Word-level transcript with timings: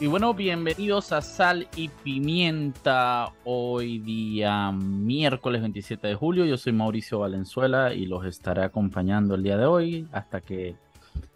Y 0.00 0.06
bueno, 0.06 0.32
bienvenidos 0.32 1.12
a 1.12 1.20
Sal 1.20 1.68
y 1.76 1.88
Pimienta. 1.88 3.34
Hoy 3.44 3.98
día 3.98 4.72
miércoles 4.72 5.60
27 5.60 6.08
de 6.08 6.14
julio. 6.14 6.46
Yo 6.46 6.56
soy 6.56 6.72
Mauricio 6.72 7.18
Valenzuela 7.18 7.92
y 7.92 8.06
los 8.06 8.24
estaré 8.24 8.62
acompañando 8.64 9.34
el 9.34 9.42
día 9.42 9.58
de 9.58 9.66
hoy 9.66 10.08
hasta 10.10 10.40
que 10.40 10.74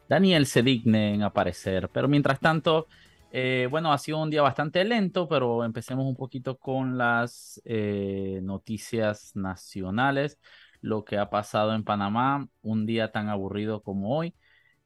Daniel 0.09 0.47
se 0.47 0.63
digne 0.63 1.13
en 1.13 1.23
aparecer. 1.23 1.91
Pero 1.91 2.09
mientras 2.09 2.41
tanto, 2.41 2.87
eh, 3.33 3.69
bueno, 3.71 3.93
ha 3.93 3.99
sido 3.99 4.23
un 4.23 4.31
día 4.31 4.41
bastante 4.41 4.83
lento, 4.83 5.29
pero 5.29 5.63
empecemos 5.63 6.07
un 6.07 6.17
poquito 6.17 6.57
con 6.57 6.97
las 6.97 7.61
eh, 7.67 8.41
noticias 8.43 9.37
nacionales. 9.37 10.39
Lo 10.81 11.05
que 11.05 11.19
ha 11.19 11.29
pasado 11.29 11.75
en 11.75 11.85
Panamá, 11.85 12.49
un 12.63 12.87
día 12.87 13.13
tan 13.13 13.29
aburrido 13.29 13.83
como 13.83 14.17
hoy. 14.17 14.35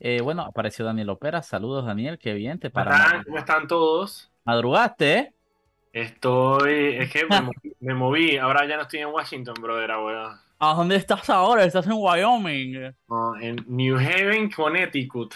Eh, 0.01 0.21
bueno, 0.23 0.43
apareció 0.43 0.85
Daniel 0.85 1.11
Opera. 1.11 1.43
Saludos, 1.43 1.85
Daniel. 1.87 2.19
Qué 2.19 2.35
bien 2.35 2.59
te 2.59 2.71
para. 2.71 3.23
¿Cómo 3.25 3.39
están 3.39 3.67
todos? 3.67 4.31
¿Madrugaste? 4.45 5.19
Eh? 5.19 5.33
Estoy. 5.93 6.97
Es 6.97 7.13
que 7.13 7.27
me, 7.81 7.95
moví, 7.95 8.37
Ahora 8.37 8.67
ya 8.67 8.77
no 8.77 8.83
estoy 8.83 9.01
en 9.01 9.09
Washington, 9.09 9.55
brother, 9.61 9.91
weón. 9.91 10.39
¿A 10.61 10.75
dónde 10.75 10.97
estás 10.97 11.29
ahora? 11.31 11.65
¿Estás 11.65 11.87
en 11.87 11.93
Wyoming? 11.95 12.95
No, 13.09 13.37
en 13.41 13.65
New 13.69 13.97
Haven, 13.97 14.51
Connecticut. 14.51 15.35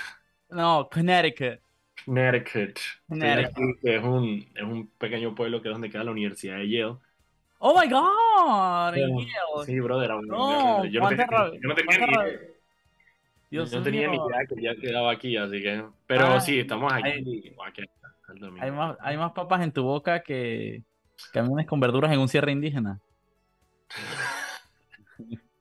No, 0.51 0.88
Connecticut. 0.93 1.60
Connecticut. 2.05 2.79
Connecticut. 3.09 3.79
Es, 3.85 4.02
un, 4.02 4.49
es 4.55 4.63
un 4.63 4.88
pequeño 4.99 5.35
pueblo 5.35 5.63
que 5.63 5.69
es 5.69 5.74
donde 5.74 5.91
queda 5.91 6.05
la 6.05 6.10
Universidad 6.10 6.57
de 6.57 6.69
Yale. 6.69 6.97
Oh 7.59 7.80
my 7.80 7.88
god, 7.88 8.95
Sí, 9.65 9.79
brother. 9.79 10.10
No, 10.24 10.85
yo, 10.85 11.01
no 11.01 11.09
tenía, 11.10 11.27
yo 11.29 11.69
no 11.69 11.74
tenía 11.77 11.99
yo 13.52 13.66
no 13.66 13.83
tenía 13.83 14.09
ni 14.09 14.16
idea 14.16 14.47
que 14.48 14.62
ya 14.62 14.74
quedaba 14.74 15.12
aquí, 15.12 15.37
así 15.37 15.60
que. 15.60 15.84
Pero 16.06 16.27
ah, 16.27 16.41
sí, 16.41 16.59
estamos 16.59 16.91
aquí. 16.93 17.10
Hay, 18.60 18.70
más, 18.70 18.97
hay 19.01 19.19
más 19.19 19.33
papas 19.33 19.63
en 19.63 19.73
tu 19.73 19.82
boca 19.82 20.23
que 20.23 20.82
camiones 21.32 21.66
con 21.66 21.79
verduras 21.79 22.10
en 22.12 22.21
un 22.21 22.29
cierre 22.29 22.51
indígena. 22.51 22.99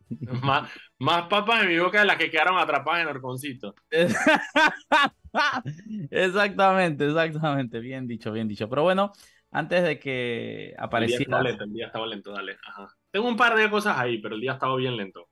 más, 0.42 0.72
más 1.00 1.28
papas 1.28 1.64
en 1.64 1.70
mi 1.70 1.80
boca 1.80 2.00
de 2.00 2.06
las 2.06 2.16
que 2.16 2.30
quedaron 2.30 2.58
atrapadas 2.58 3.02
en 3.02 3.10
Orconcito. 3.10 3.76
exactamente, 6.12 7.08
exactamente. 7.08 7.82
Bien 7.82 8.08
dicho, 8.08 8.32
bien 8.32 8.48
dicho. 8.48 8.70
Pero 8.70 8.84
bueno, 8.84 9.12
antes 9.52 9.84
de 9.84 10.00
que 10.00 10.74
apareciera. 10.78 11.24
El 11.24 11.26
día 11.26 11.26
estaba 11.26 11.44
lento, 11.44 11.64
el 11.66 11.74
día 11.74 11.88
estaba 11.88 12.08
lento, 12.08 12.32
dale. 12.32 12.58
Ajá. 12.66 12.88
Tengo 13.12 13.28
un 13.28 13.36
par 13.36 13.58
de 13.58 13.70
cosas 13.70 13.98
ahí, 13.98 14.20
pero 14.20 14.36
el 14.36 14.42
día 14.42 14.54
estaba 14.54 14.78
bien 14.78 14.96
lento. 14.96 15.28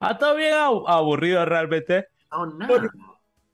Ha 0.00 0.12
estado 0.12 0.34
bien 0.34 0.54
aburrido 0.54 1.44
realmente. 1.44 2.06
Oh, 2.30 2.46
no. 2.46 2.66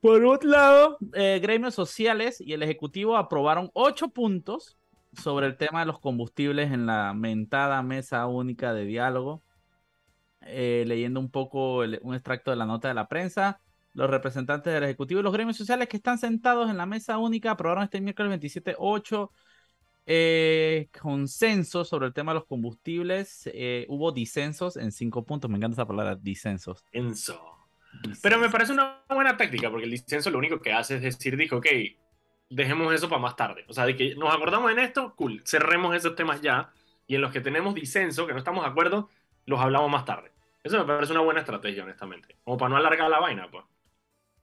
por, 0.01 0.25
otro 0.25 0.49
lado, 0.49 0.99
eh, 1.15 1.41
gremios 1.43 1.75
sociales 1.75 2.41
y 2.41 2.53
el 2.53 2.63
Ejecutivo 2.63 3.17
aprobaron 3.17 3.71
ocho 3.75 4.09
puntos 4.09 4.79
sobre 5.13 5.47
el 5.47 5.57
tema 5.57 5.81
de 5.81 5.87
los 5.87 5.99
combustibles 5.99 6.71
en 6.71 6.87
la 6.87 7.15
mentada 7.15 7.83
mesa 7.83 8.27
única 8.27 8.73
de 8.73 8.85
diálogo. 8.85 9.43
Eh, 10.43 10.85
leyendo 10.87 11.19
un 11.19 11.31
poco 11.31 11.79
un 11.79 12.15
extracto 12.15 12.53
de 12.53 12.57
la 12.57 12.67
nota 12.67 12.87
de 12.87 12.95
la 12.95 13.09
prensa, 13.09 13.61
los 13.95 14.09
representantes 14.09 14.73
del 14.73 14.85
Ejecutivo 14.85 15.19
y 15.19 15.25
los 15.25 15.33
gremios 15.33 15.57
sociales 15.57 15.89
que 15.89 15.97
están 15.97 16.19
sentados 16.19 16.71
en 16.71 16.77
la 16.77 16.87
mesa 16.87 17.19
única 17.19 17.51
aprobaron 17.51 17.83
este 17.83 18.01
miércoles 18.01 18.29
27 18.29 18.77
ocho 18.79 19.33
eh, 20.07 20.89
consenso 20.99 21.85
sobre 21.85 22.07
el 22.07 22.15
tema 22.15 22.33
de 22.33 22.37
los 22.37 22.47
combustibles. 22.47 23.51
Eh, 23.53 23.87
hubo 23.89 24.13
disensos 24.13 24.77
en 24.77 24.93
cinco 24.93 25.25
puntos. 25.25 25.51
Me 25.51 25.57
encanta 25.57 25.75
esa 25.75 25.87
palabra, 25.87 26.15
disensos. 26.15 26.85
Pero 28.23 28.39
me 28.39 28.49
parece 28.49 28.73
una 28.73 29.03
buena 29.09 29.37
táctica, 29.37 29.71
porque 29.71 29.85
el 29.85 29.91
disenso 29.91 30.31
lo 30.31 30.39
único 30.39 30.61
que 30.61 30.73
hace 30.73 30.97
es 30.97 31.03
decir, 31.03 31.37
dijo, 31.37 31.57
ok, 31.57 31.67
dejemos 32.51 32.95
eso 32.95 33.09
para 33.09 33.21
más 33.21 33.37
tarde. 33.37 33.65
O 33.69 33.73
sea, 33.73 33.85
de 33.87 33.97
que 33.97 34.15
nos 34.15 34.35
acordamos 34.35 34.71
en 34.71 34.79
esto, 34.79 35.15
cool, 35.17 35.43
cerremos 35.45 35.95
esos 35.95 36.15
temas 36.15 36.41
ya. 36.41 36.71
Y 37.07 37.15
en 37.15 37.21
los 37.21 37.33
que 37.33 37.41
tenemos 37.41 37.75
disenso, 37.75 38.27
que 38.27 38.33
no 38.33 38.39
estamos 38.39 38.65
de 38.65 38.71
acuerdo, 38.71 39.09
los 39.45 39.61
hablamos 39.61 39.91
más 39.91 40.05
tarde. 40.05 40.33
Eso 40.63 40.79
me 40.79 40.85
parece 40.85 41.13
una 41.13 41.23
buena 41.23 41.41
estrategia, 41.41 41.85
honestamente. 41.85 42.37
Como 42.45 42.57
para 42.57 42.71
no 42.71 42.77
alargar 42.77 43.09
la 43.11 43.21
vaina, 43.21 43.49
pues. 43.51 43.65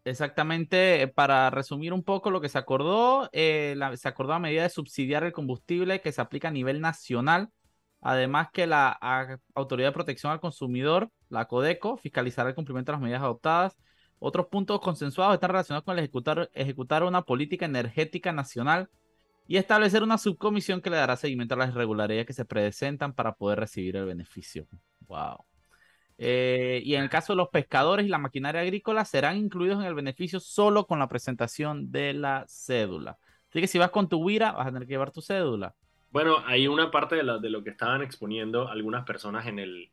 Exactamente, 0.05 1.07
para 1.07 1.49
resumir 1.49 1.93
un 1.93 2.03
poco 2.03 2.29
lo 2.29 2.41
que 2.41 2.49
se 2.49 2.57
acordó, 2.57 3.29
eh, 3.31 3.77
se 3.95 4.07
acordó 4.09 4.33
a 4.33 4.39
medida 4.39 4.63
de 4.63 4.69
subsidiar 4.69 5.23
el 5.23 5.31
combustible 5.31 6.01
que 6.01 6.11
se 6.11 6.19
aplica 6.19 6.49
a 6.49 6.51
nivel 6.51 6.81
nacional, 6.81 7.49
además 8.01 8.49
que 8.51 8.67
la 8.67 8.99
Autoridad 9.55 9.89
de 9.89 9.93
Protección 9.93 10.33
al 10.33 10.41
Consumidor, 10.41 11.09
la 11.29 11.45
CODECO, 11.45 11.95
fiscalizará 11.95 12.49
el 12.49 12.55
cumplimiento 12.55 12.91
de 12.91 12.97
las 12.97 13.01
medidas 13.01 13.21
adoptadas. 13.21 13.77
Otros 14.19 14.47
puntos 14.47 14.81
consensuados 14.81 15.35
están 15.35 15.51
relacionados 15.51 15.85
con 15.85 15.97
ejecutar, 15.97 16.49
ejecutar 16.53 17.03
una 17.03 17.21
política 17.21 17.65
energética 17.65 18.33
nacional 18.33 18.89
y 19.47 19.55
establecer 19.55 20.03
una 20.03 20.17
subcomisión 20.17 20.81
que 20.81 20.89
le 20.89 20.97
dará 20.97 21.15
seguimiento 21.15 21.55
a 21.55 21.57
las 21.59 21.69
irregularidades 21.69 22.27
que 22.27 22.33
se 22.33 22.43
presentan 22.43 23.13
para 23.13 23.35
poder 23.35 23.59
recibir 23.59 23.95
el 23.95 24.05
beneficio. 24.05 24.67
Wow. 25.07 25.45
Eh, 26.25 26.81
y 26.85 26.95
en 26.95 27.03
el 27.03 27.09
caso 27.09 27.33
de 27.33 27.37
los 27.37 27.49
pescadores 27.49 28.05
y 28.05 28.09
la 28.09 28.17
maquinaria 28.17 28.61
agrícola, 28.61 29.03
serán 29.03 29.35
incluidos 29.35 29.81
en 29.81 29.87
el 29.87 29.93
beneficio 29.93 30.39
solo 30.39 30.87
con 30.87 30.97
la 30.97 31.09
presentación 31.09 31.91
de 31.91 32.13
la 32.13 32.45
cédula. 32.47 33.17
Así 33.49 33.59
que 33.59 33.67
si 33.67 33.77
vas 33.77 33.89
con 33.89 34.07
tu 34.07 34.23
vira, 34.23 34.53
vas 34.53 34.67
a 34.67 34.71
tener 34.71 34.87
que 34.87 34.93
llevar 34.93 35.11
tu 35.11 35.21
cédula. 35.21 35.75
Bueno, 36.11 36.37
hay 36.45 36.69
una 36.69 36.91
parte 36.91 37.17
de, 37.17 37.23
lo 37.23 37.61
que 37.61 37.71
estaban 37.71 38.01
exponiendo 38.03 38.69
algunas 38.69 39.03
personas 39.03 39.45
eh, 39.47 39.89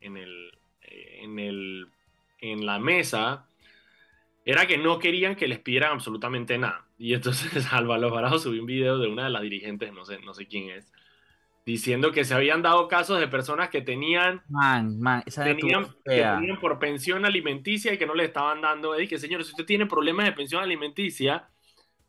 en 2.39 2.65
la 2.65 2.79
mesa, 2.79 3.49
era 4.45 4.69
que 4.69 4.79
no 4.79 5.01
querían 5.01 5.35
que 5.35 5.49
les 5.49 5.59
pidieran 5.59 5.95
absolutamente 5.95 6.57
nada. 6.59 6.87
Y 6.97 7.13
entonces 7.13 7.51
Álvaro 7.73 8.07
Alvarado 8.07 8.39
subió 8.39 8.61
un 8.61 8.67
video 8.69 8.99
de 8.99 9.09
una 9.09 9.25
de 9.25 9.31
las 9.31 9.43
dirigentes, 9.43 9.93
no 9.93 10.05
sé 10.05 10.47
quién 10.47 10.71
es, 10.71 10.93
diciendo 11.65 12.13
que 12.13 12.25
se 12.25 12.35
habían 12.35 12.63
dado 12.63 12.89
casos 12.89 13.21
de 13.21 13.29
personas 13.29 13.69
que 13.69 13.83
tenían, 13.83 14.43
tenían, 16.05 16.61
por 16.61 16.79
pensión 16.79 17.25
alimenticia 17.25 17.93
y 17.93 17.99
que 17.99 18.07
no 18.07 18.15
le 18.15 18.25
estaban 18.25 18.61
dando. 18.61 18.99
Y 18.99 19.07
que, 19.07 19.19
señor, 19.19 19.45
si 19.45 19.51
usted 19.51 19.65
tiene 19.65 19.87
problemas 19.87 20.27
de 20.27 20.33
pensión 20.33 20.63
alimenticia, 20.63 21.49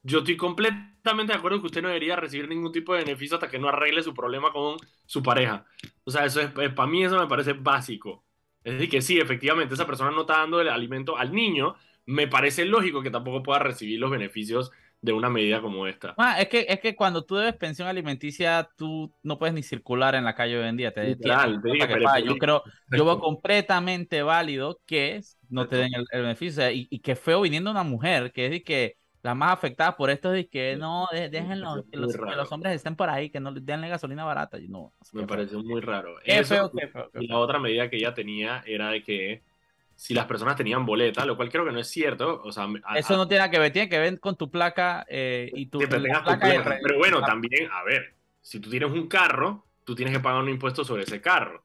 yo 0.03 0.19
estoy 0.19 0.37
completamente 0.37 1.33
de 1.33 1.39
acuerdo 1.39 1.59
que 1.59 1.67
usted 1.67 1.81
no 1.81 1.89
debería 1.89 2.15
recibir 2.15 2.47
ningún 2.47 2.71
tipo 2.71 2.93
de 2.93 3.03
beneficio 3.03 3.35
hasta 3.35 3.49
que 3.49 3.59
no 3.59 3.69
arregle 3.69 4.01
su 4.03 4.13
problema 4.13 4.51
con 4.51 4.77
su 5.05 5.21
pareja. 5.21 5.65
O 6.03 6.11
sea, 6.11 6.25
eso 6.25 6.41
es, 6.41 6.49
para 6.49 6.87
mí 6.87 7.03
eso 7.03 7.19
me 7.19 7.27
parece 7.27 7.53
básico. 7.53 8.23
Es 8.63 8.73
decir, 8.73 8.89
que 8.89 9.01
sí, 9.01 9.19
efectivamente, 9.19 9.73
esa 9.73 9.87
persona 9.87 10.11
no 10.11 10.21
está 10.21 10.37
dando 10.37 10.61
el 10.61 10.69
alimento 10.69 11.17
al 11.17 11.33
niño, 11.33 11.75
me 12.05 12.27
parece 12.27 12.65
lógico 12.65 13.01
que 13.01 13.11
tampoco 13.11 13.43
pueda 13.43 13.59
recibir 13.59 13.99
los 13.99 14.11
beneficios 14.11 14.71
de 15.01 15.13
una 15.13 15.29
medida 15.29 15.61
como 15.61 15.87
esta. 15.87 16.13
Ah, 16.17 16.39
es 16.39 16.47
que, 16.47 16.65
es 16.69 16.79
que 16.79 16.95
cuando 16.95 17.25
tú 17.25 17.35
debes 17.35 17.55
pensión 17.55 17.87
alimenticia, 17.87 18.69
tú 18.77 19.11
no 19.23 19.39
puedes 19.39 19.53
ni 19.53 19.63
circular 19.63 20.13
en 20.15 20.23
la 20.23 20.35
calle 20.35 20.59
hoy 20.59 20.67
en 20.67 20.77
día. 20.77 20.93
Te 20.93 21.17
yo 22.23 22.37
creo, 22.37 22.63
yo 22.91 23.05
veo 23.05 23.19
completamente 23.19 24.21
válido 24.21 24.79
que 24.85 25.21
no 25.49 25.67
te 25.67 25.77
den 25.77 25.91
el, 25.93 26.05
beneficio. 26.21 26.69
Y, 26.69 26.87
y, 26.89 26.99
que 26.99 27.15
feo 27.15 27.41
viniendo 27.41 27.71
una 27.71 27.83
mujer, 27.83 28.31
que 28.31 28.45
es 28.45 28.51
de 28.51 28.63
que 28.63 28.97
la 29.23 29.35
más 29.35 29.53
afectada 29.53 29.95
por 29.95 30.09
esto 30.09 30.29
es 30.29 30.43
de 30.43 30.49
que 30.49 30.75
no, 30.75 31.07
déjenlo, 31.11 31.85
que 31.91 31.97
los, 31.97 32.51
hombres 32.51 32.75
estén 32.75 32.95
por 32.95 33.09
ahí, 33.09 33.29
que 33.29 33.39
no 33.39 33.51
denle 33.53 33.89
gasolina 33.89 34.23
barata. 34.23 34.57
No, 34.67 34.93
Me 35.13 35.27
pareció 35.27 35.63
muy 35.63 35.81
raro. 35.81 36.15
Eso, 36.23 36.71
y 37.19 37.27
la 37.27 37.37
otra 37.37 37.59
medida 37.59 37.89
que 37.89 37.97
ella 37.97 38.13
tenía 38.13 38.63
era 38.65 38.89
de 38.89 39.03
que 39.03 39.43
si 40.01 40.15
las 40.15 40.25
personas 40.25 40.55
tenían 40.55 40.83
boleta, 40.83 41.23
lo 41.27 41.37
cual 41.37 41.51
creo 41.51 41.63
que 41.63 41.71
no 41.71 41.79
es 41.79 41.87
cierto. 41.87 42.41
O 42.43 42.51
sea, 42.51 42.67
Eso 42.95 43.15
no 43.15 43.27
tiene 43.27 43.47
que 43.51 43.59
ver, 43.59 43.71
tiene 43.71 43.87
que 43.87 43.99
ver 43.99 44.19
con 44.19 44.35
tu 44.35 44.49
placa 44.49 45.05
eh, 45.07 45.51
y 45.53 45.67
tu, 45.67 45.77
placa, 45.77 46.39
Pero 46.39 46.97
bueno, 46.97 47.21
también, 47.21 47.69
a 47.71 47.83
ver, 47.83 48.15
si 48.41 48.59
tú 48.59 48.71
tienes 48.71 48.89
un 48.89 49.07
carro, 49.07 49.63
tú 49.83 49.93
tienes 49.93 50.11
que 50.11 50.19
pagar 50.19 50.41
un 50.41 50.49
impuesto 50.49 50.83
sobre 50.83 51.03
ese 51.03 51.21
carro. 51.21 51.63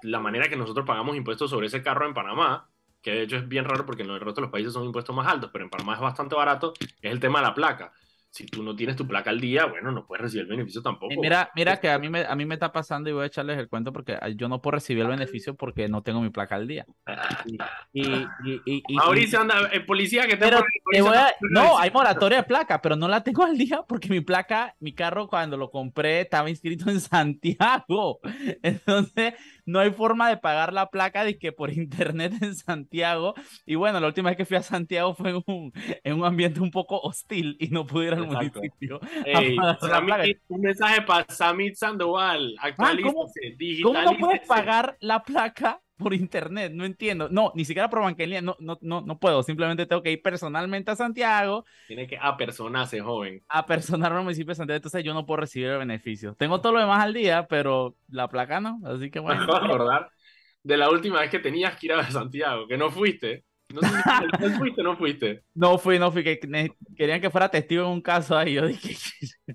La 0.00 0.18
manera 0.18 0.48
que 0.48 0.56
nosotros 0.56 0.86
pagamos 0.86 1.14
impuestos 1.14 1.50
sobre 1.50 1.66
ese 1.66 1.82
carro 1.82 2.06
en 2.06 2.14
Panamá, 2.14 2.70
que 3.02 3.10
de 3.10 3.22
hecho 3.24 3.36
es 3.36 3.46
bien 3.46 3.66
raro 3.66 3.84
porque 3.84 4.02
en 4.02 4.08
el 4.12 4.18
resto 4.18 4.40
de 4.40 4.46
los 4.46 4.50
países 4.50 4.72
son 4.72 4.86
impuestos 4.86 5.14
más 5.14 5.26
altos, 5.26 5.50
pero 5.52 5.64
en 5.64 5.70
Panamá 5.70 5.92
es 5.92 6.00
bastante 6.00 6.34
barato, 6.34 6.72
es 6.80 7.12
el 7.12 7.20
tema 7.20 7.40
de 7.40 7.48
la 7.48 7.54
placa 7.54 7.92
si 8.30 8.46
tú 8.46 8.62
no 8.62 8.76
tienes 8.76 8.96
tu 8.96 9.06
placa 9.06 9.30
al 9.30 9.40
día, 9.40 9.64
bueno, 9.64 9.90
no 9.90 10.06
puedes 10.06 10.22
recibir 10.22 10.42
el 10.42 10.50
beneficio 10.50 10.82
tampoco. 10.82 11.14
mira, 11.20 11.50
mira 11.56 11.80
que 11.80 11.90
a 11.90 11.98
mí, 11.98 12.08
me, 12.08 12.24
a 12.24 12.34
mí 12.34 12.44
me 12.44 12.54
está 12.54 12.70
pasando 12.70 13.08
y 13.08 13.12
voy 13.12 13.24
a 13.24 13.26
echarles 13.26 13.58
el 13.58 13.68
cuento 13.68 13.92
porque 13.92 14.18
yo 14.36 14.48
no 14.48 14.60
puedo 14.60 14.76
recibir 14.76 15.02
el 15.02 15.08
beneficio 15.08 15.54
porque 15.54 15.88
no 15.88 16.02
tengo 16.02 16.20
mi 16.20 16.30
placa 16.30 16.54
al 16.56 16.68
día. 16.68 16.86
Y, 17.92 18.02
y, 18.04 18.82
y, 18.86 18.94
Mauricio 18.94 19.40
anda, 19.40 19.68
el 19.72 19.84
policía 19.86 20.26
que 20.26 20.36
te, 20.36 20.50
No, 21.50 21.78
hay 21.78 21.90
moratoria 21.90 22.38
de 22.38 22.44
placa, 22.44 22.80
pero 22.82 22.96
no 22.96 23.08
la 23.08 23.22
tengo 23.22 23.44
al 23.44 23.56
día 23.56 23.82
porque 23.88 24.08
mi 24.08 24.20
placa, 24.20 24.74
mi 24.78 24.94
carro 24.94 25.26
cuando 25.26 25.56
lo 25.56 25.70
compré 25.70 26.20
estaba 26.20 26.50
inscrito 26.50 26.90
en 26.90 27.00
Santiago. 27.00 28.20
Entonces, 28.62 29.34
no 29.68 29.80
hay 29.80 29.90
forma 29.90 30.30
de 30.30 30.38
pagar 30.38 30.72
la 30.72 30.88
placa 30.88 31.24
de 31.24 31.38
que 31.38 31.52
por 31.52 31.70
internet 31.72 32.32
en 32.40 32.54
Santiago. 32.54 33.34
Y 33.66 33.74
bueno, 33.74 34.00
la 34.00 34.06
última 34.06 34.30
vez 34.30 34.36
que 34.38 34.46
fui 34.46 34.56
a 34.56 34.62
Santiago 34.62 35.14
fue 35.14 35.30
en 35.30 35.42
un, 35.46 35.72
en 36.02 36.14
un 36.14 36.24
ambiente 36.24 36.60
un 36.60 36.70
poco 36.70 36.98
hostil 37.00 37.56
y 37.60 37.68
no 37.68 37.86
pude 37.86 38.06
ir 38.06 38.14
al 38.14 38.26
municipio. 38.26 38.98
un 40.48 40.60
mensaje 40.60 41.02
para 41.02 41.26
Samit 41.28 41.74
Sandoval. 41.74 42.54
Actualízate, 42.60 43.12
¿cómo, 43.12 43.30
¿Cómo 43.82 44.02
no 44.02 44.18
puedes 44.18 44.46
pagar 44.46 44.96
la 45.00 45.22
placa 45.22 45.80
por 45.98 46.14
internet, 46.14 46.72
no 46.72 46.84
entiendo. 46.84 47.28
No, 47.28 47.52
ni 47.54 47.64
siquiera 47.64 47.90
por 47.90 48.02
línea, 48.18 48.40
no, 48.40 48.56
no, 48.60 48.78
no, 48.80 49.00
no 49.02 49.18
puedo. 49.18 49.42
Simplemente 49.42 49.86
tengo 49.86 50.02
que 50.02 50.12
ir 50.12 50.22
personalmente 50.22 50.90
a 50.90 50.96
Santiago. 50.96 51.64
Tiene 51.86 52.06
que 52.06 52.18
apersonarse, 52.20 53.00
joven. 53.00 53.42
Apersonarme 53.48 54.18
al 54.18 54.24
municipio 54.24 54.52
de 54.52 54.54
Santiago, 54.54 54.76
entonces 54.76 55.04
yo 55.04 55.12
no 55.12 55.26
puedo 55.26 55.40
recibir 55.40 55.68
el 55.68 55.78
beneficio. 55.78 56.34
Tengo 56.34 56.60
todo 56.60 56.72
lo 56.72 56.80
demás 56.80 57.04
al 57.04 57.12
día, 57.12 57.46
pero 57.48 57.96
la 58.08 58.28
placa 58.28 58.60
no, 58.60 58.80
así 58.86 59.10
que 59.10 59.18
bueno. 59.18 59.40
Me 59.40 59.44
acabo 59.44 59.60
de 59.60 59.74
acordar 59.74 60.10
de 60.62 60.76
la 60.76 60.90
última 60.90 61.20
vez 61.20 61.30
que 61.30 61.38
tenías 61.38 61.76
que 61.76 61.86
ir 61.86 61.92
a 61.92 62.10
Santiago, 62.10 62.66
que 62.66 62.76
no 62.76 62.90
fuiste. 62.90 63.44
No 63.70 63.82
sé 63.82 63.88
si 63.88 64.48
fuiste 64.58 64.80
o 64.80 64.84
no 64.84 64.96
fuiste. 64.96 65.42
No 65.54 65.76
fui, 65.76 65.98
no 65.98 66.10
fui, 66.10 66.24
que 66.24 66.40
querían 66.96 67.20
que 67.20 67.28
fuera 67.28 67.50
testigo 67.50 67.84
en 67.84 67.90
un 67.90 68.00
caso 68.00 68.36
ahí. 68.36 68.54
Yo 68.54 68.66
dije, 68.66 68.96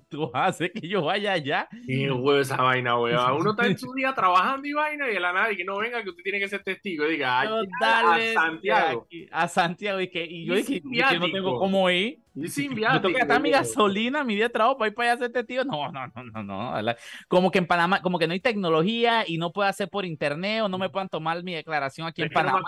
tú 0.08 0.30
haces 0.32 0.70
que 0.72 0.86
yo 0.86 1.02
vaya 1.02 1.32
allá. 1.32 1.68
Qué 1.86 2.10
huevo 2.10 2.38
esa 2.38 2.56
vaina, 2.56 2.98
weón. 2.98 3.32
Uno 3.40 3.50
está 3.50 3.66
en 3.66 3.76
su 3.76 3.92
día 3.92 4.14
trabajando 4.14 4.68
y 4.68 4.72
vaina 4.72 5.10
y 5.10 5.16
a 5.16 5.20
la 5.20 5.32
nada 5.32 5.52
y 5.52 5.56
que 5.56 5.64
no 5.64 5.78
venga 5.78 6.02
que 6.04 6.10
usted 6.10 6.22
tiene 6.22 6.38
que 6.38 6.48
ser 6.48 6.62
testigo. 6.62 7.06
Y 7.06 7.12
diga, 7.12 7.40
ay, 7.40 7.48
dale, 7.80 8.30
a 8.30 8.34
Santiago. 8.34 9.08
A 9.32 9.48
Santiago. 9.48 10.00
Y, 10.00 10.08
que, 10.08 10.24
y 10.24 10.46
yo 10.46 10.54
dije, 10.54 10.80
yo 10.84 11.18
no 11.18 11.30
tengo 11.30 11.58
cómo 11.58 11.90
ir. 11.90 12.20
Y 12.36 12.48
sin 12.48 12.74
viático. 12.74 13.08
Yo 13.08 13.16
tengo 13.18 13.34
que 13.34 13.40
mi 13.40 13.50
gasolina, 13.50 14.22
mi 14.22 14.36
día 14.36 14.44
de 14.44 14.50
trabajo 14.50 14.76
para 14.76 14.88
ir 14.88 14.94
para 14.94 15.12
allá 15.12 15.14
a 15.14 15.24
ser 15.24 15.32
testigo. 15.32 15.64
No, 15.64 15.90
no, 15.90 16.06
no, 16.06 16.42
no, 16.42 16.42
no. 16.82 16.94
Como 17.26 17.50
que 17.50 17.58
en 17.58 17.66
Panamá, 17.66 18.00
como 18.00 18.18
que 18.18 18.28
no 18.28 18.32
hay 18.32 18.40
tecnología 18.40 19.24
y 19.26 19.38
no 19.38 19.52
puedo 19.52 19.68
hacer 19.68 19.88
por 19.88 20.04
internet 20.04 20.62
o 20.62 20.68
no 20.68 20.78
me 20.78 20.88
puedan 20.88 21.08
tomar 21.08 21.42
mi 21.42 21.54
declaración 21.54 22.06
aquí 22.06 22.22
en 22.22 22.30
Panamá. 22.30 22.62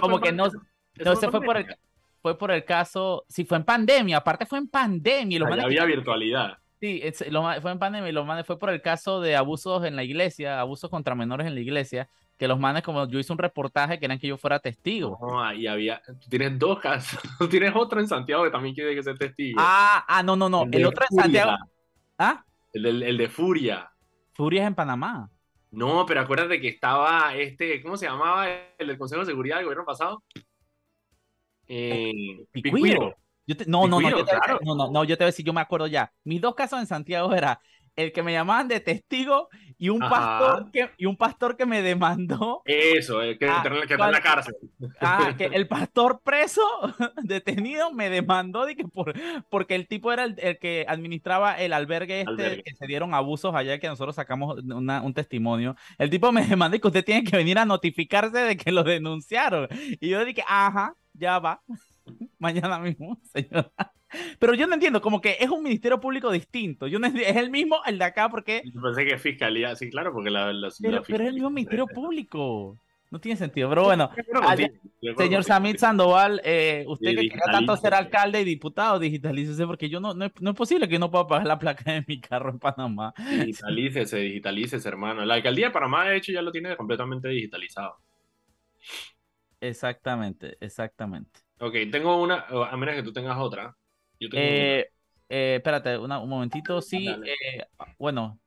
como 0.00 0.20
que 0.20 0.30
no 0.30 0.48
no, 1.04 1.12
ese 1.12 1.30
fue 1.30 1.40
por, 1.42 1.56
el, 1.56 1.66
fue 2.20 2.38
por 2.38 2.50
el 2.50 2.64
caso, 2.64 3.24
sí, 3.28 3.44
fue 3.44 3.58
en 3.58 3.64
pandemia, 3.64 4.18
aparte 4.18 4.46
fue 4.46 4.58
en 4.58 4.68
pandemia. 4.68 5.38
Y 5.38 5.60
había 5.60 5.84
virtualidad. 5.84 6.58
Sí, 6.80 7.00
fue 7.60 7.70
en 7.70 7.78
pandemia 7.78 8.08
y 8.08 8.12
los 8.12 8.26
manes 8.26 8.44
fue 8.44 8.58
por 8.58 8.70
el 8.70 8.82
caso 8.82 9.20
de 9.20 9.36
abusos 9.36 9.84
en 9.84 9.94
la 9.94 10.02
iglesia, 10.02 10.58
abusos 10.58 10.90
contra 10.90 11.14
menores 11.14 11.46
en 11.46 11.54
la 11.54 11.60
iglesia, 11.60 12.08
que 12.36 12.48
los 12.48 12.58
manes, 12.58 12.82
como 12.82 13.06
yo 13.06 13.20
hice 13.20 13.32
un 13.32 13.38
reportaje, 13.38 14.00
querían 14.00 14.18
que 14.18 14.26
yo 14.26 14.36
fuera 14.36 14.58
testigo. 14.58 15.16
No, 15.20 15.52
y 15.52 15.68
había, 15.68 16.02
tú 16.04 16.28
tienes 16.28 16.58
dos 16.58 16.80
casos, 16.80 17.20
tú 17.38 17.48
tienes 17.48 17.72
otro 17.74 18.00
en 18.00 18.08
Santiago 18.08 18.42
que 18.44 18.50
también 18.50 18.74
quiere 18.74 18.94
que 18.96 19.02
sea 19.02 19.14
testigo. 19.14 19.60
Ah, 19.60 20.04
ah, 20.08 20.22
no, 20.22 20.34
no, 20.34 20.48
no, 20.48 20.66
el, 20.72 20.84
otro 20.84 21.04
en 21.08 21.16
Santiago. 21.16 21.52
¿Ah? 22.18 22.44
El, 22.72 23.02
el 23.02 23.16
de 23.16 23.28
Furia. 23.28 23.92
Furia 24.32 24.62
es 24.62 24.68
en 24.68 24.74
Panamá. 24.74 25.30
No, 25.72 26.04
pero 26.04 26.20
acuérdate 26.20 26.60
que 26.60 26.68
estaba 26.68 27.34
este, 27.34 27.80
¿cómo 27.80 27.96
se 27.96 28.06
llamaba 28.06 28.46
el 28.78 28.86
del 28.86 28.98
Consejo 28.98 29.20
de 29.20 29.26
Seguridad 29.26 29.56
del 29.56 29.64
gobierno 29.64 29.86
pasado? 29.86 30.22
Eh, 31.74 32.46
no, 33.66 33.88
no, 33.88 34.00
no, 34.00 34.10
yo 34.10 34.24
te, 34.24 34.32
no, 34.62 34.74
no, 34.74 34.90
no, 34.90 35.04
yo 35.04 35.16
te 35.16 35.24
voy 35.24 35.28
a 35.28 35.32
decir, 35.32 35.44
yo 35.44 35.54
me 35.54 35.62
acuerdo 35.62 35.86
ya. 35.86 36.12
Mis 36.22 36.40
dos 36.40 36.54
casos 36.54 36.78
en 36.80 36.86
Santiago 36.86 37.34
era 37.34 37.60
el 37.96 38.12
que 38.12 38.22
me 38.22 38.32
llamaban 38.32 38.68
de 38.68 38.80
testigo 38.80 39.48
y 39.78 39.88
un 39.88 39.98
pastor 39.98 40.70
que 40.70 40.90
y 40.96 41.06
un 41.06 41.16
pastor 41.16 41.56
que 41.56 41.66
me 41.66 41.82
demandó. 41.82 42.62
Eso, 42.66 43.20
el 43.20 43.38
que, 43.38 43.46
que 43.46 43.94
está 43.94 44.06
en 44.06 44.12
la 44.12 44.20
cárcel. 44.20 44.54
Ah, 45.00 45.34
que 45.38 45.46
el 45.46 45.66
pastor 45.66 46.20
preso, 46.22 46.62
detenido, 47.22 47.90
me 47.90 48.08
demandó 48.08 48.64
de 48.64 48.76
que 48.76 48.84
por, 48.84 49.14
porque 49.50 49.74
el 49.74 49.88
tipo 49.88 50.12
era 50.12 50.24
el, 50.24 50.58
que 50.58 50.84
administraba 50.86 51.54
el 51.54 51.72
albergue 51.72 52.20
este 52.20 52.62
que 52.62 52.74
se 52.74 52.86
dieron 52.86 53.14
abusos 53.14 53.54
allá 53.54 53.78
que 53.78 53.88
nosotros 53.88 54.14
sacamos 54.14 54.58
un 54.62 55.14
testimonio. 55.14 55.74
El 55.98 56.10
tipo 56.10 56.30
me 56.32 56.46
demandó 56.46 56.76
y 56.76 56.80
que 56.80 56.88
usted 56.88 57.04
tiene 57.04 57.24
que 57.24 57.36
venir 57.36 57.58
a 57.58 57.64
notificarse 57.64 58.38
de 58.38 58.56
que 58.56 58.72
lo 58.72 58.84
denunciaron. 58.84 59.68
Y 60.00 60.10
yo 60.10 60.24
dije, 60.24 60.44
ajá, 60.46 60.94
ya 61.14 61.38
va. 61.38 61.62
Mañana 62.38 62.78
mismo, 62.78 63.18
señora. 63.32 63.70
Pero 64.38 64.54
yo 64.54 64.66
no 64.66 64.74
entiendo, 64.74 65.00
como 65.00 65.20
que 65.20 65.38
es 65.40 65.48
un 65.48 65.62
ministerio 65.62 65.98
público 66.00 66.30
distinto. 66.30 66.86
Yo 66.86 66.98
no 66.98 67.06
es 67.06 67.36
el 67.36 67.50
mismo 67.50 67.76
el 67.86 67.98
de 67.98 68.04
acá 68.04 68.28
porque. 68.28 68.62
Yo 68.64 68.80
pensé 68.80 69.06
que 69.06 69.18
fiscalía, 69.18 69.74
sí, 69.74 69.90
claro, 69.90 70.12
porque 70.12 70.30
la. 70.30 70.52
pero, 70.82 71.02
pero, 71.02 71.22
es 71.24 71.28
el 71.28 71.34
mismo 71.34 71.50
ministerio 71.50 71.86
público. 71.86 72.78
No 73.12 73.20
tiene 73.20 73.36
sentido, 73.36 73.68
pero 73.68 73.84
bueno. 73.84 74.10
señor 75.18 75.44
Samit 75.44 75.76
Sandoval, 75.76 76.40
eh, 76.44 76.82
usted 76.88 77.10
que 77.10 77.28
quiera 77.28 77.44
tanto 77.52 77.76
ser 77.76 77.92
alcalde 77.92 78.40
y 78.40 78.44
diputado, 78.44 78.98
digitalícese, 78.98 79.66
porque 79.66 79.90
yo 79.90 80.00
no, 80.00 80.14
no 80.14 80.24
es, 80.24 80.32
posible 80.56 80.88
que 80.88 80.94
yo 80.94 80.98
no 80.98 81.10
pueda 81.10 81.26
pagar 81.26 81.46
la 81.46 81.58
placa 81.58 81.92
de 81.92 82.02
mi 82.08 82.22
carro 82.22 82.48
en 82.48 82.58
Panamá. 82.58 83.12
Digitalícese, 83.18 84.16
digitalícese, 84.16 84.88
hermano. 84.88 85.26
La 85.26 85.34
alcaldía 85.34 85.66
de 85.66 85.72
Panamá, 85.72 86.06
de 86.06 86.16
hecho, 86.16 86.32
ya 86.32 86.40
lo 86.40 86.50
tiene 86.50 86.74
completamente 86.74 87.28
digitalizado. 87.28 87.98
Exactamente, 89.62 90.56
exactamente. 90.60 91.40
Ok, 91.60 91.74
tengo 91.92 92.20
una, 92.20 92.46
a 92.48 92.76
menos 92.76 92.96
que 92.96 93.04
tú 93.04 93.12
tengas 93.12 93.38
otra. 93.38 93.76
Eh, 94.18 94.88
eh, 95.28 95.54
espérate, 95.56 95.96
un 95.96 96.08
momentito. 96.28 96.82
Sí, 96.82 97.06
eh, 97.06 97.64
bueno, 97.96 98.40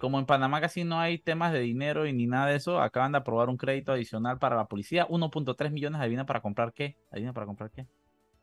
como 0.00 0.18
en 0.18 0.24
Panamá 0.24 0.58
casi 0.62 0.84
no 0.84 0.98
hay 0.98 1.18
temas 1.18 1.52
de 1.52 1.60
dinero 1.60 2.06
y 2.06 2.14
ni 2.14 2.26
nada 2.26 2.46
de 2.46 2.56
eso, 2.56 2.80
acaban 2.80 3.12
de 3.12 3.18
aprobar 3.18 3.50
un 3.50 3.58
crédito 3.58 3.92
adicional 3.92 4.38
para 4.38 4.56
la 4.56 4.64
policía. 4.64 5.06
1.3 5.10 5.70
millones, 5.70 6.00
adivina 6.00 6.24
para 6.24 6.40
comprar 6.40 6.72
qué. 6.72 6.96
Adivina 7.10 7.34
para 7.34 7.44
comprar 7.44 7.70
qué. 7.70 7.86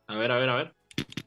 A 0.05 0.15
ver, 0.15 0.31
a 0.31 0.37
ver, 0.37 0.49
a 0.49 0.55
ver. 0.55 0.75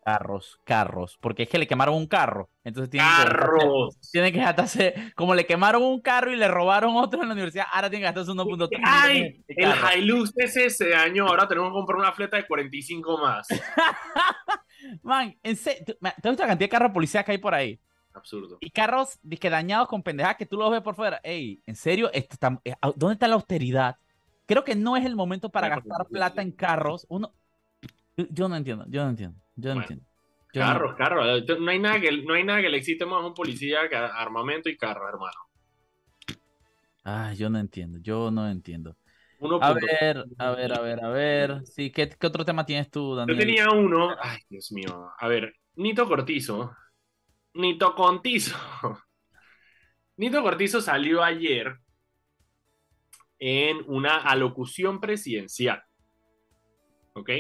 Carros, 0.05 0.59
carros, 0.65 1.19
porque 1.21 1.43
es 1.43 1.49
que 1.49 1.59
le 1.59 1.67
quemaron 1.67 1.95
un 1.95 2.07
carro. 2.07 2.49
Entonces 2.65 2.91
tiene 2.91 3.07
¡Carros! 3.07 3.97
Que, 3.97 4.09
tiene 4.13 4.33
que 4.33 4.39
gastarse, 4.39 5.13
como 5.15 5.35
le 5.35 5.45
quemaron 5.45 5.83
un 5.83 6.01
carro 6.01 6.33
y 6.33 6.37
le 6.37 6.49
robaron 6.49 6.97
otro 6.97 7.21
en 7.21 7.29
la 7.29 7.35
universidad, 7.35 7.67
ahora 7.71 7.91
tiene 7.91 8.03
que 8.03 8.13
gastarse 8.13 8.33
1.3 8.33 8.81
¡Ay! 8.85 9.45
El 9.49 9.73
Hilux 9.97 10.33
ese 10.37 10.67
ese 10.67 10.95
año, 10.95 11.27
ahora 11.27 11.47
tenemos 11.47 11.71
que 11.71 11.75
comprar 11.75 11.99
una 11.99 12.13
fleta 12.13 12.39
de 12.39 12.47
45 12.47 13.19
más. 13.19 13.49
Man, 15.03 15.37
en 15.43 15.57
serio, 15.57 15.85
¿te 15.85 16.29
gusta 16.29 16.45
la 16.45 16.49
cantidad 16.49 16.59
de 16.59 16.69
carros 16.69 16.93
policías 16.93 17.25
que 17.25 17.33
hay 17.33 17.39
por 17.39 17.55
ahí? 17.55 17.79
Absurdo. 18.15 18.59
Y 18.61 18.71
carros 18.71 19.19
que 19.39 19.51
dañados 19.51 19.89
con 19.89 20.03
pendejadas 20.03 20.37
que 20.37 20.47
tú 20.47 20.57
los 20.57 20.71
ves 20.71 20.81
por 20.81 20.95
fuera. 20.95 21.21
Ey, 21.23 21.63
en 21.67 21.77
serio, 21.77 22.11
está, 22.13 22.61
eh, 22.65 22.75
¿dónde 22.97 23.15
está 23.15 23.29
la 23.29 23.35
austeridad? 23.35 23.97
Creo 24.47 24.65
que 24.65 24.75
no 24.75 24.97
es 24.97 25.05
el 25.05 25.15
momento 25.15 25.51
para 25.51 25.69
gastar 25.69 26.07
plata 26.07 26.43
en 26.43 26.53
carros. 26.53 27.07
Uno, 27.09 27.33
yo 28.17 28.49
no 28.49 28.57
entiendo, 28.57 28.85
yo 28.89 29.05
no 29.05 29.11
entiendo, 29.11 29.39
yo 29.59 29.75
no 29.75 29.81
entiendo. 29.81 30.05
carros, 30.53 30.95
carros. 30.97 31.45
No 31.59 31.71
hay, 31.71 31.79
nada 31.79 32.01
que, 32.01 32.23
no 32.23 32.35
hay 32.35 32.45
nada 32.45 32.61
que 32.63 32.69
le 32.69 32.79
existe 32.79 33.05
más 33.05 33.23
a 33.23 33.27
un 33.27 33.35
policía 33.35 33.89
que 33.89 33.97
armamento 33.97 34.69
y 34.69 34.77
carro, 34.77 35.09
hermano. 35.09 35.39
Ah, 37.05 37.33
yo 37.35 37.51
no 37.51 37.59
entiendo, 37.59 37.99
yo 38.01 38.31
no 38.31 38.49
entiendo. 38.49 38.97
a 39.61 39.73
ver, 39.73 40.25
a 40.39 40.51
ver, 40.53 40.73
a 40.73 40.81
ver, 40.81 41.05
a 41.05 41.09
ver. 41.09 41.67
Sí, 41.67 41.91
¿qué, 41.91 42.09
¿qué, 42.09 42.27
otro 42.27 42.45
tema 42.45 42.65
tienes 42.65 42.89
tú, 42.91 43.17
Daniel? 43.17 43.37
Yo 43.37 43.45
tenía 43.45 43.71
uno. 43.71 44.15
Ay, 44.21 44.39
Dios 44.49 44.71
mío. 44.71 45.11
A 45.19 45.27
ver, 45.27 45.55
Nito 45.75 46.07
Cortizo. 46.07 46.73
Nito 47.55 47.95
Contizo. 47.97 48.57
Nito 50.17 50.43
Cortizo 50.43 50.81
salió 50.81 51.25
ayer 51.25 51.79
en 53.41 53.83
una 53.87 54.19
alocución 54.19 55.01
presidencial. 55.01 55.83
¿Ok? 57.15 57.31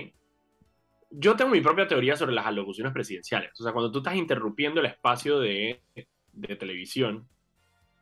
Yo 1.11 1.37
tengo 1.37 1.51
mi 1.51 1.61
propia 1.61 1.87
teoría 1.87 2.17
sobre 2.17 2.35
las 2.35 2.47
alocuciones 2.47 2.93
presidenciales. 2.93 3.59
O 3.59 3.63
sea, 3.63 3.73
cuando 3.73 3.91
tú 3.91 3.99
estás 3.99 4.17
interrumpiendo 4.17 4.81
el 4.81 4.87
espacio 4.87 5.39
de, 5.41 5.83
televisión 6.59 7.29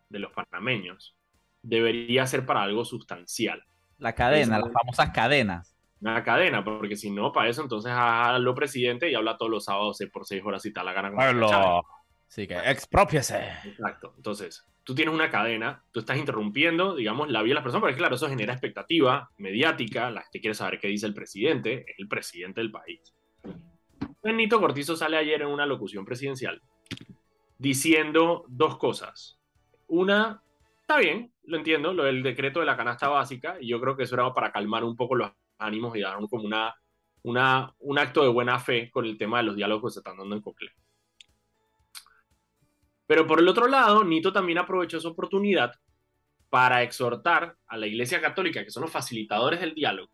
de 0.09 0.19
los 0.19 0.33
panameños, 0.33 1.17
debería 1.63 2.27
ser 2.27 2.47
para 2.47 2.63
algo 2.63 2.85
sustancial. 2.85 3.63
La 3.99 4.15
cadena, 4.15 4.59
las 4.59 4.73
famosas 4.73 5.11
cadenas. 5.11 5.75
Una 6.01 6.23
cadena, 6.23 6.63
porque 6.63 6.97
si 6.97 7.11
no, 7.11 7.33
para 7.33 7.49
eso 7.49 7.63
entonces 7.63 7.93
lo 8.39 8.55
presidente 8.55 9.11
y 9.11 9.15
habla 9.15 9.39
todos 9.39 9.51
los 9.51 9.65
sábados 9.65 9.99
por 10.13 10.27
seis 10.27 10.43
horas 10.45 10.65
y 10.67 10.73
tal, 10.73 10.87
la 10.87 10.93
gana 10.93 11.11
con 11.11 11.83
Sí, 12.29 12.47
que 12.47 12.57
expropiese. 12.57 13.53
Exacto. 13.65 14.15
Entonces, 14.17 14.65
tú 14.85 14.95
tienes 14.95 15.15
una 15.15 15.31
cadena, 15.31 15.85
tú 15.93 16.01
estás 16.01 16.17
interrumpiendo, 16.17 16.95
digamos, 16.95 17.31
la 17.31 17.43
vida 17.43 17.51
de 17.51 17.55
las 17.55 17.63
personas, 17.63 17.83
porque 17.83 17.97
claro, 17.97 18.17
eso 18.17 18.29
genera 18.29 18.53
expectativa 18.53 19.31
mediática, 19.39 20.11
la 20.11 20.23
gente 20.23 20.41
quiere 20.41 20.55
saber 20.55 20.79
qué 20.79 20.89
dice 20.89 21.07
el 21.07 21.15
presidente, 21.15 21.85
es 21.89 21.99
el 21.99 22.09
presidente 22.09 22.61
del 22.61 22.71
país. 22.71 23.15
Benito 24.23 24.61
Cortizo 24.61 24.97
sale 24.97 25.17
ayer 25.17 25.43
en 25.43 25.49
una 25.49 25.67
locución 25.67 26.05
presidencial 26.05 26.61
diciendo 27.59 28.45
dos 28.49 28.77
cosas. 28.77 29.39
Una, 29.89 30.43
está 30.81 30.99
bien, 30.99 31.33
lo 31.45 31.57
entiendo, 31.57 31.93
lo 31.93 32.05
del 32.05 32.23
decreto 32.23 32.61
de 32.61 32.67
la 32.67 32.77
canasta 32.77 33.09
básica, 33.09 33.57
y 33.61 33.69
yo 33.69 33.81
creo 33.81 33.97
que 33.97 34.05
eso 34.05 34.15
era 34.15 34.33
para 34.35 34.53
calmar 34.53 34.85
un 34.85 34.97
poco 34.97 35.15
los 35.15 35.31
ánimos 35.59 35.97
y 35.97 36.01
dar 36.01 36.19
como 36.29 36.45
una, 36.45 36.75
una, 37.23 37.75
un 37.79 37.99
acto 37.99 38.23
de 38.23 38.29
buena 38.29 38.59
fe 38.59 38.91
con 38.91 39.05
el 39.05 39.17
tema 39.17 39.39
de 39.39 39.45
los 39.45 39.57
diálogos 39.57 39.91
que 39.91 39.95
se 39.95 40.01
están 40.01 40.19
dando 40.19 40.35
en 40.35 40.43
Cocle. 40.43 40.73
Pero 43.07 43.27
por 43.27 43.39
el 43.39 43.49
otro 43.49 43.69
lado, 43.69 44.05
Nito 44.05 44.33
también 44.33 44.59
aprovechó 44.59 44.99
esa 44.99 45.09
oportunidad 45.09 45.73
para 46.51 46.83
exhortar 46.83 47.57
a 47.67 47.77
la 47.77 47.87
Iglesia 47.87 48.21
Católica, 48.21 48.65
que 48.65 48.71
son 48.71 48.83
los 48.83 48.91
facilitadores 48.91 49.61
del 49.61 49.75
diálogo, 49.75 50.11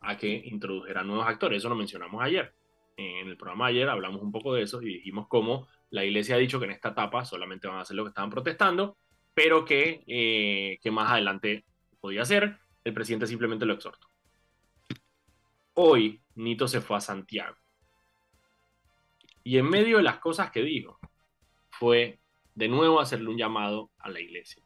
a 0.00 0.16
que 0.16 0.28
introdujeran 0.28 1.06
nuevos 1.06 1.26
actores. 1.26 1.58
Eso 1.58 1.68
lo 1.68 1.74
mencionamos 1.74 2.22
ayer. 2.22 2.54
En 2.96 3.28
el 3.28 3.36
programa 3.36 3.66
ayer 3.66 3.88
hablamos 3.88 4.22
un 4.22 4.30
poco 4.30 4.54
de 4.54 4.62
eso 4.62 4.80
y 4.82 4.86
dijimos 4.86 5.26
cómo 5.28 5.66
la 5.90 6.04
Iglesia 6.04 6.36
ha 6.36 6.38
dicho 6.38 6.58
que 6.58 6.66
en 6.66 6.72
esta 6.72 6.90
etapa 6.90 7.24
solamente 7.24 7.66
van 7.66 7.78
a 7.78 7.80
hacer 7.80 7.96
lo 7.96 8.04
que 8.04 8.08
estaban 8.08 8.30
protestando, 8.30 8.96
pero 9.32 9.64
que, 9.64 10.04
eh, 10.06 10.78
que 10.82 10.90
más 10.90 11.10
adelante 11.10 11.64
podía 12.00 12.22
hacer. 12.22 12.58
El 12.84 12.92
presidente 12.92 13.26
simplemente 13.26 13.64
lo 13.64 13.74
exhortó. 13.74 14.08
Hoy 15.74 16.20
Nito 16.34 16.68
se 16.68 16.80
fue 16.80 16.96
a 16.96 17.00
Santiago. 17.00 17.56
Y 19.42 19.58
en 19.58 19.68
medio 19.68 19.98
de 19.98 20.02
las 20.02 20.18
cosas 20.18 20.50
que 20.50 20.62
dijo, 20.62 20.98
fue 21.70 22.20
de 22.54 22.68
nuevo 22.68 23.00
hacerle 23.00 23.30
un 23.30 23.38
llamado 23.38 23.90
a 23.98 24.10
la 24.10 24.20
iglesia. 24.20 24.62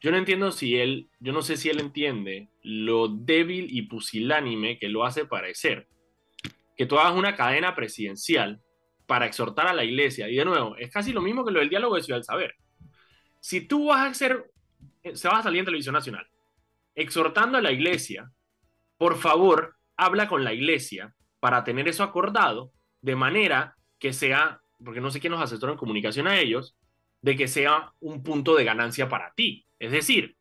Yo 0.00 0.12
no 0.12 0.16
entiendo 0.16 0.52
si 0.52 0.76
él, 0.76 1.08
yo 1.18 1.32
no 1.32 1.42
sé 1.42 1.56
si 1.56 1.68
él 1.68 1.80
entiende 1.80 2.48
lo 2.62 3.08
débil 3.08 3.66
y 3.70 3.82
pusilánime 3.82 4.78
que 4.78 4.88
lo 4.88 5.04
hace 5.04 5.24
parecer. 5.24 5.88
Que 6.76 6.86
tú 6.86 6.98
hagas 6.98 7.16
una 7.16 7.34
cadena 7.34 7.74
presidencial 7.74 8.62
para 9.06 9.26
exhortar 9.26 9.66
a 9.66 9.72
la 9.72 9.84
iglesia. 9.84 10.28
Y 10.28 10.36
de 10.36 10.44
nuevo, 10.44 10.76
es 10.76 10.90
casi 10.92 11.12
lo 11.12 11.20
mismo 11.20 11.44
que 11.44 11.50
lo 11.50 11.58
del 11.58 11.68
diálogo 11.68 11.96
de 11.96 12.02
Ciudad 12.02 12.18
del 12.18 12.24
Saber. 12.24 12.54
Si 13.40 13.62
tú 13.62 13.86
vas 13.86 14.00
a 14.00 14.10
hacer, 14.10 14.50
eh, 15.02 15.16
se 15.16 15.28
va 15.28 15.38
a 15.38 15.42
salir 15.42 15.60
en 15.60 15.64
televisión 15.64 15.94
nacional, 15.94 16.28
exhortando 16.94 17.58
a 17.58 17.62
la 17.62 17.72
iglesia, 17.72 18.30
por 18.98 19.16
favor, 19.16 19.76
habla 19.96 20.28
con 20.28 20.44
la 20.44 20.52
iglesia 20.52 21.14
para 21.40 21.64
tener 21.64 21.88
eso 21.88 22.02
acordado 22.02 22.72
de 23.00 23.16
manera 23.16 23.76
que 23.98 24.12
sea, 24.12 24.60
porque 24.84 25.00
no 25.00 25.10
sé 25.10 25.20
quién 25.20 25.32
nos 25.32 25.42
asesora 25.42 25.72
en 25.72 25.78
comunicación 25.78 26.26
a 26.26 26.38
ellos, 26.38 26.76
de 27.22 27.36
que 27.36 27.48
sea 27.48 27.92
un 28.00 28.22
punto 28.22 28.54
de 28.54 28.64
ganancia 28.64 29.08
para 29.08 29.32
ti. 29.34 29.66
Es 29.78 29.90
decir, 29.90 30.36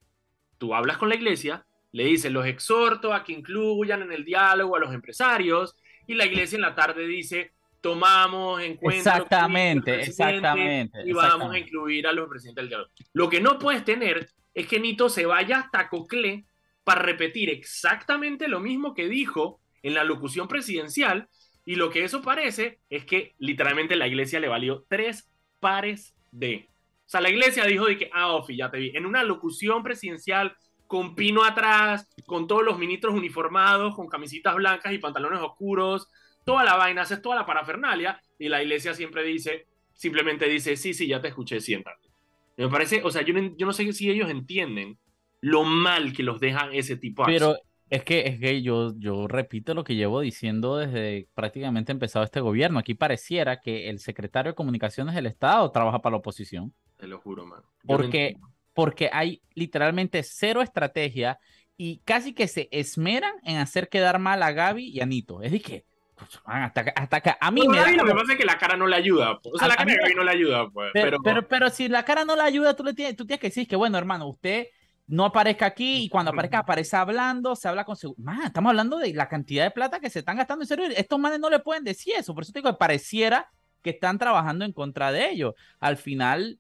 tú 0.57 0.75
hablas 0.75 0.97
con 0.97 1.09
la 1.09 1.15
iglesia, 1.15 1.65
le 1.91 2.03
dices, 2.03 2.31
los 2.31 2.45
exhorto 2.45 3.13
a 3.13 3.23
que 3.23 3.33
incluyan 3.33 4.01
en 4.03 4.11
el 4.11 4.23
diálogo 4.23 4.75
a 4.75 4.79
los 4.79 4.93
empresarios, 4.93 5.75
y 6.05 6.13
la 6.13 6.25
iglesia 6.25 6.55
en 6.55 6.61
la 6.61 6.75
tarde 6.75 7.07
dice, 7.07 7.53
tomamos 7.81 8.61
en 8.61 8.77
cuenta. 8.77 9.17
Exactamente, 9.17 10.01
exactamente. 10.01 10.99
Y 11.05 11.13
vamos 11.13 11.53
a 11.53 11.59
incluir 11.59 12.07
a 12.07 12.13
los 12.13 12.29
presidentes 12.29 12.63
del 12.63 12.69
diálogo. 12.69 12.91
Lo 13.13 13.29
que 13.29 13.41
no 13.41 13.57
puedes 13.59 13.83
tener 13.83 14.29
es 14.53 14.67
que 14.67 14.79
Nito 14.79 15.09
se 15.09 15.25
vaya 15.25 15.59
hasta 15.59 15.89
Cocle 15.89 16.45
para 16.83 17.01
repetir 17.01 17.49
exactamente 17.49 18.47
lo 18.47 18.59
mismo 18.59 18.93
que 18.93 19.07
dijo 19.07 19.59
en 19.83 19.93
la 19.93 20.03
locución 20.03 20.47
presidencial, 20.47 21.29
y 21.67 21.75
lo 21.75 21.89
que 21.89 22.05
eso 22.05 22.21
parece 22.21 22.79
es 22.89 23.03
que 23.03 23.35
literalmente 23.39 23.97
la 23.97 24.07
iglesia 24.07 24.39
le 24.39 24.47
valió 24.47 24.85
tres 24.87 25.29
pares 25.59 26.15
de. 26.31 26.69
O 27.05 27.09
sea, 27.09 27.19
la 27.19 27.29
iglesia 27.29 27.65
dijo 27.65 27.87
de 27.87 27.97
que, 27.97 28.09
ah, 28.13 28.31
Ofi, 28.35 28.55
ya 28.55 28.71
te 28.71 28.77
vi, 28.77 28.91
en 28.95 29.05
una 29.05 29.21
locución 29.21 29.83
presidencial 29.83 30.55
con 30.87 31.13
pino 31.13 31.43
atrás, 31.43 32.07
con 32.25 32.47
todos 32.47 32.63
los 32.63 32.79
ministros 32.79 33.13
uniformados, 33.13 33.97
con 33.97 34.07
camisitas 34.07 34.55
blancas 34.55 34.93
y 34.93 34.97
pantalones 34.97 35.41
oscuros, 35.41 36.07
toda 36.45 36.63
la 36.63 36.77
vaina, 36.77 37.01
haces 37.01 37.21
toda 37.21 37.35
la 37.35 37.45
parafernalia 37.45 38.21
y 38.39 38.47
la 38.47 38.63
iglesia 38.63 38.93
siempre 38.93 39.25
dice, 39.25 39.67
simplemente 39.93 40.47
dice, 40.47 40.77
sí, 40.77 40.93
sí, 40.93 41.05
ya 41.05 41.21
te 41.21 41.27
escuché, 41.27 41.59
siéntate. 41.59 42.07
Me 42.55 42.69
parece, 42.69 43.03
o 43.03 43.11
sea, 43.11 43.23
yo 43.23 43.33
no, 43.33 43.57
yo 43.57 43.65
no 43.65 43.73
sé 43.73 43.91
si 43.91 44.09
ellos 44.09 44.29
entienden 44.29 44.97
lo 45.41 45.65
mal 45.65 46.13
que 46.13 46.23
los 46.23 46.39
dejan 46.39 46.73
ese 46.73 46.95
tipo 46.95 47.25
de 47.25 47.33
Pero 47.33 47.57
es 47.89 48.03
que, 48.03 48.27
es 48.27 48.39
que 48.39 48.61
yo, 48.61 48.93
yo 48.97 49.27
repito 49.27 49.73
lo 49.73 49.83
que 49.83 49.95
llevo 49.95 50.19
diciendo 50.19 50.77
desde 50.77 51.27
prácticamente 51.33 51.91
empezado 51.91 52.25
este 52.25 52.41
gobierno. 52.41 52.79
Aquí 52.79 52.95
pareciera 52.95 53.61
que 53.61 53.89
el 53.89 53.99
secretario 53.99 54.51
de 54.51 54.55
Comunicaciones 54.55 55.15
del 55.15 55.25
Estado 55.25 55.71
trabaja 55.71 55.99
para 55.99 56.11
la 56.11 56.17
oposición. 56.17 56.73
Te 56.97 57.07
lo 57.07 57.19
juro, 57.19 57.45
man. 57.45 57.61
porque, 57.85 58.35
porque 58.73 59.09
hay 59.13 59.41
literalmente 59.53 60.23
cero 60.23 60.61
estrategia 60.61 61.39
y 61.77 61.99
casi 61.99 62.33
que 62.33 62.47
se 62.47 62.67
esmeran 62.71 63.35
en 63.43 63.57
hacer 63.57 63.87
quedar 63.87 64.19
mal 64.19 64.43
a 64.43 64.51
Gaby 64.51 64.89
y 64.89 64.99
a 64.99 65.05
Nito. 65.05 65.41
Es 65.41 65.51
de 65.53 65.61
que, 65.61 65.85
pues, 66.15 66.41
hasta, 66.43 66.81
hasta 66.93 67.17
acá. 67.17 67.37
A 67.39 67.51
mí 67.51 67.67
me 67.67 67.77
da 67.77 67.89
lo 67.91 68.03
que 68.03 68.13
pasa 68.13 68.33
es 68.33 68.37
que 68.37 68.45
la 68.45 68.57
cara 68.57 68.75
no 68.75 68.87
le 68.87 68.97
ayuda. 68.97 69.39
Pues. 69.39 69.55
O 69.55 69.57
sea, 69.59 69.69
la 69.69 69.77
cara 69.77 69.91
de 69.91 69.97
Gaby 69.97 70.15
no 70.15 70.23
le 70.23 70.31
ayuda, 70.31 70.69
pues. 70.69 70.89
Pero, 70.93 71.19
pero, 71.23 71.47
pero, 71.47 71.69
si 71.69 71.87
la 71.87 72.03
cara 72.03 72.25
no 72.25 72.35
le 72.35 72.41
ayuda, 72.41 72.75
tú, 72.75 72.83
le 72.83 72.93
tienes, 72.93 73.15
tú 73.15 73.25
tienes 73.25 73.39
que 73.39 73.47
decir 73.47 73.67
que, 73.67 73.75
bueno, 73.77 73.97
hermano, 73.97 74.27
usted 74.27 74.67
no 75.07 75.25
aparezca 75.25 75.65
aquí 75.65 76.03
y 76.03 76.09
cuando 76.09 76.31
aparezca 76.31 76.59
aparece 76.59 76.95
hablando, 76.97 77.55
se 77.55 77.67
habla 77.67 77.85
con 77.85 77.95
Man, 78.17 78.43
estamos 78.43 78.69
hablando 78.69 78.97
de 78.97 79.13
la 79.13 79.29
cantidad 79.29 79.63
de 79.63 79.71
plata 79.71 79.99
que 79.99 80.09
se 80.09 80.19
están 80.19 80.37
gastando 80.37 80.63
en 80.63 80.67
serio. 80.67 80.85
Estos 80.95 81.17
manes 81.17 81.39
no 81.39 81.49
le 81.49 81.59
pueden 81.59 81.83
decir 81.83 82.13
eso, 82.17 82.33
por 82.33 82.43
eso 82.43 82.51
te 82.51 82.59
digo 82.59 82.71
que 82.71 82.77
pareciera 82.77 83.49
que 83.81 83.91
están 83.91 84.17
trabajando 84.17 84.65
en 84.65 84.73
contra 84.73 85.11
de 85.11 85.29
ellos. 85.29 85.53
Al 85.79 85.95
final, 85.95 86.59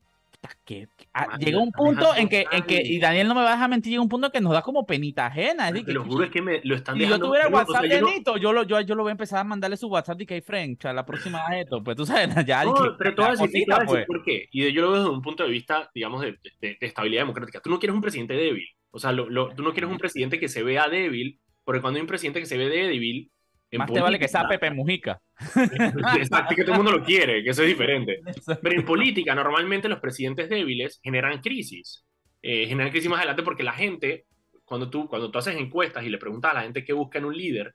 que, 0.65 0.87
ah, 1.13 1.37
llega 1.37 1.59
un 1.59 1.71
punto 1.71 2.15
en 2.15 2.29
que, 2.29 2.45
en 2.51 2.63
que, 2.63 2.81
y 2.83 2.99
Daniel 2.99 3.27
no 3.27 3.35
me 3.35 3.41
va 3.41 3.49
a 3.49 3.51
dejar 3.53 3.69
mentir, 3.69 3.91
llega 3.91 4.01
un 4.01 4.09
punto 4.09 4.31
que 4.31 4.41
nos 4.41 4.53
da 4.53 4.61
como 4.61 4.85
penita 4.85 5.25
ajena. 5.25 5.69
Es 5.69 5.85
te 5.85 5.93
lo 5.93 6.03
juro, 6.03 6.23
es 6.23 6.31
que 6.31 6.41
me 6.41 6.61
lo 6.63 6.75
están 6.75 6.97
dejando. 6.97 7.15
Si 7.15 7.21
yo 7.21 7.27
tuviera 7.27 7.47
WhatsApp 7.49 7.83
de 7.83 8.01
Nito, 8.01 8.37
yo, 8.37 8.53
lo, 8.53 8.63
yo, 8.63 8.81
yo 8.81 8.95
lo 8.95 9.03
voy 9.03 9.09
a 9.09 9.13
empezar 9.13 9.39
a 9.39 9.43
mandarle 9.43 9.77
su 9.77 9.87
WhatsApp 9.87 10.17
de 10.17 10.25
que 10.25 10.41
Frank, 10.41 10.83
la 10.83 11.05
próxima 11.05 11.41
esto, 11.59 11.83
pues 11.83 11.97
tú 11.97 12.05
sabes, 12.05 12.29
ya. 12.45 12.63
No, 12.63 12.73
pero 12.97 13.15
tú 13.15 13.21
vas 13.21 13.39
a 13.39 13.43
decir, 13.43 13.65
pues. 13.85 14.05
por 14.05 14.23
qué. 14.23 14.47
Y 14.51 14.71
yo 14.71 14.81
lo 14.81 14.91
veo 14.91 14.99
desde 15.01 15.15
un 15.15 15.21
punto 15.21 15.43
de 15.43 15.49
vista, 15.49 15.89
digamos, 15.93 16.21
de, 16.21 16.37
de, 16.61 16.77
estabilidad 16.81 17.21
democrática. 17.21 17.61
Tú 17.61 17.69
no 17.69 17.79
quieres 17.79 17.95
un 17.95 18.01
presidente 18.01 18.33
débil. 18.33 18.67
O 18.91 18.99
sea, 18.99 19.11
lo, 19.11 19.29
lo, 19.29 19.49
tú 19.49 19.63
no 19.63 19.73
quieres 19.73 19.89
un 19.89 19.97
presidente 19.97 20.39
que 20.39 20.49
se 20.49 20.63
vea 20.63 20.87
débil, 20.87 21.39
porque 21.63 21.81
cuando 21.81 21.97
hay 21.97 22.01
un 22.01 22.07
presidente 22.07 22.39
que 22.39 22.45
se 22.45 22.57
ve 22.57 22.69
débil, 22.69 23.31
más 23.77 23.91
te 23.91 23.99
vale 23.99 24.19
que 24.19 24.27
sea 24.27 24.47
Pepe 24.47 24.71
Mujica. 24.71 25.21
Exacto, 26.17 26.55
que 26.55 26.63
todo 26.63 26.73
el 26.73 26.83
mundo 26.83 26.91
lo 26.91 27.03
quiere, 27.03 27.43
que 27.43 27.51
eso 27.51 27.63
es 27.63 27.69
diferente. 27.69 28.21
Pero 28.61 28.75
en 28.75 28.85
política, 28.85 29.35
normalmente 29.35 29.87
los 29.87 29.99
presidentes 29.99 30.49
débiles 30.49 30.99
generan 31.03 31.39
crisis. 31.41 32.05
Eh, 32.41 32.67
generan 32.67 32.91
crisis 32.91 33.09
más 33.09 33.19
adelante 33.19 33.43
porque 33.43 33.63
la 33.63 33.73
gente, 33.73 34.25
cuando 34.65 34.89
tú, 34.89 35.07
cuando 35.07 35.29
tú 35.29 35.39
haces 35.39 35.55
encuestas 35.55 36.03
y 36.03 36.09
le 36.09 36.17
preguntas 36.17 36.51
a 36.51 36.55
la 36.55 36.61
gente 36.61 36.83
qué 36.83 36.93
busca 36.93 37.19
en 37.19 37.25
un 37.25 37.37
líder, 37.37 37.73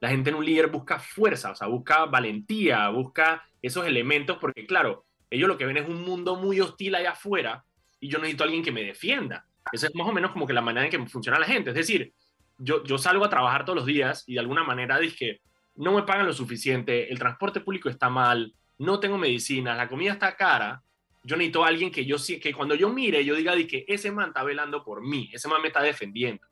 la 0.00 0.08
gente 0.08 0.30
en 0.30 0.36
un 0.36 0.44
líder 0.44 0.68
busca 0.68 0.98
fuerza, 0.98 1.52
o 1.52 1.54
sea, 1.54 1.66
busca 1.66 2.04
valentía, 2.06 2.88
busca 2.90 3.42
esos 3.62 3.86
elementos, 3.86 4.38
porque 4.38 4.66
claro, 4.66 5.06
ellos 5.30 5.48
lo 5.48 5.56
que 5.56 5.66
ven 5.66 5.76
es 5.76 5.88
un 5.88 6.02
mundo 6.02 6.36
muy 6.36 6.60
hostil 6.60 6.94
allá 6.94 7.12
afuera 7.12 7.64
y 8.00 8.08
yo 8.08 8.18
necesito 8.18 8.44
a 8.44 8.46
alguien 8.46 8.62
que 8.62 8.72
me 8.72 8.82
defienda. 8.82 9.46
Esa 9.72 9.86
es 9.86 9.94
más 9.94 10.06
o 10.06 10.12
menos 10.12 10.30
como 10.30 10.46
que 10.46 10.52
la 10.52 10.60
manera 10.60 10.84
en 10.84 10.90
que 10.90 11.06
funciona 11.08 11.38
la 11.38 11.46
gente. 11.46 11.70
Es 11.70 11.76
decir, 11.76 12.12
yo, 12.58 12.84
yo 12.84 12.98
salgo 12.98 13.24
a 13.24 13.30
trabajar 13.30 13.64
todos 13.64 13.76
los 13.76 13.86
días 13.86 14.24
y 14.26 14.34
de 14.34 14.40
alguna 14.40 14.62
manera 14.62 14.98
dije, 14.98 15.40
no 15.76 15.92
me 15.92 16.02
pagan 16.02 16.26
lo 16.26 16.32
suficiente, 16.32 17.10
el 17.10 17.18
transporte 17.18 17.60
público 17.60 17.88
está 17.88 18.08
mal, 18.08 18.54
no 18.78 19.00
tengo 19.00 19.18
medicina, 19.18 19.74
la 19.74 19.88
comida 19.88 20.12
está 20.12 20.36
cara, 20.36 20.82
yo 21.24 21.36
necesito 21.36 21.64
a 21.64 21.68
alguien 21.68 21.90
que 21.90 22.04
yo 22.04 22.16
que 22.40 22.52
cuando 22.52 22.74
yo 22.74 22.90
mire, 22.90 23.24
yo 23.24 23.34
diga 23.34 23.54
que 23.66 23.84
ese 23.88 24.12
man 24.12 24.28
está 24.28 24.44
velando 24.44 24.84
por 24.84 25.02
mí, 25.02 25.30
ese 25.32 25.48
man 25.48 25.62
me 25.62 25.68
está 25.68 25.82
defendiendo. 25.82 26.46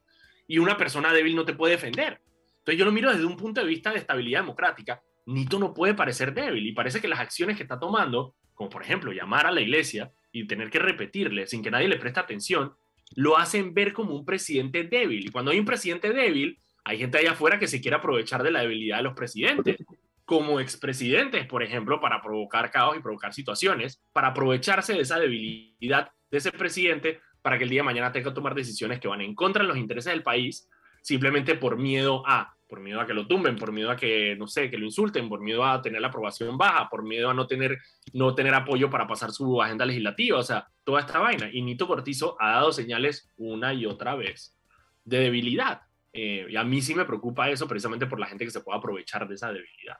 Y 0.48 0.58
una 0.58 0.76
persona 0.76 1.12
débil 1.12 1.36
no 1.36 1.44
te 1.44 1.52
puede 1.52 1.74
defender. 1.74 2.20
Entonces 2.58 2.78
yo 2.78 2.84
lo 2.84 2.92
miro 2.92 3.12
desde 3.12 3.26
un 3.26 3.36
punto 3.36 3.60
de 3.60 3.66
vista 3.66 3.92
de 3.92 3.98
estabilidad 3.98 4.40
democrática. 4.40 5.02
Nito 5.26 5.58
no 5.58 5.74
puede 5.74 5.94
parecer 5.94 6.32
débil 6.32 6.66
y 6.66 6.72
parece 6.72 7.00
que 7.00 7.08
las 7.08 7.20
acciones 7.20 7.56
que 7.56 7.62
está 7.62 7.78
tomando, 7.78 8.34
como 8.54 8.70
por 8.70 8.82
ejemplo 8.82 9.12
llamar 9.12 9.46
a 9.46 9.52
la 9.52 9.60
iglesia 9.60 10.10
y 10.32 10.46
tener 10.46 10.70
que 10.70 10.78
repetirle 10.78 11.46
sin 11.46 11.62
que 11.62 11.70
nadie 11.70 11.88
le 11.88 11.98
preste 11.98 12.20
atención, 12.20 12.74
lo 13.14 13.36
hacen 13.36 13.74
ver 13.74 13.92
como 13.92 14.14
un 14.14 14.24
presidente 14.24 14.84
débil. 14.84 15.26
Y 15.26 15.30
cuando 15.30 15.50
hay 15.50 15.58
un 15.58 15.66
presidente 15.66 16.12
débil, 16.12 16.58
hay 16.84 16.98
gente 16.98 17.18
allá 17.18 17.32
afuera 17.32 17.58
que 17.58 17.68
se 17.68 17.80
quiere 17.80 17.96
aprovechar 17.96 18.42
de 18.42 18.50
la 18.50 18.60
debilidad 18.60 18.98
de 18.98 19.02
los 19.04 19.14
presidentes, 19.14 19.76
como 20.24 20.60
expresidentes, 20.60 21.46
por 21.46 21.62
ejemplo, 21.62 22.00
para 22.00 22.22
provocar 22.22 22.70
caos 22.70 22.96
y 22.96 23.00
provocar 23.00 23.34
situaciones, 23.34 24.00
para 24.12 24.28
aprovecharse 24.28 24.94
de 24.94 25.00
esa 25.00 25.18
debilidad 25.18 26.10
de 26.30 26.38
ese 26.38 26.50
presidente 26.50 27.20
para 27.42 27.58
que 27.58 27.64
el 27.64 27.70
día 27.70 27.80
de 27.80 27.86
mañana 27.86 28.10
tenga 28.12 28.30
que 28.30 28.34
tomar 28.34 28.54
decisiones 28.54 29.00
que 29.00 29.08
van 29.08 29.20
en 29.20 29.34
contra 29.34 29.62
de 29.62 29.68
los 29.68 29.76
intereses 29.76 30.12
del 30.12 30.22
país, 30.22 30.68
simplemente 31.02 31.56
por 31.56 31.76
miedo 31.76 32.22
a, 32.26 32.54
por 32.68 32.80
miedo 32.80 33.00
a 33.00 33.06
que 33.06 33.12
lo 33.12 33.26
tumben, 33.26 33.56
por 33.56 33.72
miedo 33.72 33.90
a 33.90 33.96
que, 33.96 34.36
no 34.36 34.46
sé, 34.46 34.70
que 34.70 34.78
lo 34.78 34.86
insulten, 34.86 35.28
por 35.28 35.40
miedo 35.40 35.64
a 35.64 35.82
tener 35.82 36.00
la 36.00 36.08
aprobación 36.08 36.56
baja, 36.56 36.88
por 36.88 37.02
miedo 37.02 37.28
a 37.28 37.34
no 37.34 37.46
tener, 37.46 37.78
no 38.14 38.34
tener 38.34 38.54
apoyo 38.54 38.88
para 38.88 39.06
pasar 39.06 39.32
su 39.32 39.60
agenda 39.60 39.84
legislativa, 39.84 40.38
o 40.38 40.42
sea, 40.42 40.68
toda 40.84 41.00
esta 41.00 41.18
vaina. 41.18 41.50
Y 41.52 41.62
Nito 41.62 41.86
Cortizo 41.86 42.36
ha 42.40 42.52
dado 42.52 42.72
señales 42.72 43.28
una 43.36 43.74
y 43.74 43.84
otra 43.84 44.14
vez 44.14 44.56
de 45.04 45.18
debilidad. 45.18 45.82
Eh, 46.12 46.46
y 46.48 46.56
a 46.56 46.64
mí 46.64 46.82
sí 46.82 46.94
me 46.94 47.04
preocupa 47.04 47.48
eso 47.48 47.66
precisamente 47.66 48.06
por 48.06 48.20
la 48.20 48.26
gente 48.26 48.44
que 48.44 48.50
se 48.50 48.60
pueda 48.60 48.78
aprovechar 48.78 49.26
de 49.26 49.34
esa 49.34 49.52
debilidad. 49.52 49.98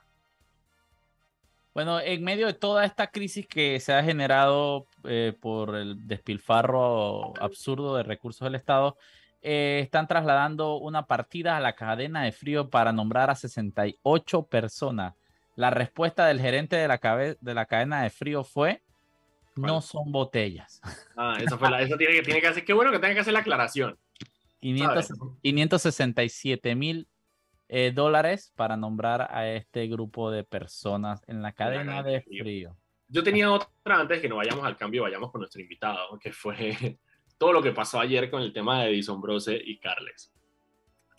Bueno, 1.74 2.00
en 2.00 2.22
medio 2.22 2.46
de 2.46 2.52
toda 2.52 2.84
esta 2.84 3.06
crisis 3.06 3.46
que 3.46 3.80
se 3.80 3.94
ha 3.94 4.02
generado 4.04 4.86
eh, 5.04 5.34
por 5.40 5.74
el 5.74 6.06
despilfarro 6.06 7.32
absurdo 7.42 7.96
de 7.96 8.02
recursos 8.02 8.44
del 8.44 8.56
Estado, 8.56 8.98
eh, 9.40 9.80
están 9.82 10.06
trasladando 10.06 10.76
una 10.76 11.06
partida 11.06 11.56
a 11.56 11.60
la 11.60 11.74
cadena 11.74 12.24
de 12.24 12.32
frío 12.32 12.68
para 12.68 12.92
nombrar 12.92 13.30
a 13.30 13.34
68 13.34 14.42
personas. 14.46 15.14
La 15.56 15.70
respuesta 15.70 16.26
del 16.26 16.40
gerente 16.40 16.76
de 16.76 16.88
la, 16.88 17.36
de 17.40 17.54
la 17.54 17.66
cadena 17.66 18.02
de 18.02 18.10
frío 18.10 18.44
fue, 18.44 18.82
no 19.56 19.80
son 19.80 20.12
botellas. 20.12 20.80
Ah, 21.16 21.38
eso, 21.40 21.58
fue 21.58 21.70
la, 21.70 21.80
eso 21.82 21.96
tiene, 21.96 22.14
que, 22.14 22.22
tiene 22.22 22.40
que 22.40 22.48
hacer, 22.48 22.64
qué 22.64 22.72
bueno 22.72 22.90
que 22.90 22.98
tenga 22.98 23.14
que 23.14 23.20
hacer 23.20 23.32
la 23.32 23.40
aclaración. 23.40 23.98
567 24.62 26.76
mil 26.76 27.08
eh, 27.68 27.92
dólares 27.94 28.52
para 28.54 28.76
nombrar 28.76 29.28
a 29.30 29.48
este 29.48 29.88
grupo 29.88 30.30
de 30.30 30.44
personas 30.44 31.22
en 31.26 31.42
la 31.42 31.52
cadena, 31.52 32.02
de 32.02 32.22
frío. 32.22 32.76
Yo 33.08 33.22
tenía 33.22 33.50
otra 33.50 33.68
antes 33.86 34.20
que 34.20 34.28
no 34.28 34.36
vayamos 34.36 34.64
al 34.64 34.76
cambio, 34.76 35.02
vayamos 35.02 35.30
con 35.30 35.40
nuestro 35.40 35.60
invitado, 35.60 36.18
que 36.18 36.32
fue 36.32 36.76
todo 37.38 37.52
lo 37.52 37.62
que 37.62 37.72
pasó 37.72 37.98
ayer 37.98 38.30
con 38.30 38.42
el 38.42 38.52
tema 38.52 38.82
de 38.82 38.90
Edison 38.90 39.20
Brose 39.20 39.60
y 39.62 39.78
Carles. 39.78 40.32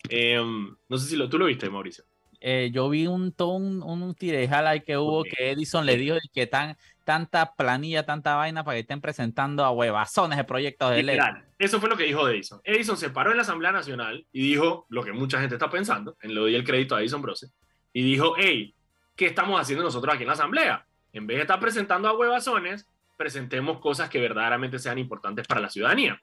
Em, 0.08 0.74
no 0.88 0.98
sé 0.98 1.08
si 1.08 1.16
lo, 1.16 1.28
tú 1.28 1.38
lo 1.38 1.46
viste, 1.46 1.68
Mauricio. 1.68 2.04
Eh, 2.40 2.70
yo 2.72 2.88
vi 2.88 3.06
un, 3.06 3.32
ton, 3.32 3.82
un, 3.82 4.14
tirejal 4.14 4.84
que 4.84 4.98
hubo 4.98 5.24
que 5.24 5.50
Edison 5.50 5.86
le 5.86 5.96
dijo 5.96 6.16
que 6.32 6.46
tan, 6.46 6.76
tanta 7.04 7.54
planilla, 7.54 8.04
tanta 8.04 8.34
vaina 8.34 8.64
para 8.64 8.76
que 8.76 8.80
estén 8.80 9.00
presentando 9.00 9.64
a 9.64 9.70
huevazones 9.70 10.36
de 10.36 10.44
proyectos 10.44 10.90
de 10.90 11.02
ley. 11.02 11.18
Eso 11.58 11.80
fue 11.80 11.88
lo 11.88 11.96
que 11.96 12.04
dijo 12.04 12.28
Edison. 12.28 12.60
Edison 12.64 12.96
se 12.96 13.10
paró 13.10 13.30
en 13.30 13.36
la 13.36 13.42
Asamblea 13.42 13.72
Nacional 13.72 14.26
y 14.32 14.48
dijo 14.48 14.86
lo 14.88 15.04
que 15.04 15.12
mucha 15.12 15.40
gente 15.40 15.54
está 15.54 15.70
pensando, 15.70 16.16
en 16.22 16.34
lo 16.34 16.46
di 16.46 16.54
el 16.54 16.64
crédito 16.64 16.96
a 16.96 17.00
Edison 17.00 17.22
Brose, 17.22 17.48
y 17.92 18.02
dijo, 18.02 18.34
hey, 18.36 18.74
¿qué 19.14 19.26
estamos 19.26 19.60
haciendo 19.60 19.84
nosotros 19.84 20.14
aquí 20.14 20.24
en 20.24 20.28
la 20.28 20.34
Asamblea? 20.34 20.84
En 21.12 21.26
vez 21.26 21.36
de 21.36 21.42
estar 21.42 21.60
presentando 21.60 22.08
a 22.08 22.16
huevazones, 22.16 22.88
presentemos 23.16 23.78
cosas 23.78 24.08
que 24.08 24.20
verdaderamente 24.20 24.78
sean 24.78 24.98
importantes 24.98 25.46
para 25.46 25.60
la 25.60 25.70
ciudadanía. 25.70 26.20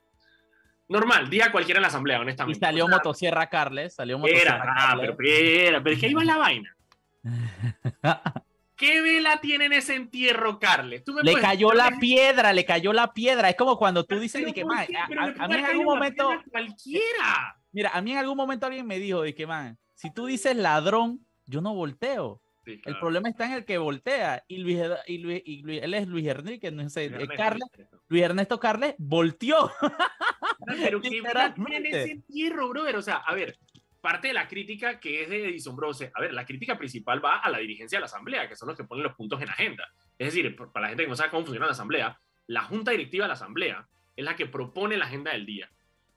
Normal, 0.88 1.30
día 1.30 1.50
cualquiera 1.50 1.78
en 1.78 1.82
la 1.82 1.88
asamblea, 1.88 2.20
honestamente. 2.20 2.58
Y 2.58 2.60
salió 2.60 2.86
Motosierra 2.86 3.46
Carles, 3.46 3.94
salió 3.94 4.18
Motosierra 4.18 4.56
Era, 4.56 4.74
ah, 4.76 4.96
pero, 5.00 5.16
pero, 5.16 5.82
pero 5.82 5.94
es 5.94 6.00
que 6.00 6.06
ahí 6.06 6.14
va 6.14 6.24
la 6.24 6.36
vaina. 6.36 6.76
¿Qué 8.76 9.00
vela 9.00 9.40
tiene 9.40 9.66
en 9.66 9.72
ese 9.74 9.94
entierro, 9.94 10.58
Carles? 10.58 11.04
le 11.22 11.34
cayó 11.34 11.72
la 11.72 11.90
piedra, 12.00 12.52
le 12.52 12.64
cayó 12.64 12.92
la 12.92 13.12
piedra. 13.12 13.50
Es 13.50 13.56
como 13.56 13.76
cuando 13.76 14.04
tú 14.04 14.18
dices 14.18 14.52
que, 14.52 14.64
man, 14.64 14.86
a, 15.38 15.48
mí 15.48 15.54
en 15.54 15.64
algún 15.64 15.84
momento. 15.84 16.30
Cualquiera. 16.50 17.56
Mira, 17.70 17.90
a 17.94 18.02
mí 18.02 18.12
en 18.12 18.18
algún 18.18 18.36
momento 18.36 18.66
alguien 18.66 18.86
me 18.86 18.98
dijo, 18.98 19.22
de 19.22 19.34
que, 19.34 19.46
man, 19.46 19.78
si 19.94 20.12
tú 20.12 20.26
dices 20.26 20.56
ladrón, 20.56 21.26
yo 21.46 21.60
no 21.60 21.74
volteo. 21.74 22.42
El 22.64 22.98
problema 22.98 23.28
está 23.28 23.46
en 23.46 23.52
el 23.52 23.64
que 23.64 23.78
voltea. 23.78 24.44
Y 24.46 24.58
Luis, 24.58 24.78
y 25.06 25.18
Luis, 25.18 25.42
y 25.44 25.78
él 25.78 25.94
es 25.94 26.06
Luis 26.06 26.26
Enrique, 26.28 26.70
no 26.70 26.88
sé, 26.88 27.10
Luis 27.10 27.22
Ernesto, 27.22 27.36
Carles, 27.36 27.68
Luis 28.08 28.22
Ernesto 28.22 28.60
Carles 28.60 28.94
volteó. 28.98 29.70
Pero 30.66 31.00
qué 31.00 31.08
en 31.18 31.86
ese 31.86 32.10
entierro, 32.12 32.68
brother. 32.68 32.96
O 32.96 33.02
sea, 33.02 33.16
a 33.16 33.34
ver, 33.34 33.58
parte 34.02 34.28
de 34.28 34.34
la 34.34 34.48
crítica 34.48 35.00
que 35.00 35.22
es 35.22 35.30
de 35.30 35.48
Edison 35.48 35.76
Brose, 35.76 36.10
a 36.12 36.20
ver, 36.20 36.34
la 36.34 36.44
crítica 36.44 36.76
principal 36.76 37.24
va 37.24 37.38
a 37.38 37.48
la 37.48 37.58
dirigencia 37.58 37.96
de 37.96 38.00
la 38.00 38.06
asamblea, 38.06 38.48
que 38.48 38.56
son 38.56 38.68
los 38.68 38.76
que 38.76 38.84
ponen 38.84 39.04
los 39.04 39.14
puntos 39.14 39.40
en 39.40 39.48
agenda. 39.48 39.88
Es 40.18 40.34
decir, 40.34 40.54
para 40.56 40.82
la 40.82 40.88
gente 40.88 41.04
que 41.04 41.08
no 41.08 41.16
sabe 41.16 41.30
cómo 41.30 41.44
funciona 41.46 41.66
la 41.66 41.72
asamblea, 41.72 42.20
la 42.48 42.64
junta 42.64 42.90
directiva 42.90 43.24
de 43.24 43.28
la 43.28 43.34
asamblea 43.34 43.88
es 44.16 44.24
la 44.24 44.36
que 44.36 44.46
propone 44.46 44.96
la 44.96 45.06
agenda 45.06 45.32
del 45.32 45.46
día. 45.46 45.70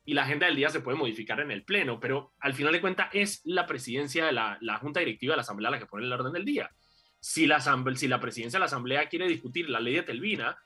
Y 0.04 0.16
la 0.16 0.24
agenda 0.24 0.48
del 0.48 0.56
día 0.56 0.70
se 0.70 0.82
puede 0.82 0.98
modificar 0.98 1.40
en 1.40 1.52
el 1.52 1.64
pleno, 1.64 2.00
pero 2.00 2.34
al 2.40 2.54
final 2.54 2.74
de 2.74 2.82
cuentas 2.82 3.10
es 3.14 3.42
la 3.46 3.66
presidencia 3.66 4.26
de 4.26 4.34
la, 4.34 4.78
junta 4.82 5.00
directiva 5.00 5.34
de 5.34 5.38
la 5.38 5.42
asamblea 5.44 5.72
la 5.72 5.80
que 5.80 5.86
pone 5.86 6.06
el 6.06 6.12
orden 6.12 6.34
del 6.34 6.44
día. 6.44 6.70
Si 7.20 7.46
la, 7.48 7.60
si 7.96 8.08
la 8.08 8.20
presidencia 8.20 8.58
de 8.58 8.62
la 8.62 8.66
asamblea 8.66 9.08
quiere 9.08 9.28
discutir 9.28 9.70
la 9.70 9.80
ley 9.80 9.94
de 9.94 10.04
Telvina, 10.04 10.58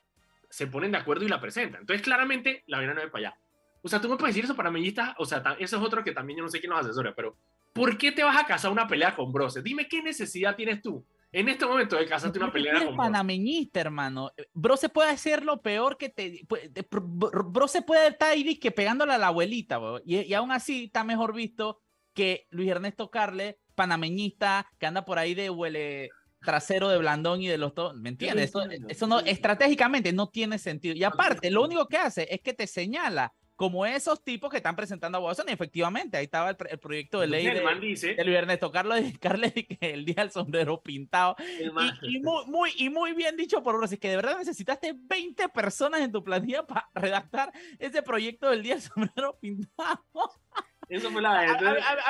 se 0.48 0.66
ponen 0.66 0.92
de 0.92 0.98
acuerdo 0.98 1.24
y 1.24 1.28
la 1.28 1.40
presentan. 1.40 1.82
Entonces, 1.82 2.02
claramente, 2.02 2.64
la 2.66 2.78
vaina 2.78 2.94
no 2.94 3.02
es 3.02 3.10
para 3.10 3.28
allá. 3.28 3.38
O 3.82 3.88
sea, 3.88 4.00
tú 4.00 4.08
me 4.08 4.16
puedes 4.16 4.34
decir 4.34 4.44
eso 4.44 4.54
para 4.54 4.68
panameñistas, 4.68 5.14
o 5.18 5.24
sea, 5.24 5.42
eso 5.58 5.76
es 5.76 5.82
otro 5.82 6.04
que 6.04 6.12
también 6.12 6.38
yo 6.38 6.44
no 6.44 6.50
sé 6.50 6.60
quién 6.60 6.70
nos 6.70 6.80
asesora, 6.80 7.14
pero 7.14 7.36
¿por 7.72 7.96
qué 7.96 8.12
te 8.12 8.22
vas 8.22 8.36
a 8.36 8.46
casar 8.46 8.70
una 8.70 8.86
pelea 8.86 9.14
con 9.14 9.32
Brose? 9.32 9.62
Dime 9.62 9.88
qué 9.88 10.02
necesidad 10.02 10.56
tienes 10.56 10.82
tú 10.82 11.04
en 11.32 11.48
este 11.48 11.64
momento 11.64 11.96
de 11.96 12.06
casarte 12.06 12.38
una 12.38 12.52
pelea 12.52 12.74
con 12.74 12.82
Brose. 12.82 12.96
panameñista, 12.96 13.80
hermano. 13.80 14.32
Brose 14.52 14.88
puede 14.88 15.10
hacer 15.10 15.44
lo 15.44 15.62
peor 15.62 15.96
que 15.96 16.08
te... 16.08 16.46
Brose 16.90 17.82
puede 17.82 18.08
estar 18.08 18.32
ahí 18.32 18.58
que 18.58 18.70
pegándole 18.70 19.14
a 19.14 19.18
la 19.18 19.28
abuelita, 19.28 19.80
y, 20.04 20.18
y 20.20 20.34
aún 20.34 20.52
así 20.52 20.84
está 20.84 21.04
mejor 21.04 21.32
visto 21.32 21.80
que 22.12 22.46
Luis 22.50 22.70
Ernesto 22.70 23.10
Carle, 23.10 23.58
panameñista, 23.74 24.66
que 24.78 24.86
anda 24.86 25.04
por 25.04 25.18
ahí 25.18 25.34
de 25.34 25.48
huele 25.48 26.10
trasero 26.42 26.88
de 26.88 26.98
Blandón 26.98 27.42
y 27.42 27.48
de 27.48 27.58
los 27.58 27.74
dos, 27.74 27.94
¿me 27.94 28.08
entiendes? 28.08 28.50
Eso, 28.50 28.62
eso 28.88 29.06
no, 29.06 29.20
estratégicamente 29.20 30.12
no 30.12 30.28
tiene 30.28 30.58
sentido. 30.58 30.94
Y 30.94 31.04
aparte, 31.04 31.50
lo 31.50 31.62
único 31.62 31.86
que 31.86 31.98
hace 31.98 32.26
es 32.30 32.40
que 32.40 32.54
te 32.54 32.66
señala 32.66 33.32
como 33.60 33.84
esos 33.84 34.24
tipos 34.24 34.48
que 34.48 34.56
están 34.56 34.74
presentando 34.74 35.18
a 35.18 35.20
Watson. 35.20 35.44
Y 35.50 35.52
efectivamente, 35.52 36.16
ahí 36.16 36.24
estaba 36.24 36.48
el, 36.48 36.78
proyecto 36.78 37.20
de 37.20 37.26
ley 37.26 37.44
de, 37.44 37.62
dice, 37.78 38.14
de 38.14 38.24
Luis 38.24 38.38
Ernesto 38.38 38.72
Carlos 38.72 38.98
y 39.02 39.12
Carles, 39.18 39.52
que 39.52 39.76
el 39.82 40.06
día 40.06 40.14
del 40.16 40.30
sombrero 40.30 40.80
pintado. 40.80 41.36
Y, 42.00 42.20
muy, 42.20 42.46
muy, 42.46 42.72
y 42.78 42.88
muy 42.88 43.12
bien 43.12 43.36
dicho 43.36 43.62
por 43.62 43.78
Rosy, 43.78 43.98
que 43.98 44.08
de 44.08 44.16
verdad 44.16 44.38
necesitaste 44.38 44.94
20 44.96 45.50
personas 45.50 46.00
en 46.00 46.10
tu 46.10 46.24
plantilla 46.24 46.66
para 46.66 46.88
redactar 46.94 47.52
ese 47.78 48.02
proyecto 48.02 48.48
del 48.48 48.62
día 48.62 48.76
del 48.76 48.82
sombrero 48.82 49.38
pintado. 49.38 50.00
Eso 50.90 51.10
fue 51.10 51.22
la 51.22 51.40
a, 51.40 51.52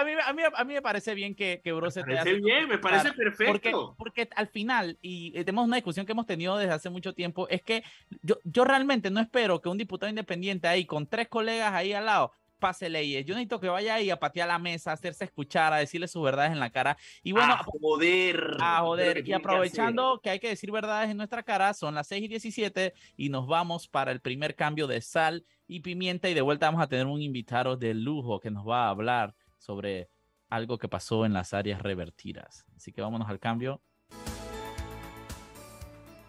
a, 0.01 0.05
mí, 0.05 0.13
a, 0.27 0.33
mí, 0.33 0.43
a, 0.55 0.65
mí, 0.65 0.73
me 0.73 0.81
parece 0.81 1.15
bien 1.15 1.35
que, 1.35 1.61
que 1.63 1.71
Bro 1.73 1.91
se 1.91 2.03
te 2.03 2.19
hace 2.19 2.33
bien, 2.33 2.67
me 2.67 2.79
parece 2.79 3.13
perfecto. 3.13 3.95
Porque, 3.97 4.25
porque 4.25 4.29
al 4.35 4.49
final, 4.49 4.99
y 5.03 5.39
eh, 5.39 5.45
tenemos 5.45 5.67
una 5.67 5.77
discusión 5.77 6.07
que 6.07 6.13
hemos 6.13 6.27
tenido 6.27 6.57
desde 6.57 6.73
hace 6.73 6.89
mucho 6.89 7.13
tiempo, 7.13 7.47
es 7.49 7.63
que 7.63 7.85
yo, 8.23 8.39
yo 8.43 8.65
realmente 8.65 9.11
no 9.11 9.21
espero 9.21 9.61
que 9.61 9.69
un 9.69 9.77
diputado 9.77 10.09
independiente 10.09 10.67
ahí, 10.67 10.87
con 10.87 11.07
tres 11.07 11.29
colegas 11.29 11.75
ahí 11.75 11.93
al 11.93 12.07
lado, 12.07 12.33
pase 12.61 12.88
leyes. 12.88 13.26
Yo 13.26 13.35
necesito 13.35 13.59
que 13.59 13.69
vaya 13.69 13.95
ahí 13.95 14.11
a 14.11 14.21
patear 14.21 14.47
la 14.47 14.59
mesa, 14.59 14.90
a 14.90 14.95
hacerse 14.95 15.25
escuchar, 15.25 15.73
a 15.73 15.79
decirle 15.79 16.07
sus 16.07 16.23
verdades 16.23 16.52
en 16.52 16.61
la 16.61 16.71
cara. 16.71 16.97
Y 17.25 17.33
bueno, 17.33 17.55
a 17.55 17.64
joder. 17.64 18.57
A 18.61 18.81
joder. 18.83 19.26
Y 19.26 19.33
aprovechando 19.33 20.21
que, 20.23 20.31
hay 20.31 20.38
que 20.38 20.49
decir 20.49 20.71
verdades 20.71 21.11
en 21.11 21.17
nuestra 21.17 21.43
cara, 21.43 21.75
son 21.75 21.97
las 21.97 22.07
6 22.07 22.25
y 22.25 22.29
17 22.29 22.95
y 23.17 23.31
nos 23.31 23.49
vamos 23.49 23.88
para 23.88 24.12
el 24.12 24.20
primer 24.20 24.55
cambio 24.55 24.87
de 24.87 25.01
sal 25.01 25.44
y 25.66 25.81
pimienta. 25.81 26.29
Y 26.29 26.35
de 26.35 26.42
vuelta 26.42 26.66
vamos 26.66 26.83
a 26.83 26.87
tener 26.87 27.07
un 27.07 27.20
invitado 27.20 27.77
de 27.77 27.94
lujo 27.94 28.38
que 28.38 28.51
nos 28.51 28.68
va 28.68 28.87
a 28.87 28.90
hablar 28.90 29.35
sobre 29.59 30.09
algo 30.49 30.79
que 30.79 30.88
pasó 30.88 31.25
en 31.25 31.33
las 31.33 31.55
áreas 31.55 31.83
revertidas. 31.83 32.66
Así 32.77 32.92
que 32.92 33.01
vámonos 33.01 33.29
al 33.29 33.40
cambio. 33.40 33.81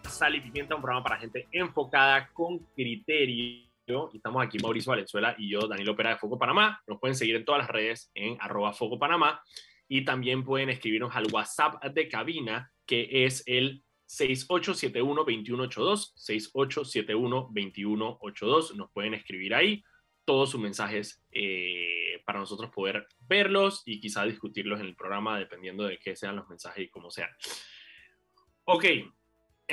Sal 0.08 0.34
y 0.34 0.40
pimienta, 0.40 0.74
un 0.74 0.82
programa 0.82 1.04
para 1.04 1.18
gente 1.18 1.46
enfocada 1.52 2.28
con 2.32 2.58
criterio 2.74 3.71
y 3.86 4.16
estamos 4.16 4.44
aquí 4.44 4.58
Mauricio 4.58 4.90
Valenzuela 4.90 5.34
y 5.36 5.50
yo, 5.50 5.66
Daniel 5.66 5.88
Opera 5.90 6.10
de 6.10 6.16
Foco 6.16 6.38
Panamá. 6.38 6.80
Nos 6.86 7.00
pueden 7.00 7.16
seguir 7.16 7.34
en 7.36 7.44
todas 7.44 7.60
las 7.62 7.70
redes 7.70 8.10
en 8.14 8.36
arroba 8.40 8.72
Foco 8.72 8.98
Panamá 8.98 9.42
y 9.88 10.04
también 10.04 10.44
pueden 10.44 10.68
escribirnos 10.70 11.16
al 11.16 11.26
WhatsApp 11.32 11.82
de 11.84 12.08
cabina 12.08 12.70
que 12.86 13.24
es 13.24 13.42
el 13.46 13.82
6871-2182, 14.08 16.14
6871-2182. 16.16 18.76
Nos 18.76 18.90
pueden 18.92 19.14
escribir 19.14 19.54
ahí 19.54 19.82
todos 20.24 20.50
sus 20.50 20.60
mensajes 20.60 21.20
eh, 21.32 22.22
para 22.24 22.38
nosotros 22.38 22.70
poder 22.70 23.08
verlos 23.20 23.82
y 23.84 23.98
quizá 24.00 24.24
discutirlos 24.24 24.78
en 24.80 24.86
el 24.86 24.94
programa 24.94 25.36
dependiendo 25.38 25.84
de 25.84 25.98
qué 25.98 26.14
sean 26.14 26.36
los 26.36 26.48
mensajes 26.48 26.84
y 26.84 26.88
cómo 26.88 27.10
sean. 27.10 27.30
Ok, 28.64 28.84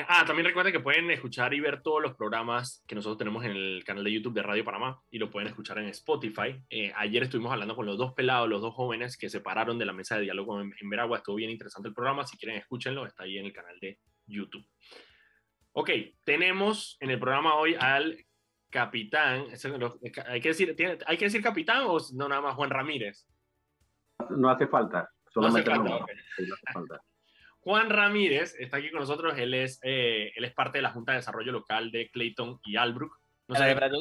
Ah, 0.08 0.24
también 0.26 0.46
recuerden 0.46 0.74
que 0.74 0.80
pueden 0.80 1.10
escuchar 1.12 1.54
y 1.54 1.60
ver 1.60 1.82
todos 1.82 2.02
los 2.02 2.16
programas 2.16 2.84
que 2.88 2.96
nosotros 2.96 3.18
tenemos 3.18 3.44
en 3.46 3.52
el 3.52 3.84
canal 3.84 4.04
de 4.04 4.12
YouTube 4.12 4.34
de 4.34 4.44
Radio 4.44 4.64
Panamá 4.64 5.02
y 5.10 5.18
lo 5.18 5.30
pueden 5.30 5.48
escuchar 5.48 5.80
en 5.80 5.86
Spotify. 5.86 6.62
Eh, 6.70 6.92
ayer 6.96 7.24
estuvimos 7.24 7.52
hablando 7.52 7.76
con 7.76 7.86
los 7.86 7.98
dos 7.98 8.14
pelados, 8.14 8.50
los 8.50 8.62
dos 8.62 8.74
jóvenes 8.74 9.18
que 9.18 9.30
se 9.30 9.42
pararon 9.42 9.78
de 9.78 9.86
la 9.86 9.94
mesa 9.94 10.16
de 10.16 10.24
diálogo 10.24 10.62
en, 10.62 10.90
Veragua. 10.90 11.18
Estuvo 11.18 11.36
bien 11.36 11.50
interesante 11.50 11.90
el 11.90 11.96
programa. 11.96 12.26
Si 12.26 12.38
quieren, 12.38 12.58
escúchenlo. 12.58 13.06
Está 13.06 13.24
ahí 13.24 13.38
en 13.38 13.46
el 13.46 13.54
canal 13.54 13.80
de 13.80 14.00
YouTube. 14.26 14.66
Ok, 15.74 15.90
tenemos 16.24 16.98
en 17.00 17.12
el 17.12 17.20
programa 17.20 17.56
hoy 17.56 17.76
al 17.80 18.18
capitán. 18.70 19.48
Hay 20.28 20.42
que 20.42 20.50
decir, 20.50 20.76
¿hay 21.06 21.18
que 21.18 21.26
decir 21.26 21.42
capitán 21.42 21.84
o 21.86 21.98
no 22.14 22.30
nada 22.30 22.42
más 22.42 22.56
Juan 22.56 22.70
Ramírez? 22.70 23.28
No 24.30 24.50
hace 24.50 24.68
falta. 24.68 25.10
Solamente 25.32 25.74
no 25.74 25.96
hace 25.96 26.74
falta. 26.74 27.02
Juan 27.62 27.90
Ramírez 27.90 28.56
está 28.58 28.78
aquí 28.78 28.90
con 28.90 29.02
nosotros. 29.02 29.38
Él 29.38 29.54
es, 29.54 29.80
eh, 29.84 30.32
él 30.36 30.46
es 30.46 30.54
parte 30.54 30.78
de 30.78 30.82
la 30.82 30.92
Junta 30.92 31.12
de 31.12 31.20
Desarrollo 31.20 31.52
Local 31.52 31.92
de 31.92 32.10
Clayton 32.10 32.60
y 32.64 32.78
Albrook. 32.78 33.20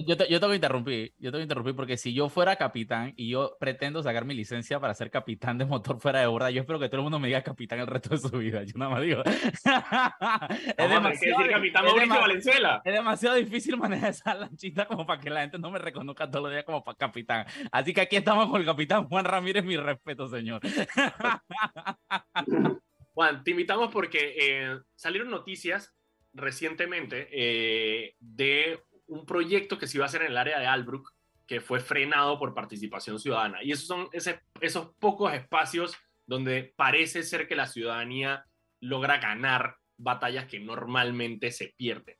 yo, 0.06 0.16
te, 0.16 0.30
yo 0.30 0.38
tengo 0.38 0.50
que 0.50 0.56
interrumpir, 0.56 1.14
yo 1.18 1.30
tengo 1.30 1.38
que 1.38 1.44
interrumpir 1.44 1.74
porque 1.74 1.96
si 1.96 2.12
yo 2.12 2.28
fuera 2.28 2.56
capitán 2.56 3.14
y 3.16 3.30
yo 3.30 3.56
pretendo 3.58 4.02
sacar 4.02 4.26
mi 4.26 4.34
licencia 4.34 4.78
para 4.78 4.94
ser 4.94 5.10
capitán 5.10 5.58
de 5.58 5.64
motor 5.64 6.00
fuera 6.00 6.20
de 6.20 6.26
borda, 6.26 6.50
yo 6.50 6.60
espero 6.60 6.78
que 6.78 6.88
todo 6.88 6.98
el 6.98 7.02
mundo 7.02 7.18
me 7.18 7.28
diga 7.28 7.42
capitán 7.42 7.80
el 7.80 7.86
resto 7.86 8.10
de 8.10 8.18
su 8.18 8.30
vida. 8.38 8.62
Yo 8.62 8.74
nada 8.76 8.92
más 8.92 9.02
digo. 9.02 9.22
es, 9.26 10.76
demasiado, 10.76 11.08
decir 11.08 11.34
capitán 11.50 11.84
Mauricio 11.84 12.20
Valenzuela. 12.20 12.82
es 12.84 12.92
demasiado 12.92 13.36
difícil 13.36 13.76
manejar 13.76 14.10
esa 14.10 14.34
lanchita 14.34 14.86
como 14.86 15.04
para 15.04 15.20
que 15.20 15.30
la 15.30 15.40
gente 15.40 15.58
no 15.58 15.70
me 15.70 15.78
reconozca 15.78 16.30
todos 16.30 16.44
los 16.44 16.52
días 16.52 16.64
como 16.64 16.84
capitán. 16.84 17.46
Así 17.72 17.92
que 17.92 18.02
aquí 18.02 18.16
estamos 18.16 18.48
con 18.48 18.60
el 18.60 18.66
capitán 18.66 19.08
Juan 19.08 19.24
Ramírez, 19.24 19.64
mi 19.64 19.76
respeto, 19.76 20.28
señor. 20.28 20.60
Juan, 23.18 23.42
te 23.42 23.50
invitamos 23.50 23.90
porque 23.90 24.36
eh, 24.38 24.78
salieron 24.94 25.28
noticias 25.28 25.92
recientemente 26.32 27.26
eh, 27.32 28.14
de 28.20 28.78
un 29.08 29.26
proyecto 29.26 29.76
que 29.76 29.88
se 29.88 29.96
iba 29.96 30.04
a 30.04 30.06
hacer 30.06 30.22
en 30.22 30.28
el 30.28 30.36
área 30.36 30.60
de 30.60 30.68
Albrook 30.68 31.10
que 31.44 31.60
fue 31.60 31.80
frenado 31.80 32.38
por 32.38 32.54
participación 32.54 33.18
ciudadana. 33.18 33.60
Y 33.64 33.72
esos 33.72 33.88
son 33.88 34.08
esos 34.12 34.94
pocos 35.00 35.34
espacios 35.34 35.96
donde 36.26 36.72
parece 36.76 37.24
ser 37.24 37.48
que 37.48 37.56
la 37.56 37.66
ciudadanía 37.66 38.44
logra 38.78 39.18
ganar 39.18 39.78
batallas 39.96 40.46
que 40.46 40.60
normalmente 40.60 41.50
se 41.50 41.74
pierden. 41.76 42.14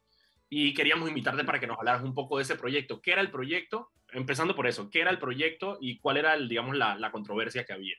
Y 0.50 0.74
queríamos 0.74 1.08
invitarte 1.08 1.44
para 1.44 1.60
que 1.60 1.68
nos 1.68 1.78
hablaras 1.78 2.02
un 2.02 2.12
poco 2.12 2.38
de 2.38 2.42
ese 2.42 2.56
proyecto. 2.56 3.00
¿Qué 3.00 3.12
era 3.12 3.20
el 3.20 3.30
proyecto? 3.30 3.92
Empezando 4.10 4.56
por 4.56 4.66
eso, 4.66 4.90
¿qué 4.90 5.02
era 5.02 5.12
el 5.12 5.20
proyecto 5.20 5.78
y 5.80 6.00
cuál 6.00 6.16
era, 6.16 6.34
el, 6.34 6.48
digamos, 6.48 6.76
la, 6.76 6.96
la 6.96 7.12
controversia 7.12 7.64
que 7.64 7.74
había? 7.74 7.94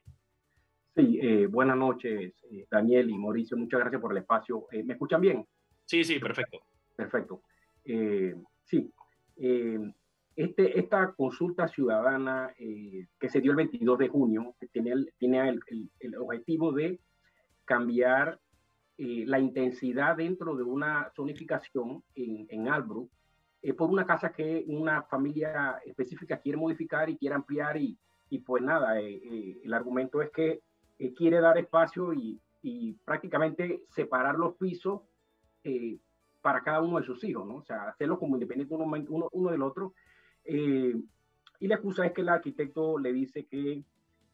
Sí, 0.95 1.19
eh, 1.21 1.45
buenas 1.45 1.77
noches, 1.77 2.33
eh, 2.51 2.65
Daniel 2.69 3.09
y 3.09 3.17
Mauricio. 3.17 3.55
Muchas 3.55 3.79
gracias 3.79 4.01
por 4.01 4.11
el 4.11 4.17
espacio. 4.17 4.67
Eh, 4.71 4.83
¿Me 4.83 4.93
escuchan 4.93 5.21
bien? 5.21 5.45
Sí, 5.85 6.03
sí, 6.03 6.19
perfecto. 6.19 6.59
Perfecto. 6.95 7.41
sí, 8.65 8.93
este, 10.35 10.79
esta 10.79 11.13
consulta 11.13 11.67
ciudadana 11.67 12.53
que 12.57 13.29
se 13.29 13.39
dio 13.39 13.51
el 13.51 13.57
22 13.57 13.99
de 13.99 14.07
junio 14.09 14.55
tiene 14.71 14.91
el, 14.91 15.13
tiene 15.17 15.49
el, 15.49 15.89
el, 15.99 16.15
objetivo 16.17 16.73
de 16.73 16.99
cambiar 17.63 18.37
la 18.97 19.39
intensidad 19.39 20.17
dentro 20.17 20.57
de 20.57 20.63
una 20.63 21.09
zonificación 21.15 22.03
en, 22.15 22.45
en 22.49 22.67
Albrook 22.67 23.09
por 23.77 23.89
una 23.89 24.05
casa 24.05 24.33
que 24.33 24.65
una 24.67 25.03
familia 25.03 25.79
específica 25.85 26.41
quiere 26.41 26.57
modificar 26.57 27.09
y 27.09 27.17
quiere 27.17 27.35
ampliar 27.35 27.77
y, 27.77 27.97
y 28.29 28.39
pues 28.39 28.61
nada, 28.61 28.99
el 28.99 29.73
argumento 29.73 30.21
es 30.21 30.31
que 30.31 30.61
eh, 30.99 31.13
quiere 31.13 31.39
dar 31.39 31.57
espacio 31.57 32.13
y, 32.13 32.39
y, 32.61 32.93
prácticamente 32.93 33.83
separar 33.89 34.35
los 34.35 34.55
pisos 34.55 35.01
eh, 35.63 35.97
para 36.41 36.61
cada 36.61 36.81
uno 36.81 36.99
de 36.99 37.05
sus 37.05 37.23
hijos, 37.23 37.47
¿no? 37.47 37.55
O 37.55 37.63
sea, 37.63 37.89
hacerlo 37.89 38.19
como 38.19 38.35
independiente 38.35 38.73
uno, 38.75 38.85
uno, 39.09 39.29
uno 39.31 39.51
del 39.51 39.61
otro. 39.61 39.93
Eh, 40.43 40.95
Y 41.59 41.67
la 41.67 41.75
excusa 41.75 42.05
es 42.05 42.13
que 42.13 42.21
el 42.21 42.29
arquitecto 42.29 42.97
le 42.97 43.11
dice 43.11 43.45
que 43.45 43.83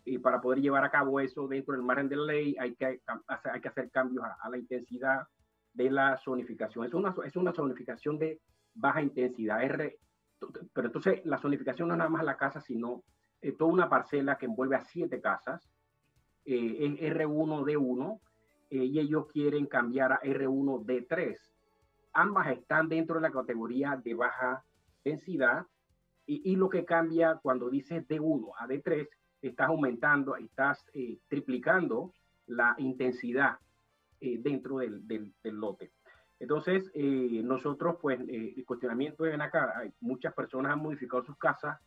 eh, 0.05 0.19
para 0.19 0.39
poder 0.39 0.61
llevar 0.61 0.83
a 0.83 0.91
cabo 0.91 1.19
eso 1.19 1.47
dentro 1.47 1.73
del 1.73 1.83
margen 1.83 2.07
de 2.07 2.15
la 2.15 2.25
ley 2.25 2.55
hay 2.59 2.75
que, 2.75 2.85
hay 2.85 3.61
que 3.61 3.67
hacer 3.67 3.89
cambios 3.89 4.23
a, 4.23 4.49
la 4.49 4.57
intensidad 4.57 5.27
de 5.73 5.89
la 5.89 6.17
zonificación. 6.17 6.85
Es 6.85 6.93
una, 6.93 7.15
es 7.25 7.35
una 7.35 7.51
zonificación 7.51 8.19
de 8.19 8.39
baja 8.75 9.01
intensidad. 9.01 9.63
R, 9.63 9.97
pero 10.73 10.87
entonces 10.87 11.25
la 11.25 11.39
zonificación 11.39 11.87
no 11.87 11.95
es 11.95 11.97
nada 11.97 12.09
más 12.09 12.23
la 12.23 12.37
casa, 12.37 12.61
sino 12.61 13.03
eh, 13.41 13.53
toda 13.53 13.73
una 13.73 13.89
parcela 13.89 14.37
que 14.37 14.45
envuelve 14.45 14.75
a 14.75 14.85
siete 14.85 15.19
casas, 15.19 15.67
eh, 16.45 17.13
R1D1, 17.15 18.19
eh, 18.69 18.77
y 18.77 18.99
ellos 18.99 19.27
quieren 19.27 19.65
cambiar 19.65 20.13
a 20.13 20.21
R1D3. 20.21 21.37
Ambas 22.13 22.47
están 22.47 22.87
dentro 22.89 23.15
de 23.15 23.21
la 23.21 23.31
categoría 23.31 23.99
de 24.03 24.13
baja 24.13 24.63
densidad, 25.03 25.65
y, 26.27 26.55
lo 26.55 26.69
que 26.69 26.85
cambia 26.85 27.35
cuando 27.35 27.69
dices 27.69 28.07
D1 28.07 28.51
a 28.57 28.65
D3, 28.65 29.07
estás 29.43 29.67
aumentando, 29.67 30.35
estás 30.35 30.83
eh, 30.95 31.19
triplicando 31.27 32.13
la 32.47 32.73
intensidad 32.79 33.59
dentro 34.19 34.79
del, 34.79 35.03
lote. 35.43 35.91
Entonces, 36.39 36.89
eh, 36.95 37.41
nosotros, 37.43 37.97
pues, 38.01 38.19
el 38.27 38.65
cuestionamiento 38.65 39.23
es 39.27 39.39
acá, 39.39 39.77
hay 39.77 39.91
muchas 39.99 40.33
personas 40.33 40.73
han 40.73 40.79
modificado 40.79 41.23
sus 41.23 41.37
casas 41.37 41.79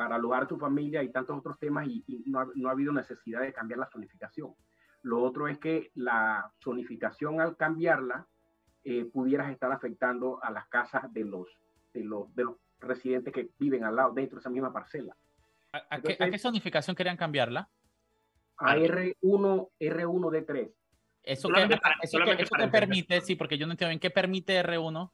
para 0.00 0.14
alojar 0.14 0.44
a 0.44 0.48
su 0.48 0.56
familia 0.56 1.02
y 1.02 1.12
tantos 1.12 1.38
otros 1.38 1.58
temas 1.58 1.86
y, 1.86 2.02
no, 2.24 2.40
ha, 2.40 2.46
no, 2.54 2.70
ha, 2.70 2.72
habido 2.72 2.90
necesidad 2.90 3.42
de 3.42 3.52
cambiar 3.52 3.80
la 3.80 3.90
zonificación. 3.92 4.54
Lo 5.02 5.22
otro 5.22 5.46
es 5.46 5.58
que 5.58 5.90
la 5.94 6.50
zonificación 6.64 7.38
al 7.38 7.54
cambiarla 7.58 8.26
eh, 8.82 9.04
pudieras 9.04 9.50
estar 9.50 9.70
afectando 9.70 10.42
a 10.42 10.50
las 10.52 10.66
casas 10.68 11.12
de 11.12 11.26
los, 11.26 11.48
de 11.92 12.02
los, 12.02 12.34
de 12.34 12.44
los 12.44 12.56
residentes 12.78 13.34
que 13.34 13.50
viven 13.58 13.84
al 13.84 13.94
lado, 13.94 14.14
dentro 14.14 14.36
de 14.36 14.40
esa 14.40 14.48
misma 14.48 14.72
parcela. 14.72 15.14
¿A, 15.70 15.76
a, 15.76 15.96
Entonces, 15.96 16.16
qué, 16.16 16.24
¿a 16.24 16.30
qué, 16.30 16.38
zonificación 16.38 16.96
querían 16.96 17.18
cambiarla? 17.18 17.68
A 18.56 18.76
R1, 18.76 19.68
R1D3. 19.78 20.72
Eso 21.24 21.48
que, 21.50 21.78
eso 22.00 22.18
que, 22.24 22.42
eso 22.42 22.54
que 22.58 22.68
permite, 22.68 23.20
sí, 23.20 23.36
porque 23.36 23.58
yo 23.58 23.66
no 23.66 23.74
entiendo 23.74 23.90
bien, 23.90 24.00
¿qué 24.00 24.10
permite 24.10 24.64
R1? 24.64 25.12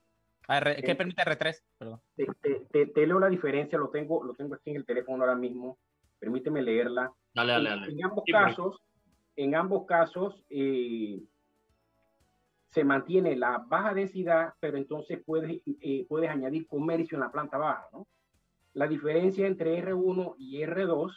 R, 0.49 0.77
¿Qué 0.83 0.93
eh, 0.93 0.97
permite 0.97 1.23
R3? 1.23 1.63
Perdón. 1.79 2.01
Te, 2.15 2.27
te, 2.71 2.87
te, 2.87 3.07
leo 3.07 3.19
la 3.19 3.29
diferencia, 3.29 3.79
lo 3.79 3.91
tengo, 3.91 4.23
lo 4.23 4.35
tengo 4.35 4.55
aquí 4.55 4.71
en 4.71 4.77
el 4.77 4.85
teléfono 4.85 5.25
ahora 5.25 5.37
mismo. 5.37 5.79
Permíteme 6.19 6.63
leerla. 6.63 7.13
Dale, 7.35 7.53
dale, 7.53 7.71
dale. 7.71 7.87
En, 7.87 7.99
en 7.99 8.05
ambos 8.05 8.25
sí, 8.25 8.33
casos, 8.33 8.83
en 9.37 9.55
ambos 9.55 9.87
casos 9.87 10.45
eh, 10.49 11.23
se 12.71 12.85
mantiene 12.85 13.37
la 13.37 13.59
baja 13.59 13.95
densidad, 13.95 14.55
pero 14.61 14.77
entonces 14.77 15.23
puedes, 15.25 15.63
eh, 15.81 16.07
puedes 16.09 16.31
añadir 16.31 16.67
comercio 16.67 17.17
en 17.17 17.21
la 17.21 17.33
planta 17.33 17.59
baja, 17.59 17.89
¿no? 17.93 18.07
La 18.75 18.87
diferencia 18.87 19.47
entre 19.47 19.83
R1 19.83 20.35
y 20.39 20.61
R2, 20.61 21.11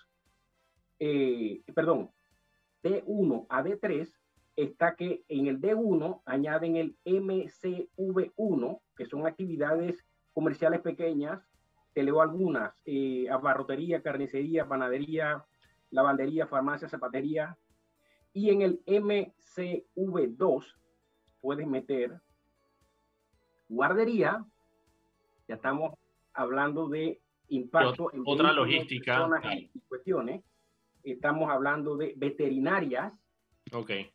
eh, 0.99 1.61
perdón, 1.75 2.11
D1 2.81 3.45
a 3.49 3.63
D3 3.63 4.09
está 4.63 4.95
que 4.95 5.23
en 5.29 5.47
el 5.47 5.61
D1 5.61 6.21
añaden 6.25 6.75
el 6.75 6.97
MCV1, 7.05 8.81
que 8.95 9.05
son 9.05 9.25
actividades 9.25 10.05
comerciales 10.33 10.81
pequeñas, 10.81 11.41
te 11.93 12.03
leo 12.03 12.21
algunas, 12.21 12.73
eh, 12.85 13.29
abarrotería, 13.29 14.01
carnicería, 14.01 14.67
panadería, 14.67 15.45
lavandería, 15.91 16.47
farmacia, 16.47 16.89
zapatería, 16.89 17.57
y 18.33 18.49
en 18.49 18.61
el 18.61 18.83
MCV2 18.85 20.65
puedes 21.41 21.67
meter 21.67 22.19
guardería, 23.69 24.45
ya 25.47 25.55
estamos 25.55 25.93
hablando 26.33 26.89
de 26.89 27.21
impacto 27.47 28.11
en 28.13 28.23
otra 28.25 28.51
logística. 28.51 29.27
y 29.53 29.79
cuestiones, 29.87 30.43
estamos 31.03 31.49
hablando 31.49 31.95
de 31.95 32.13
veterinarias, 32.17 33.13
okay 33.71 34.11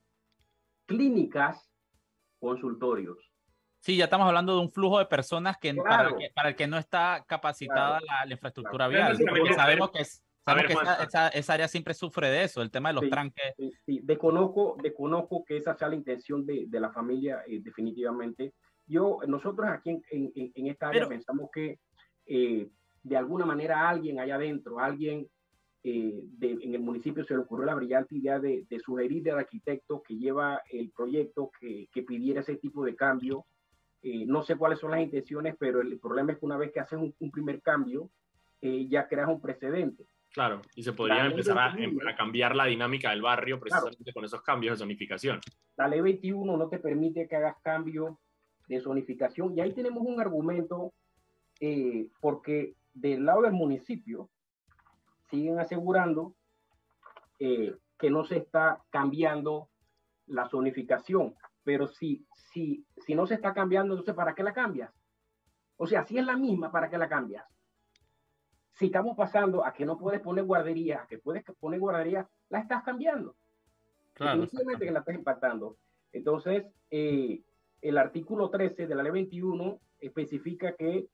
clínicas, 0.87 1.71
consultorios. 2.39 3.19
Sí, 3.81 3.97
ya 3.97 4.05
estamos 4.05 4.27
hablando 4.27 4.55
de 4.55 4.63
un 4.63 4.73
flujo 4.73 4.99
de 4.99 5.07
personas 5.07 5.59
que, 5.59 5.75
claro. 5.75 5.89
para, 5.89 6.09
el 6.09 6.17
que 6.17 6.31
para, 6.35 6.49
el 6.49 6.57
que 6.57 6.67
no 6.67 6.79
está 6.79 7.23
capacitada 7.29 7.99
claro. 7.99 8.07
la, 8.07 8.27
la, 8.27 8.33
infraestructura 8.33 8.89
claro. 8.89 9.17
vial. 9.19 9.29
Porque 9.29 9.55
sabemos 9.55 9.91
que, 9.91 10.01
es, 10.01 10.25
sabemos 10.43 10.69
ver, 10.69 10.77
que 10.77 10.83
esa, 10.83 11.05
esa, 11.05 11.29
esa, 11.29 11.53
área 11.53 11.69
siempre 11.69 11.93
sufre 11.93 12.31
de 12.31 12.45
eso, 12.45 12.63
el 12.63 12.71
tema 12.71 12.89
de 12.89 12.95
los 12.95 13.05
sí, 13.05 13.11
tranques. 13.11 13.55
Sí, 13.59 13.73
sí. 13.85 14.01
Desconozco, 14.03 14.79
desconozco 14.83 15.45
que 15.45 15.59
esa 15.59 15.77
sea 15.77 15.89
la 15.89 15.97
intención 15.97 16.47
de, 16.47 16.65
de 16.67 16.81
la 16.81 16.93
familia, 16.93 17.43
eh, 17.47 17.61
definitivamente. 17.63 18.55
Yo, 18.87 19.19
nosotros 19.27 19.69
aquí 19.69 19.91
en, 19.91 20.03
en, 20.11 20.53
en 20.55 20.67
esta 20.67 20.89
área 20.89 21.01
Pero, 21.01 21.09
pensamos 21.11 21.51
que 21.53 21.79
eh, 22.27 22.71
de 23.03 23.17
alguna 23.17 23.45
manera 23.45 23.87
alguien 23.87 24.19
allá 24.19 24.37
adentro, 24.37 24.79
alguien 24.79 25.29
eh, 25.87 26.23
de, 26.39 26.59
en 26.63 26.75
el 26.75 26.81
municipio 26.81 27.25
se 27.25 27.35
le 27.35 27.41
ocurrió 27.41 27.67
la 27.67 27.75
brillante 27.75 28.17
idea 28.17 28.39
de, 28.39 28.65
de 28.71 28.81
sugerirle 28.81 29.33
al 29.33 29.41
arquitecto 29.41 30.03
que 30.03 30.17
lleva 30.17 30.63
el 30.71 30.91
proyecto 30.91 31.51
que, 31.61 31.89
que 31.93 32.03
pidiera 32.03 32.41
ese 32.41 32.57
tipo 32.57 32.83
de 32.85 32.97
cambio. 32.97 33.45
Eh, 34.03 34.25
no 34.27 34.43
sé 34.43 34.57
cuáles 34.57 34.79
son 34.79 34.93
las 34.93 35.03
intenciones, 35.03 35.57
pero 35.59 35.83
el 35.83 35.99
problema 35.99 36.33
es 36.33 36.39
que 36.39 36.47
una 36.47 36.57
vez 36.57 36.73
que 36.73 36.81
haces 36.81 36.99
un, 36.99 37.15
un 37.19 37.31
primer 37.31 37.61
cambio, 37.61 38.09
eh, 38.63 38.87
ya 38.89 39.07
creas 39.07 39.29
un 39.29 39.43
precedente. 39.43 40.07
Claro, 40.33 40.63
y 40.75 40.83
se 40.83 40.95
podría 40.95 41.27
empezar 41.27 41.59
a, 41.59 41.75
a, 41.75 42.17
cambiar 42.17 42.57
la 42.57 42.65
dinámica 42.65 43.11
del 43.11 43.21
barrio 43.23 43.61
precisamente 43.61 44.05
claro. 44.05 44.15
con 44.15 44.25
esos 44.25 44.43
cambios 44.43 44.79
de 44.79 44.85
zonificación. 44.85 45.39
La 45.77 45.87
ley 45.87 46.01
21 46.01 46.57
no 46.57 46.69
te 46.69 46.79
permite 46.79 47.29
que 47.29 47.37
hagas 47.37 47.57
cambio 47.63 48.19
de 48.67 48.81
zonificación 48.81 49.57
y 49.57 49.61
ahí 49.61 49.75
tenemos 49.75 50.03
un 50.03 50.19
argumento 50.19 50.95
eh, 51.61 52.09
porque 52.21 52.75
del 52.95 53.27
lado 53.27 53.43
del 53.43 53.53
municipio 53.53 54.31
siguen 55.31 55.59
asegurando 55.59 56.35
eh, 57.39 57.77
que 57.99 58.11
no 58.11 58.25
se 58.25 58.39
está 58.39 58.83
cambiando 58.91 59.69
la 60.27 60.49
zonificación. 60.49 61.35
Pero 61.63 61.89
si, 61.89 62.27
si, 62.53 62.85
si 62.99 63.15
no 63.15 63.27
se 63.27 63.35
está 63.35 63.55
cambiando, 63.55 63.95
entonces 63.95 64.15
¿para 64.15 64.35
qué 64.35 64.43
la 64.43 64.53
cambias? 64.53 64.93
O 65.77 65.87
sea, 65.87 66.05
si 66.05 66.19
es 66.19 66.25
la 66.25 66.37
misma, 66.37 66.71
¿para 66.71 66.89
qué 66.89 66.99
la 66.99 67.09
cambias? 67.09 67.45
Si 68.73 68.87
estamos 68.87 69.17
pasando 69.17 69.65
a 69.65 69.73
que 69.73 69.87
no 69.87 69.99
puedes 69.99 70.21
poner 70.21 70.45
guardería, 70.45 71.03
a 71.03 71.07
que 71.07 71.19
puedes 71.19 71.45
poner 71.59 71.81
guardería, 71.81 72.29
la 72.49 72.59
estás 72.59 72.83
cambiando. 72.83 73.37
Claro. 74.13 74.47
que 74.79 74.91
la 74.91 75.01
estás 75.01 75.15
impactando. 75.15 75.77
Entonces, 76.13 76.65
eh, 76.91 77.43
el 77.81 77.99
artículo 77.99 78.51
13 78.51 78.87
de 78.87 78.95
la 78.95 79.03
ley 79.03 79.13
21 79.13 79.81
especifica 79.99 80.75
que 80.77 81.09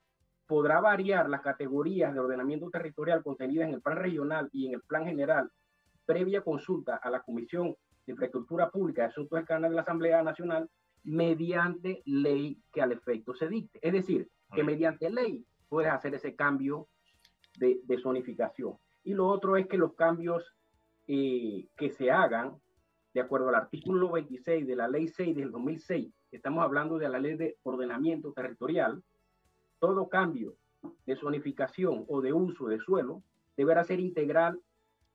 podrá 0.51 0.81
variar 0.81 1.31
las 1.31 1.43
categorías 1.43 2.13
de 2.13 2.19
ordenamiento 2.19 2.69
territorial 2.71 3.23
contenidas 3.23 3.69
en 3.69 3.75
el 3.75 3.81
plan 3.81 3.97
regional 3.97 4.49
y 4.53 4.67
en 4.67 4.75
el 4.75 4.81
plan 4.81 5.05
general, 5.05 5.49
previa 6.05 6.43
consulta 6.43 6.97
a 6.97 7.09
la 7.09 7.21
Comisión 7.21 7.77
de 8.05 8.13
Infraestructura 8.15 8.69
Pública 8.69 9.03
de 9.03 9.09
Asuntos 9.11 9.39
Externos 9.39 9.71
de 9.71 9.77
la 9.77 9.83
Asamblea 9.83 10.25
Nacional, 10.25 10.69
mediante 11.05 12.03
ley 12.05 12.59
que 12.73 12.83
al 12.83 12.91
efecto 12.91 13.33
se 13.33 13.47
dicte. 13.49 13.79
Es 13.81 13.93
decir, 13.93 14.29
que 14.53 14.65
mediante 14.65 15.09
ley 15.09 15.47
puedes 15.69 15.93
hacer 15.93 16.17
ese 16.17 16.35
cambio 16.35 16.89
de, 17.57 17.79
de 17.85 17.99
zonificación. 18.01 18.75
Y 19.05 19.15
lo 19.15 19.29
otro 19.29 19.57
es 19.57 19.69
que 19.69 19.79
los 19.79 19.95
cambios 19.95 20.57
eh, 21.07 21.69
que 21.77 21.91
se 21.91 22.11
hagan, 22.11 22.57
de 23.15 23.21
acuerdo 23.21 23.51
al 23.51 23.55
artículo 23.55 24.11
26 24.11 24.67
de 24.67 24.75
la 24.75 24.89
ley 24.89 25.07
6 25.07 25.37
del 25.37 25.53
2006, 25.53 26.13
estamos 26.33 26.65
hablando 26.65 26.99
de 26.99 27.09
la 27.09 27.21
ley 27.21 27.37
de 27.37 27.57
ordenamiento 27.63 28.33
territorial, 28.33 29.01
todo 29.81 30.09
cambio 30.09 30.55
de 31.07 31.17
zonificación 31.17 32.05
o 32.09 32.21
de 32.21 32.33
uso 32.33 32.69
de 32.69 32.79
suelo 32.79 33.23
deberá 33.57 33.85
ser 33.85 34.01
integral, 34.01 34.61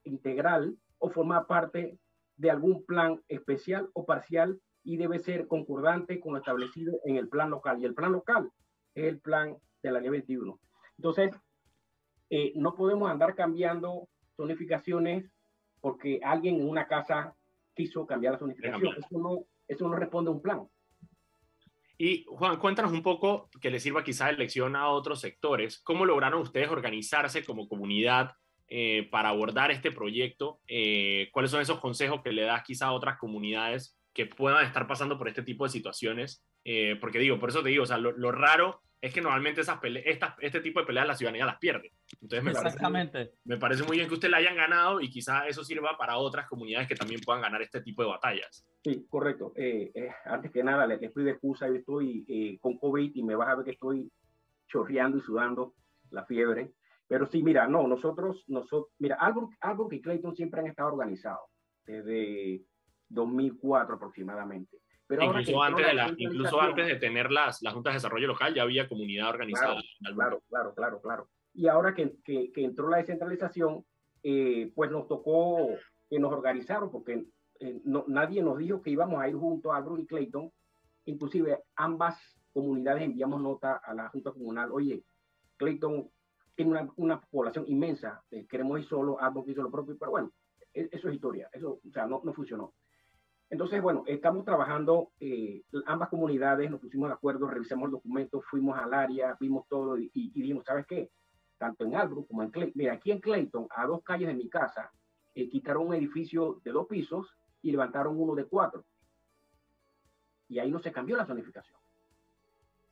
integral 0.04 0.78
o 0.98 1.10
formar 1.10 1.48
parte 1.48 1.98
de 2.38 2.52
algún 2.52 2.86
plan 2.86 3.22
especial 3.30 3.90
o 3.94 4.06
parcial 4.06 4.60
y 4.84 4.98
debe 4.98 5.20
ser 5.20 5.48
concordante 5.48 6.20
con 6.20 6.34
lo 6.34 6.40
establecido 6.40 7.00
en 7.06 7.16
el 7.16 7.30
plan 7.30 7.50
local. 7.50 7.82
Y 7.82 7.86
el 7.86 7.96
plan 7.96 8.12
local 8.12 8.52
es 8.94 9.06
el 9.06 9.20
plan 9.20 9.58
de 9.82 9.92
la 9.92 10.00
ley 10.00 10.10
21. 10.10 10.60
Entonces, 10.98 11.32
eh, 12.30 12.54
no 12.56 12.76
podemos 12.76 13.10
andar 13.10 13.36
cambiando 13.36 14.08
zonificaciones 14.36 15.32
porque 15.80 16.20
alguien 16.24 16.56
en 16.56 16.70
una 16.70 16.88
casa 16.88 17.36
quiso 17.76 18.06
cambiar 18.06 18.34
la 18.34 18.40
zonificación. 18.40 18.96
Eso 18.98 19.20
no, 19.20 19.46
eso 19.68 19.88
no 19.88 19.96
responde 19.96 20.30
a 20.30 20.34
un 20.34 20.42
plan. 20.42 20.68
Y 21.98 22.26
Juan, 22.28 22.58
cuéntanos 22.58 22.92
un 22.92 23.02
poco 23.02 23.50
que 23.62 23.70
le 23.70 23.80
sirva 23.80 24.04
quizá 24.04 24.28
de 24.28 24.34
lección 24.34 24.76
a 24.76 24.90
otros 24.90 25.22
sectores. 25.22 25.80
¿Cómo 25.80 26.06
lograron 26.06 26.42
ustedes 26.42 26.70
organizarse 26.70 27.44
como 27.44 27.70
comunidad 27.70 28.34
eh, 28.68 29.08
para 29.10 29.30
abordar 29.30 29.72
este 29.72 29.92
proyecto? 29.92 30.60
Eh, 30.68 31.30
¿Cuáles 31.32 31.52
son 31.52 31.62
esos 31.62 31.80
consejos 31.80 32.22
que 32.22 32.34
le 32.34 32.44
das 32.44 32.64
quizá 32.64 32.88
a 32.88 32.94
otras 32.94 33.18
comunidades 33.18 33.98
que 34.14 34.26
puedan 34.26 34.66
estar 34.66 34.88
pasando 34.88 35.18
por 35.18 35.30
este 35.30 35.44
tipo 35.44 35.64
de 35.64 35.70
situaciones? 35.70 36.44
Eh, 36.66 36.98
porque 37.00 37.20
digo, 37.20 37.40
por 37.40 37.50
eso 37.50 37.64
te 37.64 37.70
digo, 37.70 37.84
o 37.84 37.88
sea, 37.88 37.98
lo, 37.98 38.12
lo 38.12 38.32
raro 38.32 38.82
es 39.06 39.14
que 39.14 39.22
normalmente 39.22 39.62
esas 39.62 39.80
estas, 40.04 40.34
este 40.40 40.62
tipo 40.62 40.80
de 40.80 40.88
peleas 40.88 41.06
la 41.06 41.16
ciudadanía 41.16 41.46
las 41.46 41.60
pierde. 41.60 41.94
Entonces 42.22 42.44
me 42.44 42.50
Exactamente. 42.50 43.12
Parece, 43.12 43.38
me 43.46 43.58
parece 43.58 43.84
muy 43.84 43.98
bien 43.98 44.08
que 44.08 44.16
usted 44.16 44.30
la 44.30 44.38
hayan 44.38 44.56
ganado 44.56 45.00
y 45.00 45.12
quizá 45.12 45.48
eso 45.48 45.64
sirva 45.64 45.96
para 45.96 46.18
otras 46.18 46.48
comunidades 46.48 46.88
que 46.88 46.96
también 46.96 47.22
puedan 47.22 47.44
ganar 47.44 47.62
este 47.62 47.82
tipo 47.82 48.02
de 48.02 48.10
batallas. 48.10 48.66
Sí, 48.84 49.06
correcto. 49.08 49.54
Eh, 49.56 49.92
eh, 49.94 50.10
antes 50.26 50.52
que 50.52 50.64
nada, 50.64 50.88
les, 50.88 51.00
les 51.00 51.12
pido 51.12 51.30
excusa, 51.30 51.68
yo 51.68 51.76
estoy 51.76 52.26
eh, 52.28 52.58
con 52.60 52.80
COVID 52.80 53.12
y 53.14 53.22
me 53.22 53.36
vas 53.36 53.50
a 53.50 53.56
ver 53.58 53.66
que 53.66 53.72
estoy 53.72 54.12
chorreando 54.68 55.20
y 55.20 55.22
sudando 55.22 55.76
la 56.10 56.26
fiebre. 56.26 56.72
Pero 57.08 57.28
sí, 57.28 57.44
mira, 57.44 57.68
no, 57.68 57.88
nosotros, 57.88 58.44
nosotros 58.48 58.88
mira, 58.98 59.18
algo, 59.20 59.52
algo 59.62 59.88
que 59.88 60.02
Clayton 60.02 60.36
siempre 60.36 60.62
han 60.62 60.68
estado 60.68 60.90
organizados 60.90 61.48
desde 61.86 62.64
2004 63.10 63.98
aproximadamente. 63.98 64.78
Pero 65.08 65.24
incluso, 65.24 65.62
antes 65.62 65.86
de 65.86 65.94
la, 65.94 66.14
incluso 66.18 66.60
antes 66.60 66.88
de 66.88 66.96
tener 66.96 67.32
las, 67.32 67.62
las 67.62 67.74
juntas 67.74 67.94
de 67.94 67.98
desarrollo 67.98 68.28
local 68.28 68.54
ya 68.54 68.64
había 68.64 68.88
comunidad 68.88 69.30
organizada. 69.30 69.80
Claro, 70.00 70.42
claro, 70.50 70.74
claro, 70.74 71.02
claro, 71.02 71.30
Y 71.54 71.68
ahora 71.68 71.94
que, 71.94 72.16
que, 72.24 72.52
que 72.52 72.64
entró 72.64 72.90
la 72.90 72.98
descentralización, 72.98 73.86
eh, 74.24 74.72
pues 74.74 74.90
nos 74.90 75.08
tocó 75.08 75.70
que 76.10 76.20
nos 76.20 76.32
organizaron 76.32 76.92
porque 76.92 77.26
eh, 77.60 77.82
no, 77.84 78.06
nadie 78.08 78.42
nos 78.42 78.58
dijo 78.58 78.82
que 78.82 78.90
íbamos 78.90 79.22
a 79.22 79.30
ir 79.30 79.36
juntos 79.36 79.72
a 79.72 79.78
Albrook 79.78 80.00
y 80.00 80.08
Clayton. 80.08 80.52
Inclusive 81.06 81.64
ambas 81.76 82.18
comunidades 82.52 83.04
enviamos 83.04 83.42
nota 83.42 83.76
a 83.84 83.94
la 83.94 84.10
Junta 84.10 84.32
Comunal, 84.32 84.72
oye, 84.72 85.04
Clayton 85.58 86.10
tiene 86.56 86.72
una, 86.72 86.90
una 86.96 87.22
población 87.22 87.66
inmensa, 87.68 88.24
eh, 88.32 88.48
queremos 88.48 88.80
ir 88.80 88.86
solo, 88.86 89.20
Albrook 89.20 89.50
hizo 89.50 89.62
lo 89.62 89.70
propio, 89.70 89.98
pero 90.00 90.12
bueno, 90.12 90.32
e, 90.74 90.88
eso 90.92 91.10
es 91.10 91.16
historia, 91.16 91.50
eso 91.52 91.82
o 91.86 91.92
sea, 91.92 92.08
no, 92.08 92.22
no 92.24 92.34
funcionó. 92.34 92.74
Entonces, 93.50 93.82
bueno, 93.82 94.04
estamos 94.08 94.44
trabajando, 94.44 95.12
eh, 95.20 95.64
ambas 95.86 96.10
comunidades 96.10 96.70
nos 96.70 96.80
pusimos 96.80 97.10
de 97.10 97.14
acuerdo, 97.14 97.48
revisamos 97.48 97.86
el 97.86 97.92
documento, 97.92 98.42
fuimos 98.42 98.78
al 98.78 98.94
área, 98.94 99.38
vimos 99.40 99.68
todo 99.68 99.98
y, 99.98 100.10
y, 100.14 100.32
dijimos, 100.32 100.66
¿sabes 100.66 100.86
qué? 100.88 101.12
Tanto 101.58 101.86
en 101.86 101.96
Albrook 101.96 102.28
como 102.28 102.42
en 102.42 102.50
Clayton, 102.50 102.74
mira, 102.76 102.94
aquí 102.94 103.12
en 103.12 103.20
Clayton, 103.20 103.68
a 103.70 103.86
dos 103.86 104.04
calles 104.04 104.28
de 104.28 104.34
mi 104.34 104.50
casa, 104.50 104.92
eh, 105.36 105.48
quitaron 105.48 105.88
un 105.88 105.94
edificio 105.94 106.60
de 106.64 106.72
dos 106.72 106.88
pisos 106.88 107.38
y 107.62 107.72
levantaron 107.72 108.20
uno 108.20 108.34
de 108.34 108.46
cuatro. 108.46 108.84
Y 110.48 110.60
ahí 110.60 110.72
no 110.72 110.80
se 110.80 110.92
cambió 110.92 111.16
la 111.16 111.26
zonificación. 111.26 111.80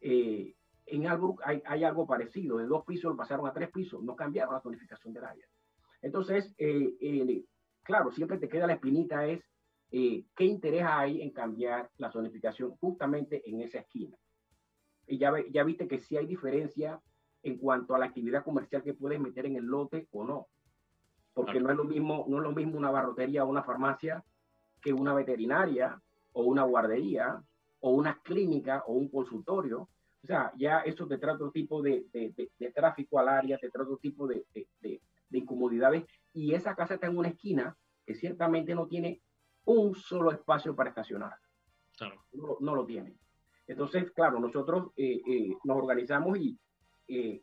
Eh, 0.01 0.55
en 0.85 1.07
Albrook 1.07 1.41
hay, 1.43 1.63
hay, 1.65 1.83
algo 1.83 2.05
parecido, 2.05 2.57
de 2.57 2.65
dos 2.65 2.85
pisos 2.85 3.15
pasaron 3.17 3.47
a 3.47 3.53
tres 3.53 3.71
pisos, 3.71 4.03
no 4.03 4.15
cambiaron 4.15 4.53
la 4.53 4.61
zonificación 4.61 5.13
del 5.13 5.23
área. 5.23 5.45
Entonces, 6.01 6.53
claro, 7.83 8.11
siempre 8.11 8.37
te 8.37 8.49
queda 8.49 8.67
la 8.67 8.73
espinita 8.73 9.25
es 9.25 9.41
eh, 9.95 10.25
qué 10.35 10.45
interés 10.45 10.83
hay 10.83 11.21
en 11.21 11.29
cambiar 11.29 11.87
la 11.97 12.11
zonificación 12.11 12.75
justamente 12.77 13.47
en 13.47 13.61
esa 13.61 13.77
esquina. 13.77 14.17
Y 15.05 15.19
ya, 15.19 15.31
ya 15.51 15.63
viste 15.63 15.87
que 15.87 15.99
sí 15.99 16.17
hay 16.17 16.25
diferencia 16.25 16.99
en 17.43 17.59
cuanto 17.59 17.93
a 17.93 17.99
la 17.99 18.05
actividad 18.05 18.43
comercial 18.43 18.81
que 18.81 18.95
puedes 18.95 19.19
meter 19.19 19.45
en 19.45 19.55
el 19.55 19.65
lote 19.65 20.07
o 20.11 20.23
no. 20.23 20.47
Porque 21.35 21.59
no 21.59 21.69
es 21.69 21.77
lo 21.77 21.83
mismo, 21.83 22.25
no 22.27 22.37
es 22.37 22.43
lo 22.43 22.53
mismo 22.53 22.75
una 22.75 22.89
barrotería 22.89 23.43
o 23.43 23.49
una 23.49 23.61
farmacia 23.61 24.25
que 24.81 24.91
una 24.91 25.13
veterinaria 25.13 26.01
o 26.31 26.41
una 26.41 26.63
guardería 26.63 27.43
o 27.81 27.91
una 27.91 28.19
clínica 28.23 28.83
o 28.87 28.93
un 28.93 29.09
consultorio. 29.09 29.89
O 30.23 30.25
sea, 30.25 30.51
ya 30.57 30.79
eso 30.79 31.05
te 31.05 31.19
trae 31.19 31.35
otro 31.35 31.51
tipo 31.51 31.83
de, 31.83 32.07
de, 32.11 32.33
de, 32.57 32.71
tráfico 32.71 33.19
al 33.19 33.29
área, 33.29 33.59
te 33.59 33.69
trae 33.69 33.83
otro 33.83 33.97
tipo 33.97 34.25
de, 34.25 34.43
incomodidades. 35.29 36.03
Y 36.33 36.55
esa 36.55 36.73
casa 36.75 36.95
está 36.95 37.05
en 37.05 37.17
una 37.19 37.27
esquina 37.27 37.77
que 38.07 38.15
ciertamente 38.15 38.73
no 38.73 38.87
tiene 38.87 39.21
un 39.65 39.95
solo 39.95 40.31
espacio 40.31 40.75
para 40.75 40.89
estacionar. 40.89 41.33
No, 42.33 42.57
no, 42.59 42.75
lo 42.75 42.85
tienen. 42.85 43.17
Entonces, 43.67 44.11
claro, 44.11 44.39
nosotros 44.39 44.91
eh, 44.97 45.21
eh, 45.25 45.55
nos 45.63 45.77
organizamos 45.77 46.37
y 46.37 46.57
eh, 47.07 47.41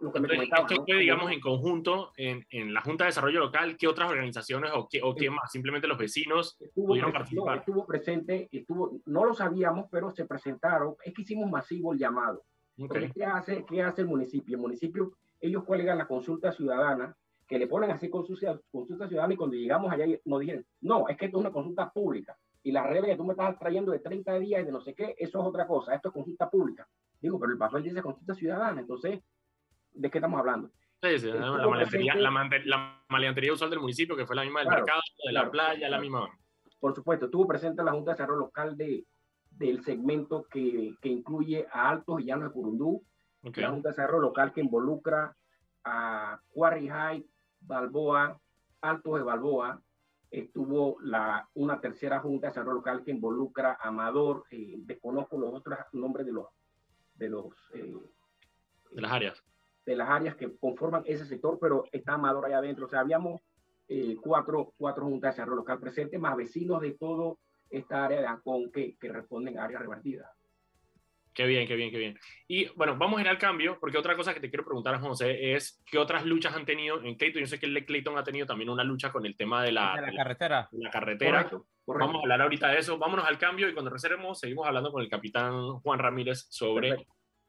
lo 0.00 0.12
que 0.12 0.20
me 0.20 0.28
comentaba, 0.28 0.66
Esto 0.68 0.84
fue, 0.84 0.98
digamos, 0.98 1.30
en 1.30 1.40
conjunto 1.40 2.12
en, 2.16 2.44
en, 2.50 2.74
la 2.74 2.80
Junta 2.80 3.04
de 3.04 3.08
Desarrollo 3.08 3.40
Local, 3.40 3.76
¿qué 3.76 3.86
otras 3.86 4.10
organizaciones 4.10 4.72
o 4.74 4.88
qué, 4.90 5.00
o 5.02 5.14
qué 5.14 5.30
más? 5.30 5.50
Simplemente 5.50 5.86
los 5.86 5.98
vecinos 5.98 6.58
pudieron 6.74 7.12
participar. 7.12 7.58
estuvo 7.58 7.86
presente, 7.86 8.48
estuvo, 8.50 9.00
no 9.06 9.24
lo 9.24 9.34
sabíamos, 9.34 9.86
pero 9.90 10.10
se 10.10 10.26
presentaron. 10.26 10.96
Es 11.04 11.14
que 11.14 11.22
hicimos 11.22 11.50
masivo 11.50 11.92
el 11.92 11.98
llamado. 11.98 12.42
¿qué, 13.14 13.24
hace, 13.24 13.64
¿Qué 13.64 13.82
hace 13.82 14.02
el 14.02 14.08
municipio? 14.08 14.56
El 14.56 14.62
municipio, 14.62 15.12
ellos 15.40 15.64
cuelgan 15.64 15.98
la 15.98 16.08
consulta 16.08 16.52
ciudadana 16.52 17.16
que 17.52 17.58
le 17.58 17.66
ponen 17.66 17.90
así 17.90 18.08
consulta, 18.08 18.58
consulta 18.70 19.06
ciudadana 19.06 19.34
y 19.34 19.36
cuando 19.36 19.56
llegamos 19.56 19.92
allá 19.92 20.06
nos 20.24 20.40
dijeron, 20.40 20.64
no, 20.80 21.06
es 21.06 21.18
que 21.18 21.26
esto 21.26 21.36
es 21.36 21.40
una 21.42 21.52
consulta 21.52 21.92
pública 21.92 22.34
y 22.62 22.72
las 22.72 22.86
reglas 22.86 23.10
que 23.10 23.16
tú 23.16 23.24
me 23.24 23.32
estás 23.32 23.58
trayendo 23.58 23.92
de 23.92 23.98
30 23.98 24.38
días 24.38 24.62
y 24.62 24.64
de 24.64 24.72
no 24.72 24.80
sé 24.80 24.94
qué, 24.94 25.14
eso 25.18 25.38
es 25.38 25.46
otra 25.46 25.66
cosa, 25.66 25.94
esto 25.94 26.08
es 26.08 26.14
consulta 26.14 26.48
pública. 26.48 26.88
Digo, 27.20 27.38
pero 27.38 27.52
el 27.52 27.58
papel 27.58 27.82
dice 27.82 28.00
consulta 28.00 28.34
ciudadana, 28.34 28.80
entonces, 28.80 29.20
¿de 29.92 30.10
qué 30.10 30.16
estamos 30.16 30.40
hablando? 30.40 30.70
Sí, 31.02 31.18
sí, 31.18 31.30
la, 31.30 31.68
maleantería, 31.68 32.14
la, 32.14 33.04
maleantería, 33.10 33.52
usual 33.52 33.68
del 33.68 33.80
municipio, 33.80 34.16
que 34.16 34.24
fue 34.24 34.34
la 34.34 34.44
misma 34.44 34.60
del 34.60 34.70
mercado, 34.70 35.02
de 35.22 35.32
la 35.32 35.50
playa, 35.50 35.90
la 35.90 36.00
misma. 36.00 36.30
Por 36.80 36.94
supuesto, 36.94 37.26
estuvo 37.26 37.46
presente 37.46 37.84
la 37.84 37.92
Junta 37.92 38.12
de 38.12 38.14
Desarrollo 38.14 38.46
Local 38.46 38.78
de, 38.78 39.04
del 39.50 39.84
segmento 39.84 40.46
que, 40.50 40.94
que 41.02 41.10
incluye 41.10 41.66
a 41.70 41.90
Altos 41.90 42.22
y 42.22 42.24
Llanos 42.24 42.48
de 42.48 42.54
Curundú, 42.54 43.04
la 43.42 43.68
Junta 43.68 43.90
de 43.90 43.94
Desarrollo 43.94 44.22
Local 44.22 44.54
que 44.54 44.62
involucra 44.62 45.36
a 45.84 46.40
Quarry 46.54 46.88
High, 46.88 47.26
Balboa, 47.64 48.38
Altos 48.80 49.18
de 49.18 49.22
Balboa, 49.22 49.80
estuvo 50.30 50.96
la, 51.02 51.48
una 51.54 51.80
tercera 51.80 52.20
junta 52.20 52.46
de 52.46 52.50
desarrollo 52.52 52.76
local 52.76 53.04
que 53.04 53.10
involucra 53.10 53.78
a 53.80 53.88
Amador, 53.88 54.44
eh, 54.50 54.76
desconozco 54.78 55.38
los 55.38 55.52
otros 55.54 55.78
nombres 55.92 56.26
de 56.26 56.32
los 56.32 56.46
de 57.14 57.28
los 57.28 57.54
eh, 57.74 57.94
de 58.90 59.00
las 59.00 59.12
áreas 59.12 59.44
de 59.84 59.96
las 59.96 60.08
áreas 60.08 60.36
que 60.36 60.56
conforman 60.56 61.02
ese 61.06 61.26
sector, 61.26 61.58
pero 61.60 61.84
está 61.92 62.14
Amador 62.14 62.46
allá 62.46 62.58
adentro. 62.58 62.86
O 62.86 62.88
sea, 62.88 63.00
habíamos 63.00 63.40
eh, 63.88 64.16
cuatro, 64.22 64.72
cuatro 64.76 65.04
juntas 65.04 65.30
de 65.30 65.32
desarrollo 65.32 65.56
local 65.56 65.80
presentes, 65.80 66.20
más 66.20 66.36
vecinos 66.36 66.80
de 66.80 66.92
todo 66.92 67.38
esta 67.68 68.04
área 68.04 68.20
de 68.20 68.26
Ancón 68.26 68.70
que, 68.70 68.96
que 68.96 69.08
responden 69.08 69.58
a 69.58 69.64
áreas 69.64 69.80
revertidas. 69.80 70.30
Qué 71.34 71.46
bien, 71.46 71.66
qué 71.66 71.76
bien, 71.76 71.90
qué 71.90 71.98
bien. 71.98 72.18
Y 72.46 72.68
bueno, 72.74 72.96
vamos 72.98 73.18
a 73.18 73.22
ir 73.22 73.28
al 73.28 73.38
cambio, 73.38 73.78
porque 73.80 73.96
otra 73.96 74.16
cosa 74.16 74.34
que 74.34 74.40
te 74.40 74.50
quiero 74.50 74.64
preguntar, 74.64 75.00
José, 75.00 75.54
es 75.54 75.82
qué 75.86 75.98
otras 75.98 76.24
luchas 76.26 76.54
han 76.54 76.66
tenido 76.66 77.02
en 77.02 77.14
Clayton. 77.14 77.40
Yo 77.40 77.46
sé 77.46 77.58
que 77.58 77.66
el 77.66 77.84
Clayton 77.86 78.18
ha 78.18 78.24
tenido 78.24 78.46
también 78.46 78.68
una 78.68 78.84
lucha 78.84 79.10
con 79.10 79.24
el 79.24 79.36
tema 79.36 79.62
de 79.62 79.72
la, 79.72 79.96
la 80.00 80.14
carretera. 80.14 80.68
la 80.72 80.90
carretera. 80.90 81.50
Vamos 81.86 82.16
a 82.16 82.18
hablar 82.20 82.42
ahorita 82.42 82.68
de 82.68 82.78
eso. 82.78 82.98
Vámonos 82.98 83.26
al 83.26 83.38
cambio 83.38 83.68
y 83.68 83.72
cuando 83.72 83.90
reservemos 83.90 84.38
seguimos 84.38 84.66
hablando 84.66 84.92
con 84.92 85.02
el 85.02 85.08
capitán 85.08 85.78
Juan 85.80 85.98
Ramírez 85.98 86.46
sobre, 86.50 87.06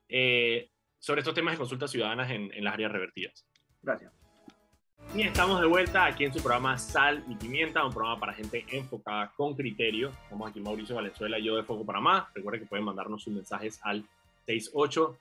eh, 0.07 0.69
sobre 0.97 1.19
estos 1.19 1.33
temas 1.35 1.53
de 1.53 1.57
consultas 1.59 1.91
ciudadanas 1.91 2.31
en, 2.31 2.51
en 2.53 2.63
las 2.63 2.73
áreas 2.73 2.91
revertidas. 2.91 3.45
Gracias. 3.81 4.22
Y 5.15 5.21
estamos 5.21 5.61
de 5.61 5.67
vuelta 5.67 6.05
aquí 6.05 6.25
en 6.25 6.33
su 6.33 6.41
programa 6.41 6.77
Sal 6.77 7.23
y 7.29 7.35
Pimienta, 7.35 7.85
un 7.85 7.93
programa 7.93 8.19
para 8.19 8.33
gente 8.33 8.65
enfocada 8.71 9.31
con 9.35 9.53
criterio. 9.53 10.11
Estamos 10.23 10.49
aquí 10.49 10.59
Mauricio 10.59 10.95
Valenzuela 10.95 11.37
y 11.37 11.43
yo 11.43 11.55
de 11.55 11.63
Foco 11.63 11.85
Panamá. 11.85 12.29
Recuerden 12.33 12.61
que 12.61 12.67
pueden 12.67 12.85
mandarnos 12.85 13.23
sus 13.23 13.33
mensajes 13.33 13.79
al 13.83 14.03
68. 14.45 15.17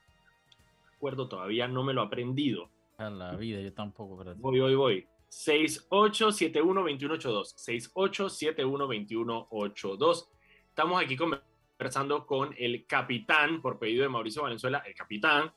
Recuerdo, 0.93 1.27
todavía 1.27 1.67
no 1.67 1.83
me 1.83 1.93
lo 1.93 2.01
he 2.01 2.05
aprendido. 2.05 2.69
A 2.97 3.09
la 3.09 3.35
vida, 3.35 3.61
yo 3.61 3.73
tampoco. 3.73 4.17
Pero... 4.17 4.35
Voy, 4.35 4.59
voy, 4.59 4.75
voy. 4.75 5.07
68712182. 5.29 7.55
68712182. 7.55 10.27
Estamos 10.69 11.03
aquí 11.03 11.15
conversando 11.15 12.25
con 12.25 12.55
el 12.57 12.85
capitán, 12.85 13.61
por 13.61 13.79
pedido 13.79 14.03
de 14.03 14.09
Mauricio 14.09 14.43
Valenzuela, 14.43 14.83
el 14.85 14.95
capitán 14.95 15.51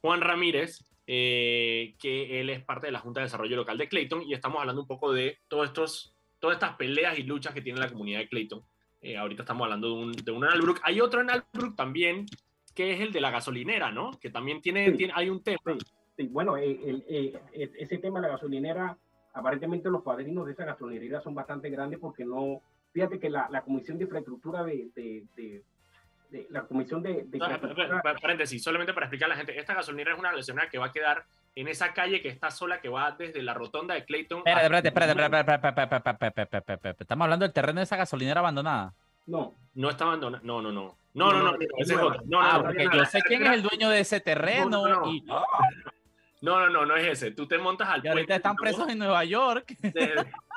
Juan 0.00 0.20
Ramírez, 0.20 0.84
eh, 1.06 1.94
que 1.98 2.40
él 2.40 2.50
es 2.50 2.62
parte 2.62 2.86
de 2.86 2.92
la 2.92 3.00
Junta 3.00 3.20
de 3.20 3.26
Desarrollo 3.26 3.56
Local 3.56 3.78
de 3.78 3.88
Clayton 3.88 4.22
y 4.22 4.34
estamos 4.34 4.60
hablando 4.60 4.82
un 4.82 4.86
poco 4.86 5.12
de 5.12 5.38
todos 5.48 5.66
estos, 5.66 6.14
todas 6.38 6.56
estas 6.56 6.76
peleas 6.76 7.18
y 7.18 7.24
luchas 7.24 7.54
que 7.54 7.62
tiene 7.62 7.80
la 7.80 7.88
comunidad 7.88 8.20
de 8.20 8.28
Clayton. 8.28 8.62
Eh, 9.00 9.16
ahorita 9.16 9.42
estamos 9.42 9.64
hablando 9.64 9.88
de 9.88 9.94
un, 9.94 10.12
de 10.12 10.30
un 10.30 10.44
Albrook. 10.44 10.80
Hay 10.84 11.00
otro 11.00 11.20
en 11.20 11.30
Albrook 11.30 11.74
también, 11.74 12.26
que 12.74 12.92
es 12.92 13.00
el 13.00 13.12
de 13.12 13.20
la 13.20 13.30
gasolinera, 13.30 13.90
¿no? 13.90 14.12
Que 14.20 14.30
también 14.30 14.62
tiene, 14.62 14.92
tiene 14.92 15.12
hay 15.16 15.28
un 15.28 15.42
tema. 15.42 15.76
Sí, 16.16 16.28
bueno, 16.28 16.56
eh, 16.56 17.40
ese 17.52 17.98
tema 17.98 18.20
de 18.20 18.28
la 18.28 18.34
gasolinera, 18.34 18.96
aparentemente 19.34 19.90
los 19.90 20.02
padrinos 20.02 20.46
de 20.46 20.52
esa 20.52 20.64
gasolinera 20.64 21.20
son 21.20 21.34
bastante 21.34 21.68
grandes 21.68 21.98
porque 21.98 22.24
no, 22.24 22.60
fíjate 22.92 23.18
que 23.18 23.30
la, 23.30 23.48
la 23.50 23.62
Comisión 23.62 23.98
de 23.98 24.04
Infraestructura 24.04 24.62
de, 24.64 24.90
de, 24.94 25.62
la 26.50 26.62
comisión 26.62 27.02
de... 27.02 27.24
de 27.24 27.38
paréntesis, 28.20 28.62
solamente 28.62 28.92
para 28.92 29.06
explicar 29.06 29.26
a 29.26 29.30
la 29.30 29.36
gente, 29.36 29.58
esta 29.58 29.74
gasolinera 29.74 30.12
es 30.12 30.18
una 30.18 30.32
gasolinera 30.32 30.70
que 30.70 30.78
va 30.78 30.86
a 30.86 30.92
quedar 30.92 31.24
en 31.54 31.68
esa 31.68 31.92
calle 31.92 32.20
que 32.22 32.28
está 32.28 32.50
sola, 32.50 32.80
que 32.80 32.88
va 32.88 33.10
desde 33.12 33.42
la 33.42 33.54
rotonda 33.54 33.94
de 33.94 34.04
Clayton... 34.04 34.42
Espérate, 34.44 34.88
espérate, 34.88 35.12
espérate, 36.66 37.02
Estamos 37.02 37.24
hablando 37.24 37.44
del 37.44 37.52
terreno 37.52 37.80
de 37.80 37.84
esa 37.84 37.96
gasolinera 37.96 38.40
abandonada. 38.40 38.94
No. 39.26 39.54
No 39.74 39.90
está 39.90 40.04
abandonada. 40.04 40.42
No, 40.44 40.62
no, 40.62 40.72
no. 40.72 40.96
No, 41.14 41.32
no, 41.32 41.42
no. 41.42 41.58
Ese 41.78 41.94
es 41.94 42.00
otro. 42.00 42.22
No, 42.24 42.40
ah, 42.40 42.62
porque 42.62 42.88
yo 42.92 43.04
sé 43.04 43.20
quién 43.22 43.44
es 43.44 43.52
el 43.52 43.62
dueño 43.62 43.90
de 43.90 44.00
ese 44.00 44.20
terreno. 44.20 44.86
No, 46.40 46.58
no, 46.58 46.70
no, 46.70 46.86
no, 46.86 46.96
es 46.96 47.06
ese. 47.06 47.30
Tú 47.30 47.46
te 47.46 47.58
montas 47.58 47.88
al 47.88 48.04
y 48.04 48.08
ahorita 48.08 48.36
están 48.36 48.56
presos 48.56 48.88
en 48.88 48.98
Nueva 48.98 49.24
York. 49.24 49.76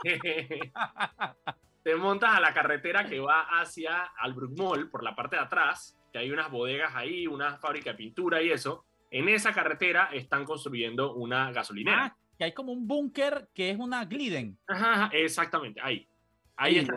te 1.85 1.95
montas 1.95 2.35
a 2.35 2.39
la 2.39 2.51
carretera 2.51 3.05
que 3.05 3.19
va 3.19 3.41
hacia 3.59 4.05
Albrook 4.17 4.57
Mall 4.57 4.89
por 4.89 5.03
la 5.03 5.15
parte 5.15 5.35
de 5.35 5.43
atrás, 5.43 5.95
que 6.11 6.17
hay 6.17 6.31
unas 6.31 6.49
bodegas 6.49 6.95
ahí, 6.95 7.27
una 7.27 7.57
fábrica 7.57 7.91
de 7.91 7.97
pintura 7.97 8.41
y 8.41 8.49
eso. 8.49 8.85
En 9.11 9.29
esa 9.29 9.53
carretera 9.53 10.09
están 10.11 10.45
construyendo 10.45 11.13
una 11.13 11.51
gasolinera. 11.51 12.05
Ah, 12.05 12.17
que 12.39 12.43
hay 12.45 12.53
como 12.53 12.71
un 12.71 12.87
búnker 12.87 13.49
que 13.53 13.69
es 13.69 13.77
una 13.77 14.03
Gliden. 14.03 14.57
Ajá, 14.65 15.11
exactamente, 15.13 15.79
ahí. 15.79 16.07
Ahí 16.55 16.79
está. 16.79 16.95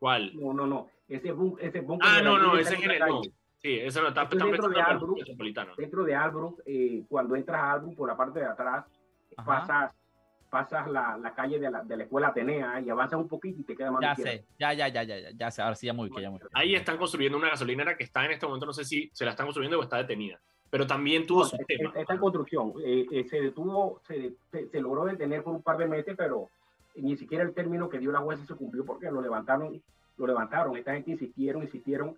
¿Cuál? 0.00 0.32
No, 0.34 0.52
no, 0.52 0.66
no. 0.66 0.88
Ese, 1.08 1.30
búnker. 1.30 1.86
Ah, 2.00 2.20
no, 2.24 2.40
no, 2.40 2.58
ese 2.58 2.74
es 2.74 2.82
en 2.82 2.90
el. 2.90 2.98
No. 2.98 3.20
Sí, 3.58 3.78
eso 3.78 4.02
no 4.02 4.08
está, 4.08 4.24
Esto 4.24 4.36
es 4.36 4.44
dentro 4.44 4.68
de 4.68 4.80
Albrook, 4.80 5.18
dentro 5.76 6.02
de 6.02 6.14
Albrook, 6.16 6.60
eh, 6.66 7.04
cuando 7.08 7.36
entras 7.36 7.60
a 7.60 7.72
Albrook 7.74 7.94
por 7.94 8.08
la 8.08 8.16
parte 8.16 8.40
de 8.40 8.46
atrás, 8.46 8.84
Ajá. 9.36 9.46
pasas 9.46 9.94
pasas 10.52 10.86
la, 10.86 11.16
la 11.16 11.32
calle 11.32 11.58
de 11.58 11.70
la, 11.70 11.82
de 11.82 11.96
la, 11.96 12.04
escuela 12.04 12.28
Atenea 12.28 12.78
y 12.82 12.90
avanzas 12.90 13.18
un 13.18 13.26
poquito 13.26 13.62
y 13.62 13.64
te 13.64 13.74
queda 13.74 13.90
más 13.90 14.02
Ya 14.02 14.14
sé, 14.14 14.44
ya, 14.58 14.74
ya, 14.74 14.88
ya, 14.88 15.02
ya, 15.02 15.18
ya, 15.18 15.30
ya 15.30 15.50
sé, 15.50 15.62
ahora 15.62 15.74
sí 15.74 15.86
ya 15.86 15.94
muy 15.94 16.10
bien, 16.10 16.24
ya 16.24 16.30
muy 16.30 16.40
bien. 16.40 16.50
Ahí 16.52 16.74
están 16.74 16.98
construyendo 16.98 17.38
una 17.38 17.48
gasolinera 17.48 17.96
que 17.96 18.04
está 18.04 18.22
en 18.26 18.32
este 18.32 18.44
momento, 18.44 18.66
no 18.66 18.74
sé 18.74 18.84
si 18.84 19.10
se 19.14 19.24
la 19.24 19.30
están 19.30 19.46
construyendo 19.46 19.78
o 19.78 19.82
está 19.82 19.96
detenida, 19.96 20.38
pero 20.68 20.86
también 20.86 21.26
tuvo 21.26 21.44
no, 21.44 21.46
su 21.46 21.56
está, 21.56 21.64
tema. 21.66 21.92
Está 21.96 22.12
en 22.12 22.20
construcción, 22.20 22.74
eh, 22.84 23.06
eh, 23.10 23.24
se 23.24 23.40
detuvo, 23.40 24.02
se, 24.06 24.34
se, 24.50 24.68
se, 24.68 24.80
logró 24.82 25.06
detener 25.06 25.42
por 25.42 25.54
un 25.54 25.62
par 25.62 25.78
de 25.78 25.86
meses, 25.86 26.14
pero 26.18 26.50
ni 26.96 27.16
siquiera 27.16 27.44
el 27.44 27.54
término 27.54 27.88
que 27.88 27.98
dio 27.98 28.12
la 28.12 28.20
jueza 28.20 28.44
se 28.44 28.54
cumplió 28.54 28.84
porque 28.84 29.10
lo 29.10 29.22
levantaron, 29.22 29.82
lo 30.18 30.26
levantaron, 30.26 30.76
esta 30.76 30.92
gente 30.92 31.12
insistieron, 31.12 31.62
insistieron, 31.62 32.14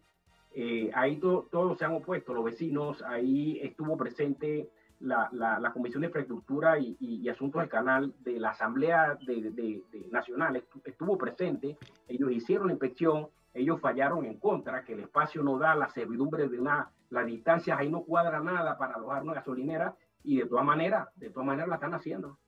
eh, 0.57 0.91
ahí 0.93 1.19
to, 1.19 1.47
todos 1.53 1.79
se 1.79 1.85
han 1.85 1.95
opuesto, 1.95 2.35
los 2.35 2.45
vecinos, 2.45 3.01
ahí 3.03 3.61
estuvo 3.63 3.97
presente 3.97 4.71
la, 5.01 5.29
la, 5.33 5.59
la, 5.59 5.73
Comisión 5.73 6.01
de 6.01 6.09
Infraestructura 6.09 6.79
y, 6.79 6.97
y, 7.01 7.17
y, 7.17 7.29
Asuntos 7.29 7.61
del 7.61 7.69
Canal 7.69 8.15
de 8.21 8.39
la 8.39 8.51
Asamblea 8.51 9.19
de, 9.27 9.51
de, 9.51 9.83
de, 9.91 10.09
Nacional 10.11 10.63
estuvo 10.85 11.19
presente, 11.19 11.77
ellos 12.09 12.31
hicieron 12.33 12.69
la 12.69 12.73
inspección, 12.73 13.29
ellos 13.53 13.81
fallaron 13.81 14.25
en 14.25 14.39
contra, 14.39 14.85
que 14.85 14.95
el 14.95 15.01
espacio 15.01 15.43
no 15.43 15.59
da 15.59 15.75
la 15.75 15.89
servidumbre 15.89 16.49
de 16.49 16.59
una, 16.59 16.91
las 17.11 17.27
distancias 17.27 17.79
ahí 17.79 17.91
no 17.91 18.03
cuadra 18.03 18.41
nada 18.41 18.79
para 18.79 18.95
alojar 18.95 19.23
una 19.23 19.35
gasolinera 19.35 19.95
y 20.23 20.39
de 20.39 20.47
todas 20.47 20.65
maneras, 20.65 21.09
de 21.17 21.31
todas 21.31 21.47
maneras 21.47 21.69
la 21.69 21.75
están 21.77 21.95
haciendo. 21.95 22.39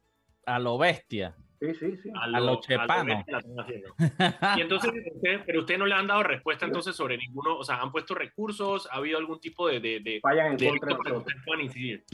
A 0.47 0.59
lo 0.59 0.79
bestia. 0.79 1.37
Sí, 1.59 1.75
sí, 1.75 1.97
sí. 2.03 2.11
A 2.15 2.27
lo, 2.27 2.37
a 2.37 2.41
lo 2.41 2.61
chepano. 2.61 3.25
y 4.57 4.61
entonces, 4.61 4.93
usted, 5.15 5.41
pero 5.47 5.61
usted 5.61 5.79
no 5.79 5.87
le 5.87 5.95
han 5.95 6.07
dado 6.07 6.23
respuesta 6.23 6.67
entonces 6.67 6.95
sobre 6.95 7.17
ninguno, 7.17 7.57
o 7.57 7.65
sea, 7.65 7.81
han 7.81 7.91
puesto 7.91 8.15
recursos, 8.15 8.89
ha 8.91 8.97
habido 8.97 9.19
algún 9.19 9.41
tipo 9.41 9.67
de... 9.69 9.81
de, 9.81 10.01
de 10.01 10.21
Fallan 10.21 10.53
en 10.53 10.57
de 10.57 10.69
contra 10.69 10.89
de 10.89 10.95
nosotros. 10.95 11.35
puedan 11.45 11.65
incidir 11.65 12.05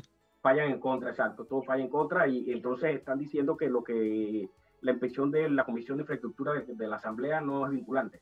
fallan 0.42 0.70
en 0.70 0.80
contra, 0.80 1.10
exacto, 1.10 1.46
todo 1.46 1.62
falla 1.62 1.84
en 1.84 1.88
contra 1.88 2.26
y 2.26 2.50
entonces 2.50 2.96
están 2.96 3.18
diciendo 3.18 3.56
que 3.56 3.68
lo 3.70 3.82
que 3.82 4.48
la 4.80 4.90
inspección 4.90 5.30
de 5.30 5.48
la 5.48 5.64
Comisión 5.64 5.96
de 5.96 6.02
Infraestructura 6.02 6.52
de, 6.52 6.74
de 6.74 6.88
la 6.88 6.96
Asamblea 6.96 7.40
no 7.40 7.64
es 7.64 7.72
vinculante. 7.72 8.20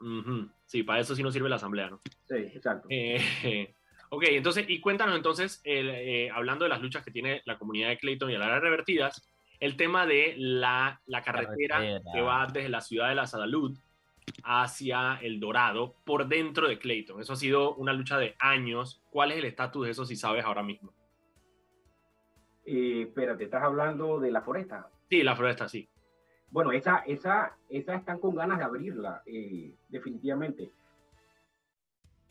Uh 0.00 0.04
-huh. 0.04 0.50
Sí, 0.66 0.82
para 0.82 1.00
eso 1.00 1.14
sí 1.14 1.22
no 1.22 1.30
sirve 1.30 1.48
la 1.48 1.56
Asamblea, 1.56 1.88
¿no? 1.88 2.00
Sí, 2.24 2.34
exacto. 2.34 2.88
Eh, 2.90 3.18
ok, 4.10 4.24
entonces, 4.30 4.66
y 4.68 4.80
cuéntanos 4.80 5.16
entonces, 5.16 5.60
el, 5.64 5.88
eh, 5.88 6.30
hablando 6.30 6.64
de 6.64 6.68
las 6.70 6.82
luchas 6.82 7.04
que 7.04 7.12
tiene 7.12 7.40
la 7.46 7.56
comunidad 7.56 7.88
de 7.88 7.98
Clayton 7.98 8.30
y 8.30 8.34
el 8.34 8.42
área 8.42 8.58
revertidas, 8.58 9.26
el 9.60 9.76
tema 9.76 10.06
de 10.06 10.34
la, 10.36 11.00
la 11.06 11.22
carretera, 11.22 11.76
carretera, 11.76 12.02
que 12.12 12.20
va 12.20 12.46
desde 12.52 12.68
la 12.68 12.80
ciudad 12.80 13.08
de 13.08 13.14
la 13.14 13.26
Sadalud 13.26 13.78
hacia 14.44 15.18
El 15.22 15.40
Dorado 15.40 15.96
por 16.04 16.28
dentro 16.28 16.68
de 16.68 16.78
Clayton. 16.78 17.20
Eso 17.20 17.32
ha 17.32 17.36
sido 17.36 17.74
una 17.74 17.92
lucha 17.92 18.18
de 18.18 18.34
años. 18.38 19.02
¿Cuál 19.10 19.32
es 19.32 19.38
el 19.38 19.44
estatus 19.44 19.84
de 19.84 19.90
eso 19.90 20.04
si 20.04 20.16
sabes 20.16 20.44
ahora 20.44 20.62
mismo? 20.62 20.92
Eh, 22.64 23.02
espérate, 23.02 23.44
¿estás 23.44 23.62
hablando 23.62 24.18
de 24.18 24.30
la 24.30 24.42
foresta? 24.42 24.90
Sí, 25.08 25.22
la 25.22 25.36
foresta, 25.36 25.68
sí. 25.68 25.88
Bueno, 26.50 26.72
esa, 26.72 26.98
esa, 27.06 27.56
esa 27.68 27.94
están 27.94 28.18
con 28.18 28.34
ganas 28.34 28.58
de 28.58 28.64
abrirla, 28.64 29.22
eh, 29.26 29.74
definitivamente. 29.88 30.70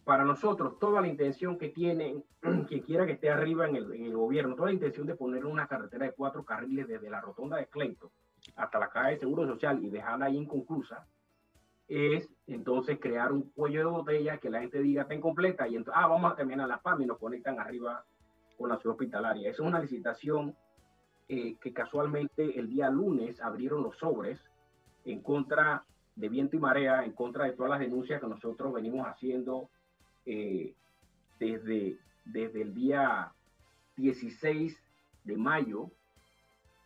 Para 0.03 0.23
nosotros, 0.23 0.77
toda 0.77 1.01
la 1.01 1.08
intención 1.08 1.58
que 1.58 1.69
tienen, 1.69 2.23
quien 2.67 2.81
quiera 2.81 3.05
que 3.05 3.13
esté 3.13 3.29
arriba 3.29 3.67
en 3.67 3.77
el, 3.77 3.93
en 3.93 4.05
el, 4.05 4.15
gobierno, 4.15 4.55
toda 4.55 4.67
la 4.67 4.73
intención 4.73 5.08
de 5.08 5.15
poner 5.15 5.45
una 5.45 5.67
carretera 5.67 6.05
de 6.05 6.13
cuatro 6.13 6.43
carriles 6.43 6.88
desde 6.88 7.10
la 7.10 7.21
rotonda 7.21 7.58
de 7.58 7.67
Clayton 7.67 8.10
hasta 8.55 8.79
la 8.79 8.89
calle 8.89 9.12
de 9.12 9.19
Seguro 9.19 9.47
Social 9.47 9.84
y 9.84 9.89
dejarla 9.89 10.25
ahí 10.25 10.38
inconclusa, 10.38 11.08
es 11.88 12.30
entonces 12.48 13.00
crear 13.00 13.32
un 13.32 13.43
cuello 13.52 13.80
de 13.80 13.86
botella 13.86 14.38
que 14.38 14.50
la 14.50 14.62
gente 14.62 14.80
diga 14.80 15.04
está 15.04 15.13
incompleta 15.13 15.67
y 15.67 15.76
entonces, 15.76 16.02
ah, 16.04 16.08
vamos 16.08 16.32
a 16.32 16.36
terminar 16.36 16.67
la 16.67 16.82
PAM 16.82 17.02
y 17.02 17.06
nos 17.06 17.17
conectan 17.17 17.60
arriba 17.60 18.04
con 18.58 18.69
la 18.69 18.78
ciudad 18.78 18.93
hospitalaria. 18.93 19.50
Esa 19.50 19.62
es 19.62 19.67
una 19.67 19.80
licitación 19.80 20.56
eh, 21.28 21.56
que 21.62 21.74
casualmente 21.74 22.60
el 22.60 22.69
día 22.69 22.89
lunes 22.89 23.41
abrieron 23.41 23.84
los 23.84 23.98
sobres 23.98 24.39
en 25.06 25.21
contra 25.21 25.84
de 26.15 26.30
viento 26.30 26.56
y 26.56 26.60
marea, 26.60 27.04
en 27.04 27.12
contra 27.12 27.45
de 27.45 27.52
todas 27.52 27.71
las 27.71 27.80
denuncias 27.80 28.21
que 28.21 28.28
nosotros 28.28 28.74
venimos 28.74 29.06
haciendo 29.08 29.69
eh, 30.26 30.74
desde, 31.39 31.98
desde 32.26 32.62
el 32.62 32.74
día 32.74 33.32
16 33.98 34.78
de 35.24 35.38
mayo, 35.38 35.89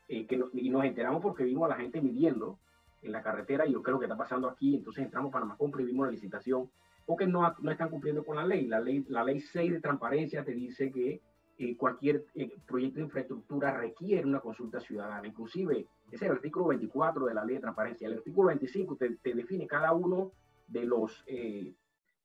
eh, 0.07 0.25
y 0.53 0.69
nos 0.69 0.85
enteramos 0.85 1.21
porque 1.21 1.43
vimos 1.43 1.65
a 1.65 1.75
la 1.75 1.81
gente 1.81 2.01
midiendo 2.01 2.57
en 3.01 3.11
la 3.11 3.21
carretera 3.21 3.65
y 3.65 3.73
yo 3.73 3.81
creo 3.81 3.99
que 3.99 4.05
está 4.05 4.17
pasando 4.17 4.47
aquí, 4.47 4.75
entonces 4.75 5.05
entramos 5.05 5.31
para 5.31 5.45
compra 5.55 5.81
y 5.81 5.85
vimos 5.85 6.07
la 6.07 6.11
licitación, 6.11 6.69
porque 7.05 7.25
no, 7.25 7.55
no 7.59 7.71
están 7.71 7.89
cumpliendo 7.89 8.23
con 8.23 8.35
la 8.35 8.45
ley. 8.45 8.67
La 8.67 8.79
ley, 8.79 9.05
la 9.09 9.23
ley 9.23 9.39
6 9.39 9.71
de 9.71 9.81
transparencia 9.81 10.43
te 10.43 10.53
dice 10.53 10.91
que 10.91 11.21
eh, 11.57 11.75
cualquier 11.75 12.25
eh, 12.35 12.55
proyecto 12.65 12.99
de 12.99 13.05
infraestructura 13.05 13.75
requiere 13.77 14.25
una 14.25 14.39
consulta 14.39 14.79
ciudadana. 14.79 15.27
Inclusive, 15.27 15.87
ese 16.07 16.15
es 16.15 16.21
el 16.23 16.31
artículo 16.31 16.67
24 16.67 17.25
de 17.25 17.33
la 17.33 17.43
ley 17.43 17.55
de 17.55 17.61
transparencia. 17.61 18.07
El 18.07 18.17
artículo 18.19 18.49
25 18.49 18.95
te, 18.95 19.15
te 19.15 19.33
define 19.33 19.67
cada 19.67 19.91
uno 19.93 20.31
de 20.67 20.85
los... 20.85 21.23
Eh, 21.27 21.73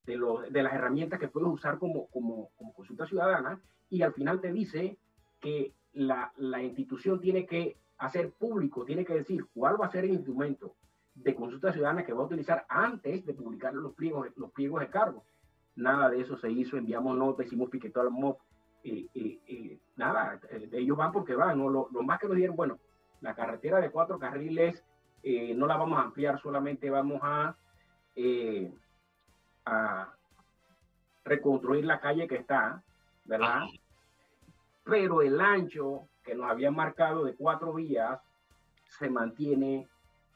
de, 0.07 0.17
los, 0.17 0.53
de 0.53 0.63
las 0.63 0.75
herramientas 0.75 1.19
que 1.19 1.29
puedes 1.29 1.49
usar 1.49 1.79
como, 1.79 2.09
como, 2.09 2.51
como 2.57 2.75
consulta 2.75 3.07
ciudadana 3.07 3.59
y 3.89 4.03
al 4.03 4.13
final 4.13 4.39
te 4.39 4.53
dice 4.53 4.99
que 5.41 5.73
la, 5.95 6.33
la 6.37 6.63
institución 6.63 7.21
tiene 7.21 7.47
que 7.47 7.77
hacer 7.99 8.31
público, 8.33 8.85
tiene 8.85 9.05
que 9.05 9.15
decir 9.15 9.47
cuál 9.55 9.81
va 9.81 9.87
a 9.87 9.91
ser 9.91 10.05
el 10.05 10.13
instrumento 10.13 10.75
de 11.15 11.35
consulta 11.35 11.73
ciudadana 11.73 12.05
que 12.05 12.13
va 12.13 12.23
a 12.23 12.27
utilizar 12.27 12.67
antes 12.69 13.25
de 13.25 13.35
publicar 13.35 13.73
los 13.75 13.95
pliegos, 13.95 14.29
los 14.37 14.51
pliegos 14.51 14.81
de 14.81 14.91
cargo. 14.91 15.25
Nada 15.77 16.11
de 16.11 16.21
eso 16.21 16.37
se 16.37 16.51
hizo, 16.51 16.77
enviamos 16.77 17.17
notas, 17.17 17.47
hicimos 17.47 17.71
piquetó 17.71 18.01
al 18.01 18.11
MOP, 18.11 18.41
eh, 18.83 19.07
eh, 19.15 19.39
eh, 19.47 19.79
nada, 19.97 20.41
ellos 20.73 20.97
van 20.97 21.13
porque 21.13 21.35
van, 21.35 21.59
¿no? 21.59 21.71
lo, 21.71 21.89
más 22.03 22.19
que 22.19 22.29
nos 22.29 22.37
dieron, 22.37 22.57
bueno, 22.57 22.79
la 23.21 23.35
carretera 23.35 23.81
de 23.81 23.91
cuatro 23.91 24.19
carriles 24.19 24.85
no 25.57 25.67
la 25.67 25.79
vamos 25.79 25.99
a 25.99 26.03
ampliar, 26.03 26.39
solamente 26.39 26.91
vamos 26.91 27.19
a, 27.23 27.57
a 29.65 30.15
reconstruir 31.25 31.87
la 31.87 31.99
calle 31.99 32.29
que 32.29 32.37
está, 32.37 32.83
¿verdad? 33.25 33.63
Ah. 33.63 33.69
Pero 34.85 35.23
el 35.23 35.40
ancho 35.40 36.09
que 36.23 36.35
nos 36.35 36.51
habían 36.51 36.75
marcado 36.75 37.25
de 37.25 37.35
cuatro 37.35 37.75
vías 37.75 38.20
se 38.99 39.11
mantiene 39.11 39.88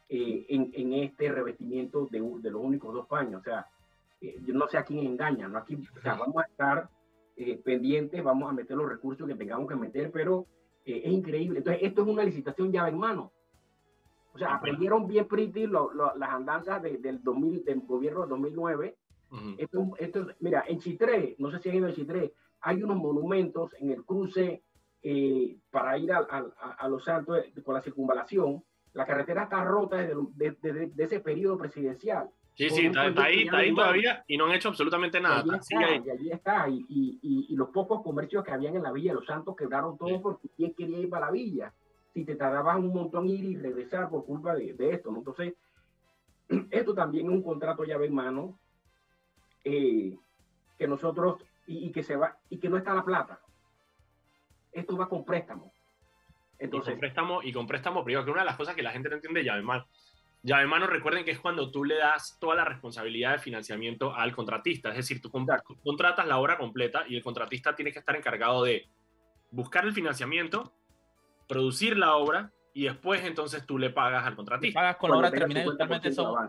eh, 0.09 0.47
en, 0.49 0.71
en, 0.75 0.93
este 0.95 1.31
revestimiento 1.31 2.07
de, 2.11 2.21
de, 2.21 2.51
los 2.51 2.63
únicos 2.63 2.95
dos 2.95 3.07
paños. 3.07 3.41
O 3.41 3.45
sea, 3.45 3.67
eh, 4.21 4.39
yo 4.45 4.55
no 4.55 4.67
sé 4.69 4.79
a 4.79 4.85
quién 4.85 5.07
engañan, 5.07 5.53
¿no? 5.53 5.59
Aquí 5.59 5.77
o 5.97 6.01
sea, 6.01 6.15
vamos 6.15 6.43
a 6.43 6.47
estar 6.47 6.89
eh, 7.37 7.61
pendientes, 7.63 8.23
vamos 8.23 8.49
a 8.49 8.55
meter 8.55 8.77
los 8.77 8.89
recursos 8.89 9.27
que 9.29 9.35
tengamos 9.35 9.69
que 9.69 9.77
meter, 9.77 10.11
pero 10.11 10.47
es 10.85 11.13
increíble. 11.13 11.59
Entonces, 11.59 11.83
esto 11.83 12.01
es 12.03 12.09
una 12.09 12.25
licitación 12.25 12.73
llave 12.73 12.89
en 12.89 12.99
mano. 12.99 13.31
O 14.33 14.39
sea, 14.39 14.55
aprendieron 14.55 15.07
bien 15.07 15.27
pretty 15.27 15.67
lo, 15.67 15.93
lo, 15.93 16.15
las 16.17 16.31
andanzas 16.31 16.83
de, 16.83 16.97
del, 16.97 17.23
2000, 17.23 17.65
del 17.65 17.81
gobierno 17.81 18.21
del 18.21 18.31
2009. 18.31 18.97
Uh 19.31 19.37
-huh. 19.37 19.55
esto, 19.59 19.95
esto, 19.99 20.27
mira, 20.41 20.65
en 20.67 20.79
Chitré, 20.79 21.37
no 21.39 21.51
sé 21.51 21.59
si 21.59 21.69
han 21.69 21.77
ido 21.77 21.89
a 21.89 21.93
Chitré, 21.93 22.33
hay 22.61 22.83
unos 22.83 22.97
monumentos 22.97 23.75
en 23.79 23.91
el 23.91 24.05
cruce 24.05 24.63
eh, 25.03 25.57
para 25.71 25.97
ir 25.99 26.13
a, 26.13 26.19
a, 26.19 26.71
a, 26.79 26.89
Los 26.89 27.05
Santos 27.05 27.45
con 27.65 27.75
la 27.75 27.83
circunvalación, 27.83 28.63
la 28.93 29.07
carretera 29.07 29.45
está 29.45 29.65
rota 29.65 29.97
desde, 29.97 30.15
desde, 30.35 30.73
desde 30.87 31.05
ese 31.05 31.21
periodo 31.21 31.57
presidencial. 31.57 32.29
Sí, 32.59 32.69
sí, 32.71 32.87
está, 32.87 33.07
está 33.07 33.25
ahí, 33.25 33.43
está 33.43 33.59
ahí 33.59 33.73
todavía 33.73 34.25
y 34.27 34.37
no 34.37 34.47
han 34.47 34.53
hecho 34.53 34.71
absolutamente 34.71 35.21
nada. 35.21 35.45
Y 35.47 35.51
allí 35.51 35.61
está, 35.61 35.97
y 35.97 36.11
allí 36.11 36.31
está. 36.33 36.69
Y, 36.69 36.85
y, 36.89 37.47
y, 37.51 37.55
los 37.55 37.69
pocos 37.69 38.03
comercios 38.03 38.43
que 38.43 38.51
habían 38.51 38.75
en 38.75 38.83
la 38.83 38.91
villa, 38.91 39.15
los 39.15 39.27
santos 39.27 39.55
quebraron 39.55 39.97
todo 39.97 40.09
sí. 40.09 40.19
porque 40.21 40.49
quién 40.57 40.75
quería 40.75 40.99
ir 40.99 41.09
para 41.09 41.27
la 41.27 41.33
villa. 41.33 41.73
Si 42.13 42.25
te 42.25 42.35
tardabas 42.35 42.79
un 42.79 42.93
montón 42.93 43.29
ir 43.29 43.45
y 43.45 43.57
regresar 43.57 44.11
por 44.11 44.25
culpa 44.25 44.57
de, 44.57 44.73
de 44.73 44.91
esto, 44.91 45.13
¿no? 45.13 45.19
Entonces, 45.19 45.55
esto 46.71 46.95
también 46.95 47.27
es 47.27 47.33
un 47.33 47.43
contrato 47.45 47.85
llave 47.85 48.07
en 48.07 48.15
mano 48.15 48.59
eh, 49.63 50.17
que 50.79 50.89
nosotros, 50.89 51.41
y, 51.69 51.87
y, 51.87 51.93
que 51.93 52.03
se 52.03 52.17
va, 52.17 52.37
y 52.51 52.59
que 52.59 52.69
no 52.69 52.77
está 52.77 52.95
la 52.95 53.05
plata 53.05 53.41
esto 54.73 54.97
va 54.97 55.09
con 55.09 55.25
préstamo. 55.25 55.73
Entonces, 56.59 56.91
y 56.91 56.93
con 56.93 57.01
préstamo, 57.01 57.43
y 57.43 57.53
con 57.53 57.67
préstamo 57.67 58.05
privado, 58.05 58.25
que 58.25 58.31
una 58.33 58.41
de 58.41 58.47
las 58.47 58.57
cosas 58.57 58.75
que 58.75 58.83
la 58.83 58.91
gente 58.91 59.09
no 59.09 59.17
entiende 59.17 59.45
llave 59.45 59.63
mano. 59.63 59.87
Llave 60.43 60.67
mano, 60.67 60.87
recuerden 60.87 61.25
que 61.25 61.33
es 61.33 61.41
cuando 61.41 61.71
tú 61.71 61.85
le 61.85 61.97
das 61.97 62.39
toda 62.41 62.55
la 62.55 62.65
responsabilidad 62.65 63.33
de 63.33 63.39
financiamiento 63.39 64.15
al 64.15 64.35
contratista. 64.35 64.91
Es 64.91 64.97
decir, 64.97 65.21
tú 65.21 65.31
contratas 65.31 66.27
la 66.27 66.39
obra 66.39 66.57
completa 66.57 67.05
y 67.09 67.17
el 67.17 67.23
contratista 67.23 67.75
tiene 67.75 67.93
que 67.93 67.99
estar 67.99 68.15
encargado 68.17 68.63
de 68.65 68.89
buscar 69.51 69.85
el 69.85 69.93
financiamiento, 69.93 70.73
producir 71.49 71.97
la 71.97 72.15
obra 72.15 72.53
y 72.73 72.85
después 72.85 73.25
entonces 73.25 73.67
tú 73.67 73.79
le 73.79 73.91
pagas 73.91 74.27
al 74.27 74.37
contratista. 74.37 74.79
Pagas 74.79 74.97
con 74.97 75.11
la 75.11 75.17
obra 75.19 75.31
terminada 75.31 75.67
y 75.67 75.71
totalmente 75.71 76.13
son, 76.13 76.49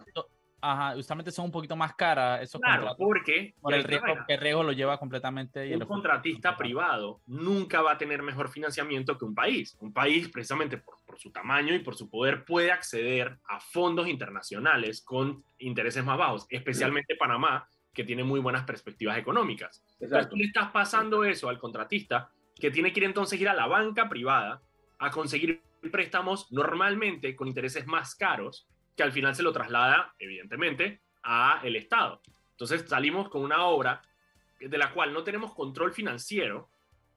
Ajá, 0.62 0.94
justamente 0.96 1.32
son 1.32 1.46
un 1.46 1.52
poquito 1.52 1.76
más 1.76 1.96
caras 1.96 2.42
esos 2.42 2.60
claro, 2.60 2.88
contratos. 2.88 2.98
porque 3.06 3.54
por 3.62 3.74
el 3.74 3.84
riesgo, 3.84 4.08
que 4.28 4.34
el 4.34 4.40
riesgo 4.40 4.64
lo 4.64 4.72
lleva 4.72 4.98
completamente. 4.98 5.68
Y 5.68 5.74
un 5.74 5.82
contratista 5.82 6.58
privado 6.58 7.22
nunca 7.28 7.82
va 7.82 7.94
a 7.94 7.98
tener 7.98 8.22
mejor 8.22 8.50
financiamiento 8.50 9.18
que 9.18 9.26
un 9.26 9.36
país. 9.36 9.78
Un 9.80 9.94
país, 9.94 10.30
precisamente 10.30 10.78
por, 10.78 10.96
por, 11.06 11.20
su 11.20 11.32
tamaño 11.32 11.74
y 11.74 11.80
por 11.80 11.96
su 11.96 12.10
poder, 12.10 12.46
puede 12.46 12.72
acceder 12.72 13.40
a 13.48 13.60
fondos 13.60 14.08
internacionales 14.08 15.02
con 15.02 15.44
intereses 15.60 16.04
más 16.04 16.18
bajos, 16.18 16.48
especialmente 16.50 17.16
Panamá, 17.16 17.68
que 17.94 18.04
tiene 18.04 18.24
muy 18.24 18.40
buenas 18.40 18.64
perspectivas 18.64 19.18
económicas. 19.18 19.84
Entonces 20.00 20.30
tú 20.30 20.36
le 20.36 20.46
estás 20.46 20.72
pasando 20.72 21.24
eso 21.24 21.50
al 21.50 21.60
contratista, 21.60 22.30
que 22.56 22.72
tiene 22.72 22.92
que 22.92 23.00
ir 23.00 23.06
entonces 23.06 23.40
ir 23.40 23.50
a 23.50 23.54
la 23.54 23.68
banca 23.68 24.10
privada 24.10 24.62
a 25.00 25.10
conseguir 25.12 25.62
préstamos 25.92 26.52
normalmente 26.52 27.36
con 27.36 27.48
intereses 27.48 27.88
más 27.88 28.16
caros, 28.16 28.68
que 29.00 29.04
al 29.04 29.14
final 29.14 29.34
se 29.34 29.44
lo 29.44 29.54
traslada, 29.54 30.14
evidentemente, 30.20 31.00
a 31.24 31.62
el 31.64 31.78
Estado. 31.78 32.22
Entonces 32.52 32.84
salimos 32.86 33.30
con 33.30 33.44
una 33.44 33.64
obra 33.64 34.02
de 34.60 34.78
la 34.78 34.92
cual 34.92 35.14
no 35.14 35.24
tenemos 35.24 35.56
control 35.56 35.94
financiero 35.94 36.68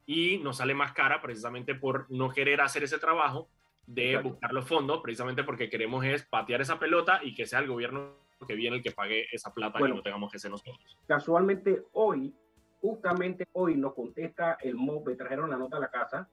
y 0.07 0.39
nos 0.39 0.59
sale 0.59 0.75
más 0.75 0.93
cara 0.93 1.21
precisamente 1.21 1.75
por 1.75 2.09
no 2.09 2.31
querer 2.31 2.61
hacer 2.61 2.85
ese 2.85 3.01
trabajo 3.01 3.49
de 3.85 4.17
buscar 4.19 4.53
los 4.53 4.65
fondos, 4.65 5.01
precisamente 5.03 5.43
porque 5.43 5.69
queremos 5.69 6.05
es 6.05 6.25
patear 6.25 6.61
esa 6.61 6.79
pelota 6.79 7.19
y 7.21 7.35
que 7.35 7.47
sea 7.47 7.59
el 7.59 7.67
gobierno 7.67 8.15
que 8.47 8.55
viene 8.55 8.77
el 8.77 8.83
que 8.85 8.93
pague 8.93 9.27
esa 9.33 9.53
plata 9.53 9.81
y 9.81 9.93
no 9.93 10.03
tengamos 10.03 10.31
que 10.31 10.39
ser 10.39 10.53
nosotros. 10.53 10.97
Casualmente 11.09 11.83
hoy, 11.95 12.33
justamente 12.81 13.49
hoy 13.55 13.75
nos 13.75 13.93
contesta 13.93 14.57
el 14.61 14.77
MOB, 14.77 15.09
me 15.09 15.15
trajeron 15.17 15.51
la 15.51 15.57
nota 15.57 15.79
a 15.79 15.81
la 15.81 15.91
casa 15.91 16.29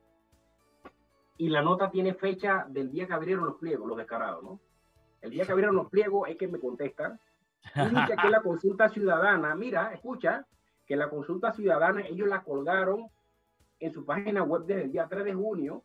y 1.40 1.50
la 1.50 1.64
nota 1.64 1.90
tiene 1.90 2.14
fecha 2.14 2.68
del 2.70 2.92
día 2.92 3.08
que 3.08 3.14
abrieron 3.14 3.46
los 3.46 3.56
pliegos, 3.56 3.88
los 3.88 3.98
descarados, 3.98 4.44
¿no? 4.44 4.60
El 5.22 5.32
día 5.32 5.46
que 5.46 5.52
abrieron 5.52 5.76
los 5.76 5.90
pliegos 5.90 6.30
es 6.30 6.38
que 6.38 6.48
me 6.48 6.60
contestan. 6.60 7.20
Y 7.76 7.90
dice 7.90 8.16
que 8.22 8.30
la 8.30 8.42
consulta 8.42 8.90
ciudadana, 8.90 9.54
mira, 9.54 9.94
escucha, 9.94 10.46
que 10.88 10.96
la 10.96 11.10
consulta 11.10 11.52
ciudadana 11.52 12.08
ellos 12.08 12.28
la 12.28 12.42
colgaron 12.42 13.08
en 13.80 13.92
su 13.92 14.06
página 14.06 14.44
web 14.44 14.64
desde 14.66 14.84
el 14.84 14.92
día 14.92 15.08
3 15.10 15.26
de 15.26 15.34
junio 15.34 15.84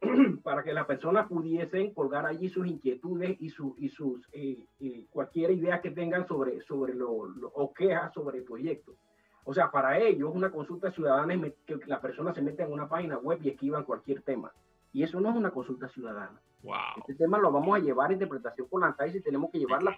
para 0.42 0.62
que 0.62 0.72
las 0.72 0.86
personas 0.86 1.28
pudiesen 1.28 1.92
colgar 1.92 2.26
allí 2.26 2.48
sus 2.48 2.66
inquietudes 2.66 3.36
y, 3.40 3.50
su, 3.50 3.74
y 3.78 3.88
sus 3.90 4.26
eh, 4.32 4.66
eh, 4.80 5.04
cualquier 5.10 5.50
idea 5.50 5.80
que 5.80 5.90
tengan 5.90 6.26
sobre, 6.26 6.62
sobre 6.62 6.94
lo, 6.94 7.10
o 7.10 7.72
quejas 7.74 8.12
sobre 8.14 8.38
el 8.38 8.44
proyecto. 8.44 8.94
O 9.44 9.52
sea, 9.52 9.70
para 9.70 9.98
ellos 9.98 10.30
una 10.34 10.50
consulta 10.50 10.90
ciudadana 10.90 11.34
es 11.34 11.54
que 11.66 11.78
la 11.86 12.00
persona 12.00 12.32
se 12.32 12.42
mete 12.42 12.62
en 12.62 12.72
una 12.72 12.88
página 12.88 13.18
web 13.18 13.40
y 13.42 13.50
escriban 13.50 13.84
cualquier 13.84 14.22
tema. 14.22 14.52
Y 14.92 15.02
eso 15.02 15.20
no 15.20 15.30
es 15.30 15.36
una 15.36 15.50
consulta 15.50 15.88
ciudadana. 15.88 16.40
Wow. 16.62 16.74
Este 16.98 17.14
tema 17.14 17.38
lo 17.38 17.50
vamos 17.50 17.76
a 17.76 17.82
llevar 17.82 18.10
a 18.10 18.12
interpretación 18.12 18.68
con 18.68 18.82
la 18.82 18.94
y 19.06 19.20
tenemos 19.20 19.50
que 19.50 19.58
llevarla, 19.58 19.96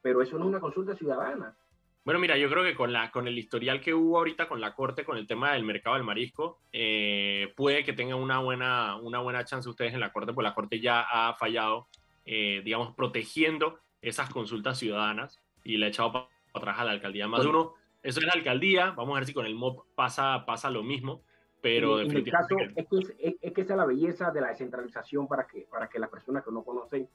pero 0.00 0.22
eso 0.22 0.38
no 0.38 0.44
es 0.44 0.48
una 0.48 0.60
consulta 0.60 0.96
ciudadana. 0.96 1.56
Bueno, 2.04 2.20
mira, 2.20 2.38
yo 2.38 2.48
creo 2.48 2.62
que 2.62 2.74
con, 2.74 2.90
la, 2.90 3.10
con 3.10 3.28
el 3.28 3.36
historial 3.36 3.82
que 3.82 3.92
hubo 3.92 4.16
ahorita 4.16 4.48
con 4.48 4.62
la 4.62 4.74
Corte, 4.74 5.04
con 5.04 5.18
el 5.18 5.26
tema 5.26 5.52
del 5.52 5.64
mercado 5.64 5.96
del 5.96 6.04
marisco, 6.04 6.58
eh, 6.72 7.52
puede 7.54 7.84
que 7.84 7.92
tengan 7.92 8.18
una 8.18 8.38
buena, 8.38 8.96
una 8.96 9.18
buena 9.18 9.44
chance 9.44 9.68
ustedes 9.68 9.92
en 9.92 10.00
la 10.00 10.10
Corte, 10.10 10.32
porque 10.32 10.48
la 10.48 10.54
Corte 10.54 10.80
ya 10.80 11.02
ha 11.02 11.34
fallado, 11.34 11.88
eh, 12.24 12.62
digamos, 12.64 12.94
protegiendo 12.94 13.80
esas 14.00 14.30
consultas 14.30 14.78
ciudadanas 14.78 15.38
y 15.64 15.76
le 15.76 15.86
ha 15.86 15.88
echado 15.90 16.12
para 16.12 16.28
atrás 16.54 16.78
a 16.78 16.84
la 16.84 16.92
alcaldía. 16.92 17.28
Más 17.28 17.44
uno, 17.44 17.74
eso 18.02 18.20
es 18.20 18.26
la 18.26 18.32
alcaldía, 18.32 18.92
vamos 18.92 19.14
a 19.14 19.18
ver 19.18 19.26
si 19.26 19.34
con 19.34 19.44
el 19.44 19.54
MOP 19.54 19.84
pasa, 19.94 20.44
pasa 20.46 20.70
lo 20.70 20.82
mismo, 20.82 21.22
pero 21.60 22.00
en, 22.00 22.10
el 22.10 22.30
caso, 22.30 22.56
es 22.76 22.86
que, 22.86 23.36
es, 23.40 23.52
que 23.52 23.60
esa 23.62 23.72
es 23.72 23.78
la 23.78 23.86
belleza 23.86 24.30
de 24.30 24.40
la 24.40 24.48
descentralización 24.48 25.26
para 25.26 25.46
que, 25.46 25.66
para 25.70 25.88
que 25.88 25.98
las 25.98 26.08
personas 26.08 26.44
que 26.44 26.52
no 26.52 26.62
conocen, 26.62 27.08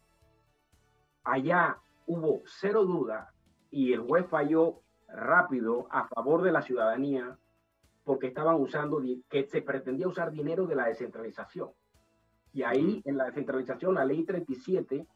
allá 1.23 1.77
hubo 2.05 2.41
cero 2.45 2.83
duda 2.83 3.33
y 3.71 3.93
el 3.93 4.01
juez 4.01 4.27
falló 4.27 4.81
rápido 5.07 5.87
a 5.91 6.07
favor 6.07 6.41
de 6.41 6.51
la 6.51 6.61
ciudadanía 6.61 7.37
porque 8.03 8.27
estaban 8.27 8.55
usando, 8.55 9.01
que 9.29 9.45
se 9.45 9.61
pretendía 9.61 10.07
usar 10.07 10.31
dinero 10.31 10.67
de 10.67 10.75
la 10.75 10.87
descentralización. 10.87 11.69
Y 12.51 12.63
ahí 12.63 13.01
en 13.05 13.17
la 13.17 13.25
descentralización, 13.25 13.95
la 13.95 14.03
ley 14.03 14.25
37 14.25 15.07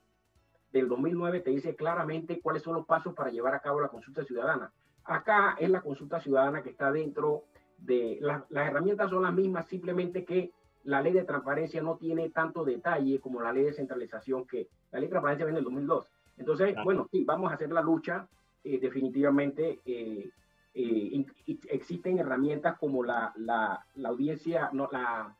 del 0.71 0.87
2009 0.87 1.41
te 1.41 1.51
dice 1.51 1.75
claramente 1.75 2.39
cuáles 2.39 2.63
son 2.63 2.75
los 2.75 2.85
pasos 2.85 3.13
para 3.13 3.29
llevar 3.29 3.53
a 3.53 3.59
cabo 3.59 3.81
la 3.81 3.89
consulta 3.89 4.23
ciudadana. 4.23 4.71
Acá 5.03 5.55
es 5.59 5.69
la 5.69 5.81
consulta 5.81 6.19
ciudadana 6.19 6.63
que 6.63 6.69
está 6.69 6.91
dentro 6.91 7.43
de 7.77 8.17
las 8.21 8.43
herramientas 8.51 9.09
son 9.09 9.23
las 9.23 9.33
mismas, 9.33 9.67
simplemente 9.67 10.25
que 10.25 10.51
la 10.83 11.01
ley 11.01 11.13
de 11.13 11.23
transparencia 11.23 11.81
no 11.81 11.97
tiene 11.97 12.29
tanto 12.29 12.63
detalle 12.63 13.19
como 13.19 13.41
la 13.41 13.51
ley 13.51 13.63
de 13.63 13.73
centralización 13.73 14.45
que 14.45 14.67
la 14.91 14.99
ley 14.99 15.07
de 15.07 15.11
transparencia 15.11 15.45
viene 15.45 15.59
en 15.59 15.65
el 15.65 15.71
2002. 15.71 16.07
Entonces, 16.37 16.75
bueno, 16.83 17.07
sí, 17.11 17.23
vamos 17.25 17.51
a 17.51 17.55
hacer 17.55 17.71
la 17.71 17.81
lucha 17.81 18.27
eh, 18.63 18.79
definitivamente 18.79 19.79
eh, 19.85 20.29
eh, 20.73 21.25
existen 21.69 22.19
herramientas 22.19 22.77
como 22.77 23.03
la, 23.03 23.31
la, 23.37 23.85
la 23.95 24.09
audiencia, 24.09 24.69
no, 24.73 24.89
la, 24.91 25.33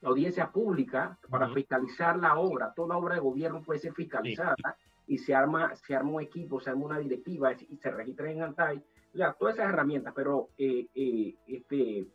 la, 0.00 0.08
audiencia 0.08 0.50
pública 0.50 1.18
para 1.30 1.48
fiscalizar 1.48 2.18
la 2.18 2.38
obra. 2.38 2.74
Toda 2.74 2.96
obra 2.96 3.14
de 3.14 3.20
gobierno 3.20 3.62
puede 3.62 3.80
ser 3.80 3.94
fiscalizada 3.94 4.76
y 5.06 5.18
se 5.18 5.34
arma, 5.34 5.74
se 5.76 5.96
arma 5.96 6.10
un 6.10 6.22
equipo, 6.22 6.60
se 6.60 6.70
arma 6.70 6.84
una 6.84 6.98
directiva 6.98 7.52
y 7.52 7.76
se 7.76 7.90
registra 7.90 8.30
en 8.30 8.42
ANTAI. 8.42 8.82
O 9.14 9.34
todas 9.38 9.54
esas 9.54 9.68
herramientas, 9.68 10.12
pero 10.14 10.50
este, 10.56 12.06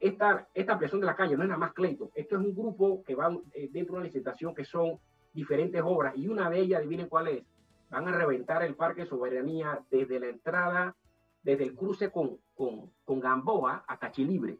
esta, 0.00 0.48
esta 0.54 0.72
ampliación 0.72 1.00
de 1.00 1.06
la 1.06 1.16
calle 1.16 1.36
no 1.36 1.42
es 1.42 1.48
nada 1.48 1.58
más 1.58 1.72
Cleito. 1.72 2.10
Esto 2.14 2.36
es 2.36 2.42
un 2.42 2.54
grupo 2.54 3.02
que 3.04 3.14
va 3.14 3.30
dentro 3.54 3.94
de 3.94 3.98
una 3.98 4.04
licitación 4.04 4.54
que 4.54 4.64
son 4.64 4.98
diferentes 5.32 5.82
obras 5.84 6.16
y 6.16 6.28
una 6.28 6.48
de 6.48 6.60
ellas, 6.60 6.78
adivinen 6.78 7.08
cuál 7.08 7.28
es, 7.28 7.44
van 7.90 8.08
a 8.08 8.12
reventar 8.12 8.62
el 8.62 8.74
Parque 8.74 9.06
Soberanía 9.06 9.80
desde 9.90 10.20
la 10.20 10.28
entrada, 10.28 10.96
desde 11.42 11.64
el 11.64 11.74
cruce 11.74 12.10
con, 12.10 12.38
con, 12.54 12.90
con 13.04 13.20
Gamboa 13.20 13.84
hasta 13.86 14.10
Chilibre. 14.10 14.58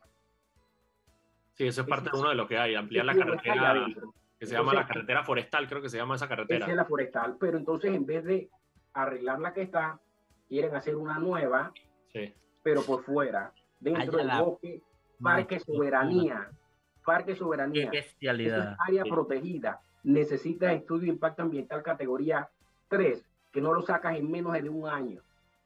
Sí, 1.52 1.66
eso 1.68 1.82
es 1.82 1.86
parte 1.86 2.10
de 2.12 2.18
uno 2.18 2.30
de 2.30 2.34
lo 2.34 2.48
que 2.48 2.58
hay, 2.58 2.74
ampliar 2.74 3.06
la 3.06 3.14
carretera 3.14 3.86
que 4.38 4.46
se 4.46 4.54
llama 4.54 4.74
la 4.74 4.86
carretera 4.86 5.22
forestal, 5.22 5.68
creo 5.68 5.80
que 5.80 5.88
se 5.88 5.96
llama 5.96 6.16
esa 6.16 6.28
carretera. 6.28 6.64
Esa 6.64 6.72
es 6.72 6.76
la 6.76 6.84
forestal, 6.84 7.36
pero 7.38 7.56
entonces 7.56 7.94
en 7.94 8.04
vez 8.04 8.24
de 8.24 8.50
arreglar 8.92 9.38
la 9.40 9.54
que 9.54 9.62
está, 9.62 10.00
quieren 10.48 10.74
hacer 10.74 10.96
una 10.96 11.18
nueva, 11.18 11.72
sí. 12.12 12.32
pero 12.62 12.82
por 12.82 13.04
fuera, 13.04 13.52
dentro 13.80 14.18
del 14.18 14.30
bosque, 14.38 14.82
Parque 15.22 15.60
Soberanía. 15.60 16.50
Parque 17.04 17.36
Soberanía. 17.36 17.90
Qué 17.90 17.98
bestialidad. 17.98 18.76
área 18.86 19.04
protegida. 19.04 19.80
Necesita 20.02 20.72
estudio 20.72 21.02
de 21.02 21.08
impacto 21.08 21.42
ambiental 21.42 21.82
categoría 21.82 22.48
tres, 22.88 23.24
que 23.52 23.60
no 23.60 23.72
lo 23.72 23.82
sacas 23.82 24.16
en 24.16 24.30
menos 24.30 24.52
de 24.52 24.68
un 24.68 24.88
año. 24.88 25.20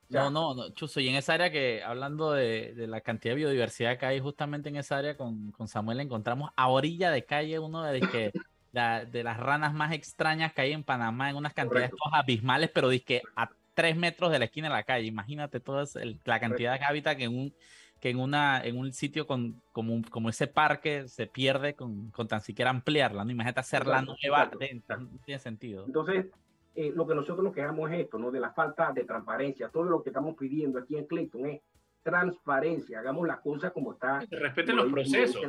no, 0.08 0.30
no, 0.30 0.54
no, 0.54 0.70
Chuso, 0.70 1.00
y 1.00 1.08
en 1.08 1.16
esa 1.16 1.34
área 1.34 1.50
que, 1.50 1.82
hablando 1.82 2.32
de, 2.32 2.72
de, 2.74 2.86
la 2.86 3.00
cantidad 3.00 3.32
de 3.34 3.40
biodiversidad 3.40 3.98
que 3.98 4.06
hay 4.06 4.20
justamente 4.20 4.68
en 4.68 4.76
esa 4.76 4.98
área, 4.98 5.16
con, 5.16 5.50
con 5.52 5.68
Samuel 5.68 6.00
encontramos 6.00 6.50
a 6.56 6.68
orilla 6.68 7.10
de 7.10 7.24
calle 7.24 7.58
uno 7.58 7.82
de, 7.82 8.00
que, 8.00 8.32
la, 8.72 9.04
de 9.04 9.24
las 9.24 9.38
ranas 9.38 9.74
más 9.74 9.92
extrañas 9.92 10.52
que 10.52 10.62
hay 10.62 10.72
en 10.72 10.84
Panamá, 10.84 11.30
en 11.30 11.36
unas 11.36 11.54
cantidades 11.54 11.90
abismales, 12.12 12.70
pero 12.72 12.90
que 13.04 13.22
a 13.36 13.50
tres 13.78 13.96
metros 13.96 14.32
de 14.32 14.40
la 14.40 14.46
esquina 14.46 14.66
de 14.66 14.74
la 14.74 14.82
calle. 14.82 15.06
Imagínate 15.06 15.60
toda 15.60 15.84
la 16.24 16.40
cantidad 16.40 16.76
de 16.76 16.84
hábitat 16.84 17.16
que 17.16 17.24
en 17.24 17.38
un 17.38 17.54
que 18.00 18.10
en, 18.10 18.18
una, 18.18 18.60
en 18.62 18.76
un 18.76 18.92
sitio 18.92 19.26
con, 19.26 19.60
como, 19.72 20.02
como 20.10 20.28
ese 20.28 20.48
parque 20.48 21.08
se 21.08 21.26
pierde 21.26 21.74
con, 21.74 22.10
con 22.10 22.26
tan 22.28 22.40
siquiera 22.40 22.70
ampliarla, 22.70 23.24
¿no? 23.24 23.30
Imagínate 23.30 23.60
hacerla 23.60 24.02
nueva 24.02 24.50
dentro, 24.58 24.98
no 24.98 25.18
tiene 25.24 25.40
sentido. 25.40 25.84
Entonces, 25.86 26.26
eh, 26.74 26.92
lo 26.94 27.06
que 27.06 27.14
nosotros 27.14 27.44
nos 27.44 27.54
quejamos 27.54 27.90
es 27.90 28.00
esto, 28.00 28.18
¿no? 28.18 28.30
De 28.32 28.40
la 28.40 28.52
falta 28.52 28.92
de 28.92 29.04
transparencia. 29.04 29.68
Todo 29.68 29.84
lo 29.84 30.02
que 30.02 30.10
estamos 30.10 30.36
pidiendo 30.36 30.78
aquí 30.80 30.96
en 30.96 31.06
Clayton 31.06 31.46
es 31.46 31.60
transparencia. 32.02 32.98
Hagamos 32.98 33.26
las 33.26 33.40
cosas 33.40 33.72
como 33.72 33.92
está. 33.92 34.24
Que 34.28 34.36
respeten 34.36 34.76
los 34.76 34.92
procesos. 34.92 35.42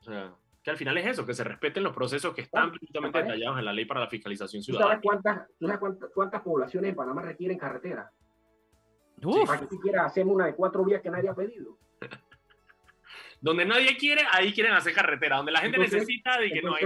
O 0.00 0.02
sea, 0.04 0.34
que 0.62 0.70
al 0.70 0.76
final 0.76 0.96
es 0.98 1.06
eso, 1.06 1.26
que 1.26 1.34
se 1.34 1.44
respeten 1.44 1.82
los 1.82 1.94
procesos 1.94 2.34
que 2.34 2.42
están 2.42 2.68
absolutamente 2.68 3.18
detallados 3.18 3.58
en 3.58 3.64
la 3.64 3.72
ley 3.72 3.84
para 3.84 4.00
la 4.00 4.06
fiscalización 4.06 4.62
ciudadana. 4.62 5.00
¿Tú 5.00 5.08
sabes 5.08 5.22
cuántas, 5.22 5.48
tú 5.58 5.66
sabes 5.66 6.10
cuántas, 6.14 6.42
poblaciones 6.42 6.90
en 6.90 6.96
Panamá 6.96 7.22
requieren 7.22 7.58
carretera? 7.58 8.10
Uf. 9.24 9.46
Para 9.46 9.60
que 9.60 9.66
siquiera 9.68 10.04
hacemos 10.04 10.34
una 10.34 10.46
de 10.46 10.54
cuatro 10.54 10.84
vías 10.84 11.02
que 11.02 11.10
nadie 11.10 11.28
ha 11.28 11.34
pedido. 11.34 11.76
Donde 13.40 13.64
nadie 13.64 13.96
quiere, 13.96 14.22
ahí 14.30 14.52
quieren 14.52 14.72
hacer 14.72 14.94
carretera. 14.94 15.36
Donde 15.36 15.52
la 15.52 15.60
gente 15.60 15.78
necesita, 15.78 16.44
y 16.44 16.52
que 16.52 16.62
no 16.62 16.74
hay. 16.74 16.84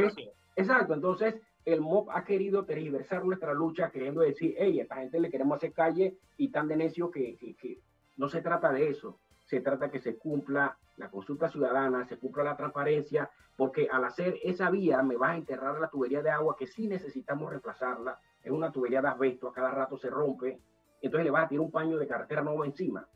Exacto, 0.56 0.94
entonces 0.94 1.34
el 1.66 1.80
MOB 1.80 2.10
ha 2.12 2.24
querido 2.24 2.64
tergiversar 2.64 3.24
nuestra 3.24 3.52
lucha 3.52 3.90
queriendo 3.90 4.22
decir, 4.22 4.54
hey, 4.56 4.78
a 4.78 4.82
esta 4.84 4.96
gente 4.96 5.20
le 5.20 5.30
queremos 5.30 5.56
hacer 5.56 5.72
calle 5.72 6.16
y 6.38 6.48
tan 6.48 6.68
de 6.68 6.76
necio 6.76 7.10
que, 7.10 7.36
que, 7.36 7.80
no 8.16 8.28
se 8.30 8.40
trata 8.40 8.72
de 8.72 8.88
eso. 8.88 9.18
Se 9.46 9.60
trata 9.60 9.90
que 9.90 10.00
se 10.00 10.18
cumpla 10.18 10.76
la 10.96 11.10
consulta 11.10 11.48
ciudadana, 11.48 12.04
se 12.06 12.18
cumpla 12.18 12.44
la 12.44 12.56
transparencia, 12.56 13.30
porque 13.56 13.88
al 13.90 14.04
hacer 14.04 14.38
esa 14.42 14.70
vía 14.70 15.02
me 15.02 15.16
vas 15.16 15.32
a 15.32 15.36
enterrar 15.36 15.80
la 15.80 15.88
tubería 15.88 16.22
de 16.22 16.30
agua 16.30 16.56
que 16.56 16.66
sí 16.66 16.86
necesitamos 16.86 17.50
reemplazarla. 17.50 18.20
Es 18.42 18.50
una 18.50 18.70
tubería 18.70 19.00
de 19.00 19.08
asbesto, 19.08 19.48
a 19.48 19.52
cada 19.52 19.70
rato 19.70 19.96
se 19.96 20.10
rompe, 20.10 20.60
entonces 21.00 21.24
le 21.24 21.30
vas 21.30 21.44
a 21.44 21.48
tirar 21.48 21.64
un 21.64 21.70
paño 21.70 21.98
de 21.98 22.06
carretera 22.06 22.42
nuevo 22.42 22.64
encima, 22.64 23.08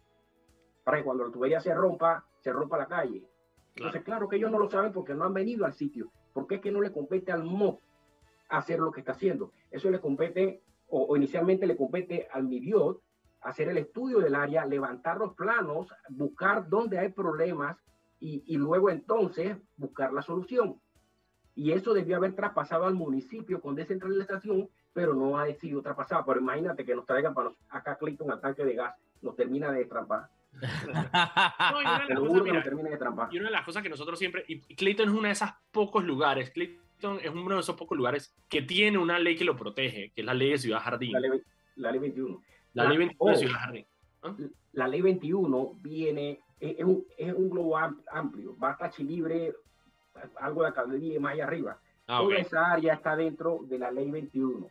para 0.85 0.99
que 0.99 1.05
cuando 1.05 1.25
la 1.25 1.33
tubería 1.33 1.61
se 1.61 1.75
rompa, 1.75 2.25
se 2.39 2.53
rompa 2.53 2.79
la 2.79 2.87
calle. 2.87 3.25
Entonces, 3.77 4.03
claro 4.03 4.29
que 4.29 4.37
ellos 4.37 4.51
no 4.51 4.59
lo 4.59 4.69
saben 4.69 4.93
porque 4.93 5.15
no 5.15 5.25
han 5.25 5.35
venido 5.35 5.65
al 5.65 5.73
sitio, 5.73 6.11
porque 6.33 6.57
es 6.57 6.61
que 6.61 6.73
no 6.73 6.81
le 6.81 6.93
compete 6.93 7.33
al 7.33 7.45
MOB 7.45 7.79
hacer 8.49 8.81
lo 8.81 8.91
que 8.91 9.01
está 9.01 9.13
haciendo. 9.13 9.53
Eso 9.71 9.91
le 9.91 10.01
compete, 10.01 10.63
o, 10.89 11.17
inicialmente 11.17 11.67
le 11.67 11.77
compete 11.77 12.29
al 12.33 12.45
MIBIOT, 12.45 13.01
hacer 13.43 13.69
el 13.69 13.79
estudio 13.79 14.19
del 14.19 14.35
área, 14.35 14.67
levantar 14.67 15.19
los 15.19 15.35
planos, 15.35 15.89
buscar 16.09 16.69
dónde 16.69 16.99
hay 16.99 17.09
problemas 17.11 17.77
y, 18.19 18.43
y, 18.47 18.57
luego 18.57 18.91
entonces 18.91 19.57
buscar 19.77 20.13
la 20.13 20.23
solución. 20.23 20.81
Y 21.55 21.73
eso 21.73 21.95
debió 21.95 22.17
haber 22.17 22.35
traspasado 22.35 22.87
al 22.87 22.95
municipio 22.95 23.61
con 23.61 23.75
descentralización 23.75 24.69
pero 24.93 25.15
no 25.15 25.39
ha 25.39 25.53
sido 25.55 25.83
traspasada. 25.83 26.25
Pero 26.25 26.41
imagínate 26.41 26.85
que 26.85 26.95
nos 26.95 27.07
traigan 27.07 27.35
para 27.35 27.51
acá 27.69 27.97
Clayton 27.97 28.31
al 28.31 28.41
tanque 28.41 28.65
de 28.65 28.75
gas, 28.75 28.95
nos 29.23 29.37
termina 29.37 29.71
de 29.73 29.85
trampar. 29.85 30.29
no, 30.53 31.81
y, 31.81 31.85
una 31.85 31.99
de 32.01 32.67
y 33.31 33.39
una 33.39 33.47
de 33.47 33.51
las 33.53 33.65
cosas 33.65 33.85
que 33.85 33.89
nosotros 33.89 34.19
siempre, 34.19 34.45
y 34.49 34.59
Clayton 34.75 35.09
es 35.09 35.15
uno 35.15 35.29
de 35.29 35.31
esos 35.31 35.51
pocos 35.71 36.05
lugares, 36.05 36.51
Clayton 36.51 37.21
es 37.23 37.31
uno 37.31 37.55
de 37.55 37.61
esos 37.61 37.77
pocos 37.77 37.97
lugares 37.97 38.35
que 38.49 38.61
tiene 38.61 38.99
una 38.99 39.21
ley 39.21 39.37
que 39.37 39.45
lo 39.45 39.57
protege, 39.57 40.11
que 40.13 40.23
es 40.23 40.25
la 40.25 40.35
ley 40.35 40.51
de 40.51 40.59
Ciudad 40.59 40.81
Jardín. 40.81 41.13
La 41.13 41.21
ley, 41.21 41.41
la 41.77 41.93
ley 41.93 42.01
21. 42.01 42.43
La, 42.75 42.85
ley 42.85 42.99
21 42.99 43.31
de 43.31 43.37
Ciudad 43.37 43.59
Jardín. 43.61 43.87
La 44.73 44.89
ley 44.89 45.01
21 45.01 45.73
viene, 45.83 46.41
es, 46.59 46.85
un, 46.85 47.05
es 47.17 47.35
un 47.35 47.51
globo 47.51 47.77
amplio, 47.77 48.57
va 48.59 48.71
hasta 48.71 48.91
Chilibre, 48.91 49.55
algo 50.41 50.63
de 50.63 50.69
acá, 50.69 50.85
más 51.19 51.33
allá 51.33 51.45
arriba. 51.45 51.79
Ah, 52.07 52.21
Toda 52.21 52.37
esa 52.37 52.73
área 52.73 52.95
está 52.95 53.17
dentro 53.17 53.61
de 53.65 53.79
la 53.79 53.91
ley 53.91 54.11
21 54.11 54.69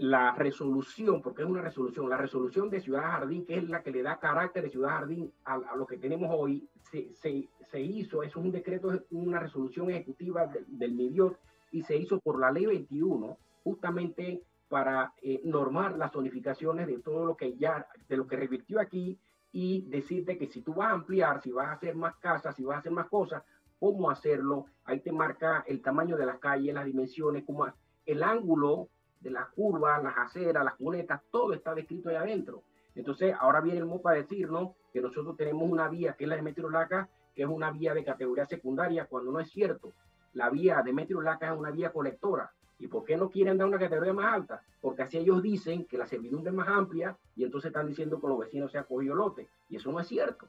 la 0.00 0.32
resolución, 0.32 1.20
porque 1.20 1.42
es 1.42 1.48
una 1.48 1.60
resolución, 1.60 2.08
la 2.08 2.16
resolución 2.16 2.70
de 2.70 2.80
Ciudad 2.80 3.02
Jardín, 3.02 3.44
que 3.44 3.58
es 3.58 3.68
la 3.68 3.82
que 3.82 3.90
le 3.90 4.02
da 4.02 4.18
carácter 4.18 4.62
de 4.62 4.70
Ciudad 4.70 4.92
Jardín 4.92 5.30
a, 5.44 5.76
lo 5.76 5.86
que 5.86 5.98
tenemos 5.98 6.30
hoy, 6.32 6.66
se, 6.90 7.12
se, 7.20 7.80
hizo, 7.80 8.22
eso 8.22 8.40
es 8.40 8.44
un 8.44 8.50
decreto, 8.50 9.04
una 9.10 9.40
resolución 9.40 9.90
ejecutiva 9.90 10.50
del 10.68 10.92
MIDIOT 10.92 11.36
y 11.72 11.82
se 11.82 11.98
hizo 11.98 12.18
por 12.18 12.40
la 12.40 12.50
ley 12.50 12.64
21, 12.64 13.36
justamente 13.62 14.42
para 14.70 15.12
eh, 15.20 15.40
normar 15.44 15.98
las 15.98 16.12
zonificaciones 16.12 16.86
de 16.86 17.00
todo 17.00 17.26
lo 17.26 17.36
que 17.36 17.56
ya, 17.56 17.86
de 18.08 18.16
lo 18.16 18.26
que 18.26 18.36
revirtió 18.36 18.80
aquí 18.80 19.18
y 19.52 19.82
decirte 19.90 20.38
que 20.38 20.46
si 20.46 20.62
tú 20.62 20.74
vas 20.74 20.90
a 20.90 20.94
ampliar, 20.94 21.42
si 21.42 21.50
vas 21.50 21.68
a 21.68 21.72
hacer 21.72 21.96
más 21.96 22.14
casas, 22.16 22.54
si 22.54 22.62
vas 22.62 22.76
a 22.76 22.78
hacer 22.78 22.92
más 22.92 23.08
cosas, 23.08 23.42
cómo 23.80 24.08
hacerlo, 24.08 24.66
ahí 24.84 25.00
te 25.00 25.10
marca 25.10 25.64
el 25.66 25.82
tamaño 25.82 26.16
de 26.16 26.24
las 26.24 26.38
calles, 26.38 26.72
las 26.72 26.84
dimensiones, 26.84 27.42
cómo 27.44 27.66
el 28.06 28.22
ángulo 28.22 28.88
de 29.20 29.30
las 29.30 29.48
curvas, 29.48 30.00
las 30.04 30.16
aceras, 30.16 30.64
las 30.64 30.76
cunetas, 30.76 31.20
todo 31.32 31.52
está 31.52 31.74
descrito 31.74 32.08
ahí 32.08 32.16
adentro. 32.16 32.62
Entonces, 32.94 33.34
ahora 33.40 33.60
viene 33.60 33.78
el 33.80 33.86
MOPA 33.86 34.12
a 34.12 34.14
decirnos 34.14 34.76
que 34.92 35.00
nosotros 35.00 35.36
tenemos 35.36 35.68
una 35.68 35.88
vía 35.88 36.14
que 36.14 36.24
es 36.24 36.30
la 36.30 36.36
de 36.36 36.42
Metro 36.42 36.70
Laca, 36.70 37.08
que 37.34 37.42
es 37.42 37.48
una 37.48 37.72
vía 37.72 37.92
de 37.92 38.04
categoría 38.04 38.46
secundaria, 38.46 39.06
cuando 39.06 39.32
no 39.32 39.40
es 39.40 39.50
cierto. 39.50 39.92
La 40.34 40.48
vía 40.48 40.80
de 40.82 40.92
Metro 40.92 41.20
Laca 41.20 41.52
es 41.52 41.58
una 41.58 41.72
vía 41.72 41.92
colectora. 41.92 42.52
¿Y 42.80 42.88
por 42.88 43.04
qué 43.04 43.16
no 43.16 43.30
quieren 43.30 43.58
dar 43.58 43.68
una 43.68 43.78
categoría 43.78 44.14
más 44.14 44.34
alta? 44.34 44.62
Porque 44.80 45.02
así 45.02 45.18
ellos 45.18 45.42
dicen 45.42 45.84
que 45.84 45.98
la 45.98 46.06
servidumbre 46.06 46.50
es 46.50 46.56
más 46.56 46.68
amplia 46.68 47.16
y 47.36 47.44
entonces 47.44 47.68
están 47.68 47.86
diciendo 47.86 48.18
que 48.18 48.26
los 48.26 48.38
vecinos 48.38 48.72
se 48.72 48.78
han 48.78 48.84
cogido 48.84 49.14
lote. 49.14 49.46
Y 49.68 49.76
eso 49.76 49.92
no 49.92 50.00
es 50.00 50.08
cierto. 50.08 50.48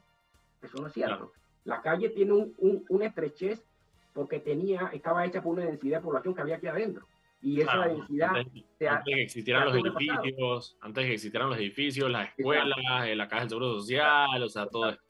Eso 0.62 0.80
no 0.80 0.86
es 0.86 0.94
cierto. 0.94 1.32
La 1.64 1.82
calle 1.82 2.08
tiene 2.08 2.32
un, 2.32 2.84
un, 2.88 3.02
estrechez 3.02 3.62
porque 4.14 4.40
tenía, 4.40 4.90
estaba 4.94 5.24
hecha 5.26 5.42
por 5.42 5.52
una 5.52 5.66
densidad 5.66 5.98
de 5.98 6.04
población 6.04 6.34
que 6.34 6.40
había 6.40 6.56
aquí 6.56 6.66
adentro 6.66 7.06
y 7.42 7.60
esa 7.60 7.86
densidad. 7.86 8.36
Antes, 8.36 8.88
antes 8.88 9.14
que 9.14 9.22
existieran 9.22 9.64
los 9.66 9.76
edificios, 9.76 10.76
antes 10.80 11.04
que 11.04 11.12
existieran 11.12 11.50
los 11.50 11.58
edificios, 11.58 12.10
las 12.10 12.28
escuelas, 12.30 12.78
eh, 13.04 13.14
la 13.14 13.28
caja 13.28 13.42
del 13.42 13.48
seguro 13.50 13.74
social, 13.74 14.42
o 14.42 14.48
sea, 14.48 14.66
todo 14.66 14.90
esto. 14.90 15.02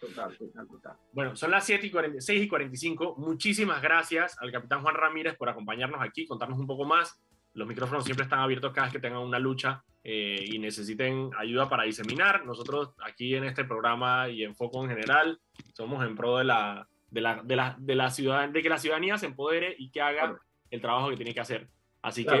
Total, 0.00 0.34
total, 0.36 0.66
total. 0.66 0.96
Bueno, 1.12 1.36
son 1.36 1.50
las 1.50 1.64
7 1.66 1.86
y 1.86 1.90
46 1.90 2.42
y 2.42 2.48
45. 2.48 3.16
Muchísimas 3.18 3.82
gracias 3.82 4.34
al 4.40 4.50
capitán 4.50 4.80
Juan 4.80 4.94
Ramírez 4.94 5.36
por 5.36 5.50
acompañarnos 5.50 6.00
aquí, 6.00 6.26
contarnos 6.26 6.58
un 6.58 6.66
poco 6.66 6.86
más. 6.86 7.20
Los 7.52 7.68
micrófonos 7.68 8.04
siempre 8.04 8.24
están 8.24 8.38
abiertos 8.38 8.72
cada 8.72 8.86
vez 8.86 8.94
que 8.94 9.00
tengan 9.00 9.20
una 9.20 9.38
lucha 9.38 9.84
eh, 10.02 10.42
y 10.46 10.58
necesiten 10.58 11.30
ayuda 11.36 11.68
para 11.68 11.82
diseminar. 11.82 12.46
Nosotros 12.46 12.94
aquí 13.04 13.34
en 13.34 13.44
este 13.44 13.64
programa 13.64 14.30
y 14.30 14.42
en 14.42 14.54
Foco 14.54 14.82
en 14.82 14.88
general 14.88 15.38
somos 15.74 16.02
en 16.06 16.16
pro 16.16 16.38
de 16.38 16.44
la, 16.44 16.88
de 17.10 17.20
la, 17.20 17.42
de 17.42 17.56
la, 17.56 17.76
de 17.78 17.94
la 17.94 18.10
ciudad, 18.10 18.48
de 18.48 18.62
que 18.62 18.68
la 18.70 18.78
ciudadanía 18.78 19.18
se 19.18 19.26
empodere 19.26 19.74
y 19.78 19.90
que 19.90 20.00
haga 20.00 20.40
el 20.70 20.80
trabajo 20.80 21.10
que 21.10 21.16
tiene 21.16 21.34
que 21.34 21.40
hacer. 21.40 21.68
Así 22.02 22.24
que... 22.24 22.40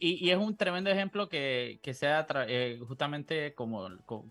Y, 0.00 0.30
es 0.30 0.36
un 0.36 0.56
tremendo 0.56 0.90
ejemplo 0.90 1.28
que, 1.28 1.80
sea 1.92 2.26
eh, 2.46 2.78
justamente 2.86 3.54
como, 3.54 3.88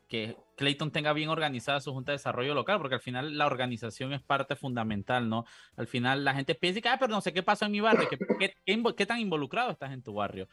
que 0.08 0.38
Clayton 0.56 0.92
tenga 0.92 1.14
bien 1.14 1.30
organizada 1.30 1.80
su 1.82 1.94
Junta 1.94 2.12
de 2.12 2.18
Desarrollo 2.18 2.54
Local, 2.54 2.78
porque 2.78 2.96
al 2.96 3.02
final 3.02 3.38
la 3.38 3.48
organización 3.48 4.14
es 4.14 4.22
parte 4.22 4.56
fundamental, 4.56 5.30
¿no? 5.30 5.46
Al 5.78 5.88
final 5.88 6.24
la 6.24 6.36
gente 6.36 6.54
piensa 6.54 6.82
que, 6.82 6.90
ah, 6.90 6.98
pero 7.00 7.12
no 7.12 7.22
sé 7.22 7.34
qué 7.34 7.42
pasó 7.42 7.66
en 7.66 7.72
mi 7.72 7.80
barrio, 7.80 8.08
¿qué, 8.40 8.54
qué, 8.66 9.06
tan 9.06 9.20
involucrado 9.20 9.72
estás 9.72 9.92
en 9.92 10.04
tu 10.04 10.14
barrio? 10.14 10.48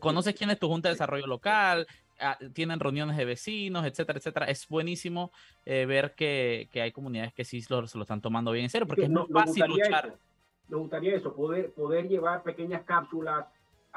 ¿Conoces 0.00 0.34
quién 0.34 0.50
es 0.50 0.58
tu 0.58 0.68
Junta 0.68 0.88
de 0.88 0.94
Desarrollo 0.94 1.26
Local? 1.28 1.86
Ah, 2.20 2.36
tienen 2.52 2.80
reuniones 2.80 3.16
de 3.16 3.24
vecinos, 3.24 3.86
etcétera, 3.86 4.18
etcétera. 4.18 4.46
Es 4.46 4.66
buenísimo 4.66 5.30
eh, 5.64 5.86
ver 5.86 6.16
que, 6.16 6.68
hay 6.74 6.90
comunidades 6.90 7.32
que 7.32 7.44
sí 7.44 7.64
lo, 7.68 7.86
se 7.86 7.96
lo 7.96 8.02
están 8.02 8.20
tomando 8.20 8.50
bien 8.50 8.64
en 8.64 8.70
serio, 8.70 8.88
porque 8.88 9.04
es 9.04 9.10
no, 9.10 9.28
fácil 9.28 9.66
luchar. 9.68 10.18
me 10.66 10.78
gustaría 10.78 11.14
eso, 11.14 11.32
poder, 11.32 11.72
poder 11.74 12.08
llevar 12.08 12.42
pequeñas 12.42 12.82
cápsulas 12.82 13.46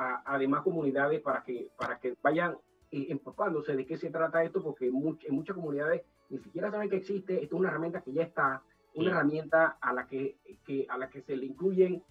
a, 0.01 0.37
demás 0.37 0.61
comunidades 0.63 1.21
para 1.21 1.43
que, 1.43 1.69
para 1.77 1.99
que 1.99 2.15
vayan 2.21 2.57
eh, 2.91 3.07
empapándose 3.09 3.75
de 3.75 3.85
qué 3.85 3.97
se 3.97 4.09
trata 4.09 4.43
esto, 4.43 4.63
porque 4.63 4.87
en, 4.87 4.93
muchas 4.93 5.55
comunidades 5.55 6.03
ni 6.29 6.39
siquiera 6.39 6.71
saben 6.71 6.89
que 6.89 6.97
existe, 6.97 7.43
esto 7.43 7.55
es 7.55 7.59
una 7.59 7.69
herramienta 7.69 8.01
que 8.01 8.13
ya 8.13 8.23
está, 8.23 8.63
una 8.95 9.11
herramienta 9.11 9.77
a 9.79 9.93
la 9.93 10.07
que, 10.07 10.37
que, 10.65 10.85
a 10.89 10.97
la 10.97 11.09
que 11.09 11.21
se 11.21 11.35
le 11.35 11.45
incluyen 11.45 12.03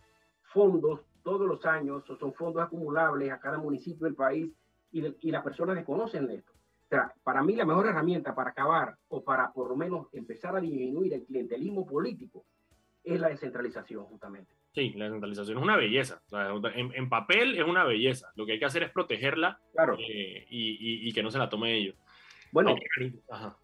fondos 0.52 1.00
todos 1.22 1.46
los 1.46 1.64
años, 1.66 2.08
o 2.08 2.16
son 2.16 2.32
fondos 2.34 2.62
acumulables 2.62 3.30
a 3.30 3.40
cada 3.40 3.58
municipio 3.58 4.06
del 4.06 4.14
país, 4.14 4.50
y, 4.92 5.04
y 5.20 5.30
las 5.30 5.42
personas 5.42 5.76
desconocen 5.76 6.26
de 6.26 6.36
esto. 6.36 6.52
O 6.52 6.88
sea, 6.88 7.14
para 7.22 7.42
mí 7.42 7.54
la 7.54 7.64
mejor 7.64 7.86
herramienta 7.86 8.34
para 8.34 8.50
acabar 8.50 8.96
o 9.08 9.22
para 9.22 9.52
por 9.52 9.68
lo 9.68 9.76
menos 9.76 10.08
empezar 10.12 10.56
a 10.56 10.60
disminuir 10.60 11.14
el 11.14 11.24
clientelismo 11.24 11.86
político 11.86 12.44
es 13.04 13.20
la 13.20 13.28
descentralización, 13.28 14.04
justamente. 14.06 14.59
Sí, 14.72 14.92
la 14.96 15.06
descentralización 15.06 15.58
es 15.58 15.64
una 15.64 15.76
belleza. 15.76 16.22
en, 16.74 17.08
papel 17.08 17.58
es 17.58 17.64
una 17.64 17.84
belleza. 17.84 18.30
Lo 18.36 18.46
que 18.46 18.52
hay 18.52 18.58
que 18.58 18.64
hacer 18.64 18.84
es 18.84 18.90
protegerla 18.90 19.58
claro. 19.72 19.96
Eh, 19.98 20.46
y, 20.48 21.08
y, 21.08 21.12
que 21.12 21.22
no 21.22 21.30
se 21.30 21.38
la 21.38 21.48
tome 21.48 21.76
ellos. 21.76 21.96
Bueno, 22.52 22.74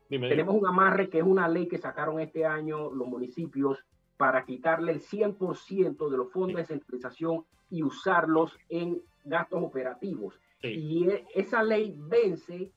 tenemos 0.08 0.54
un 0.54 0.66
amarre 0.66 1.08
que 1.08 1.18
es 1.18 1.24
una 1.24 1.48
ley 1.48 1.66
que 1.66 1.78
sacaron 1.78 2.20
este 2.20 2.44
año 2.44 2.90
los 2.90 3.08
municipios 3.08 3.84
para 4.16 4.44
quitarle 4.44 4.92
el 4.92 5.00
100% 5.00 6.08
de 6.08 6.16
los 6.16 6.32
fondos 6.32 6.56
de 6.56 6.62
descentralización 6.62 7.44
y 7.70 7.82
usarlos 7.82 8.56
en 8.68 9.00
gastos 9.24 9.62
operativos. 9.62 10.40
Y 10.62 11.08
e, 11.08 11.26
esa 11.34 11.62
ley 11.62 11.94
vence 11.96 12.70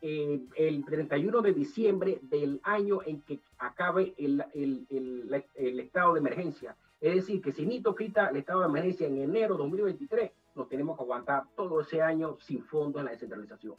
eh, 0.00 0.40
el 0.56 0.84
31 0.84 1.42
de 1.42 1.52
diciembre 1.52 2.18
del 2.22 2.60
año 2.62 3.00
en 3.04 3.22
que 3.22 3.40
acabe 3.58 4.14
el, 4.18 4.44
el, 4.54 4.86
el, 4.90 5.44
el 5.54 5.80
estado 5.80 6.14
de 6.14 6.20
emergencia. 6.20 6.76
Es 7.04 7.16
decir, 7.16 7.42
que 7.42 7.52
si 7.52 7.66
Nito 7.66 7.94
quita 7.94 8.28
el 8.28 8.38
estado 8.38 8.60
de 8.60 8.66
emergencia 8.66 9.06
en 9.06 9.18
enero 9.18 9.56
de 9.56 9.64
2023, 9.64 10.30
nos 10.54 10.70
tenemos 10.70 10.96
que 10.96 11.02
aguantar 11.02 11.42
todo 11.54 11.82
ese 11.82 12.00
año 12.00 12.38
sin 12.40 12.64
fondos 12.64 13.00
en 13.00 13.04
la 13.04 13.10
descentralización. 13.10 13.74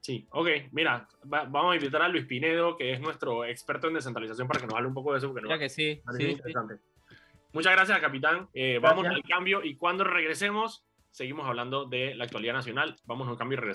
Sí, 0.00 0.26
ok, 0.30 0.48
mira, 0.72 1.06
vamos 1.24 1.72
a 1.72 1.76
invitar 1.76 2.00
a 2.00 2.08
Luis 2.08 2.24
Pinedo, 2.24 2.78
que 2.78 2.94
es 2.94 3.00
nuestro 3.00 3.44
experto 3.44 3.88
en 3.88 3.92
descentralización, 3.92 4.48
para 4.48 4.60
que 4.60 4.66
nos 4.66 4.76
hable 4.76 4.88
un 4.88 4.94
poco 4.94 5.12
de 5.12 5.18
eso. 5.18 5.30
Porque 5.30 5.46
ya 5.46 5.58
que 5.58 5.68
sí, 5.68 6.00
sí, 6.16 6.38
Muchas 7.52 7.72
gracias, 7.74 7.98
capitán. 7.98 8.48
Eh, 8.54 8.78
vamos 8.80 9.04
al 9.04 9.22
cambio 9.22 9.62
y 9.62 9.76
cuando 9.76 10.02
regresemos, 10.02 10.86
seguimos 11.10 11.46
hablando 11.46 11.84
de 11.84 12.14
la 12.14 12.24
actualidad 12.24 12.54
nacional. 12.54 12.96
Vamos 13.04 13.28
a 13.28 13.32
un 13.32 13.36
cambio 13.36 13.58
y 13.58 13.60
regresamos. 13.60 13.68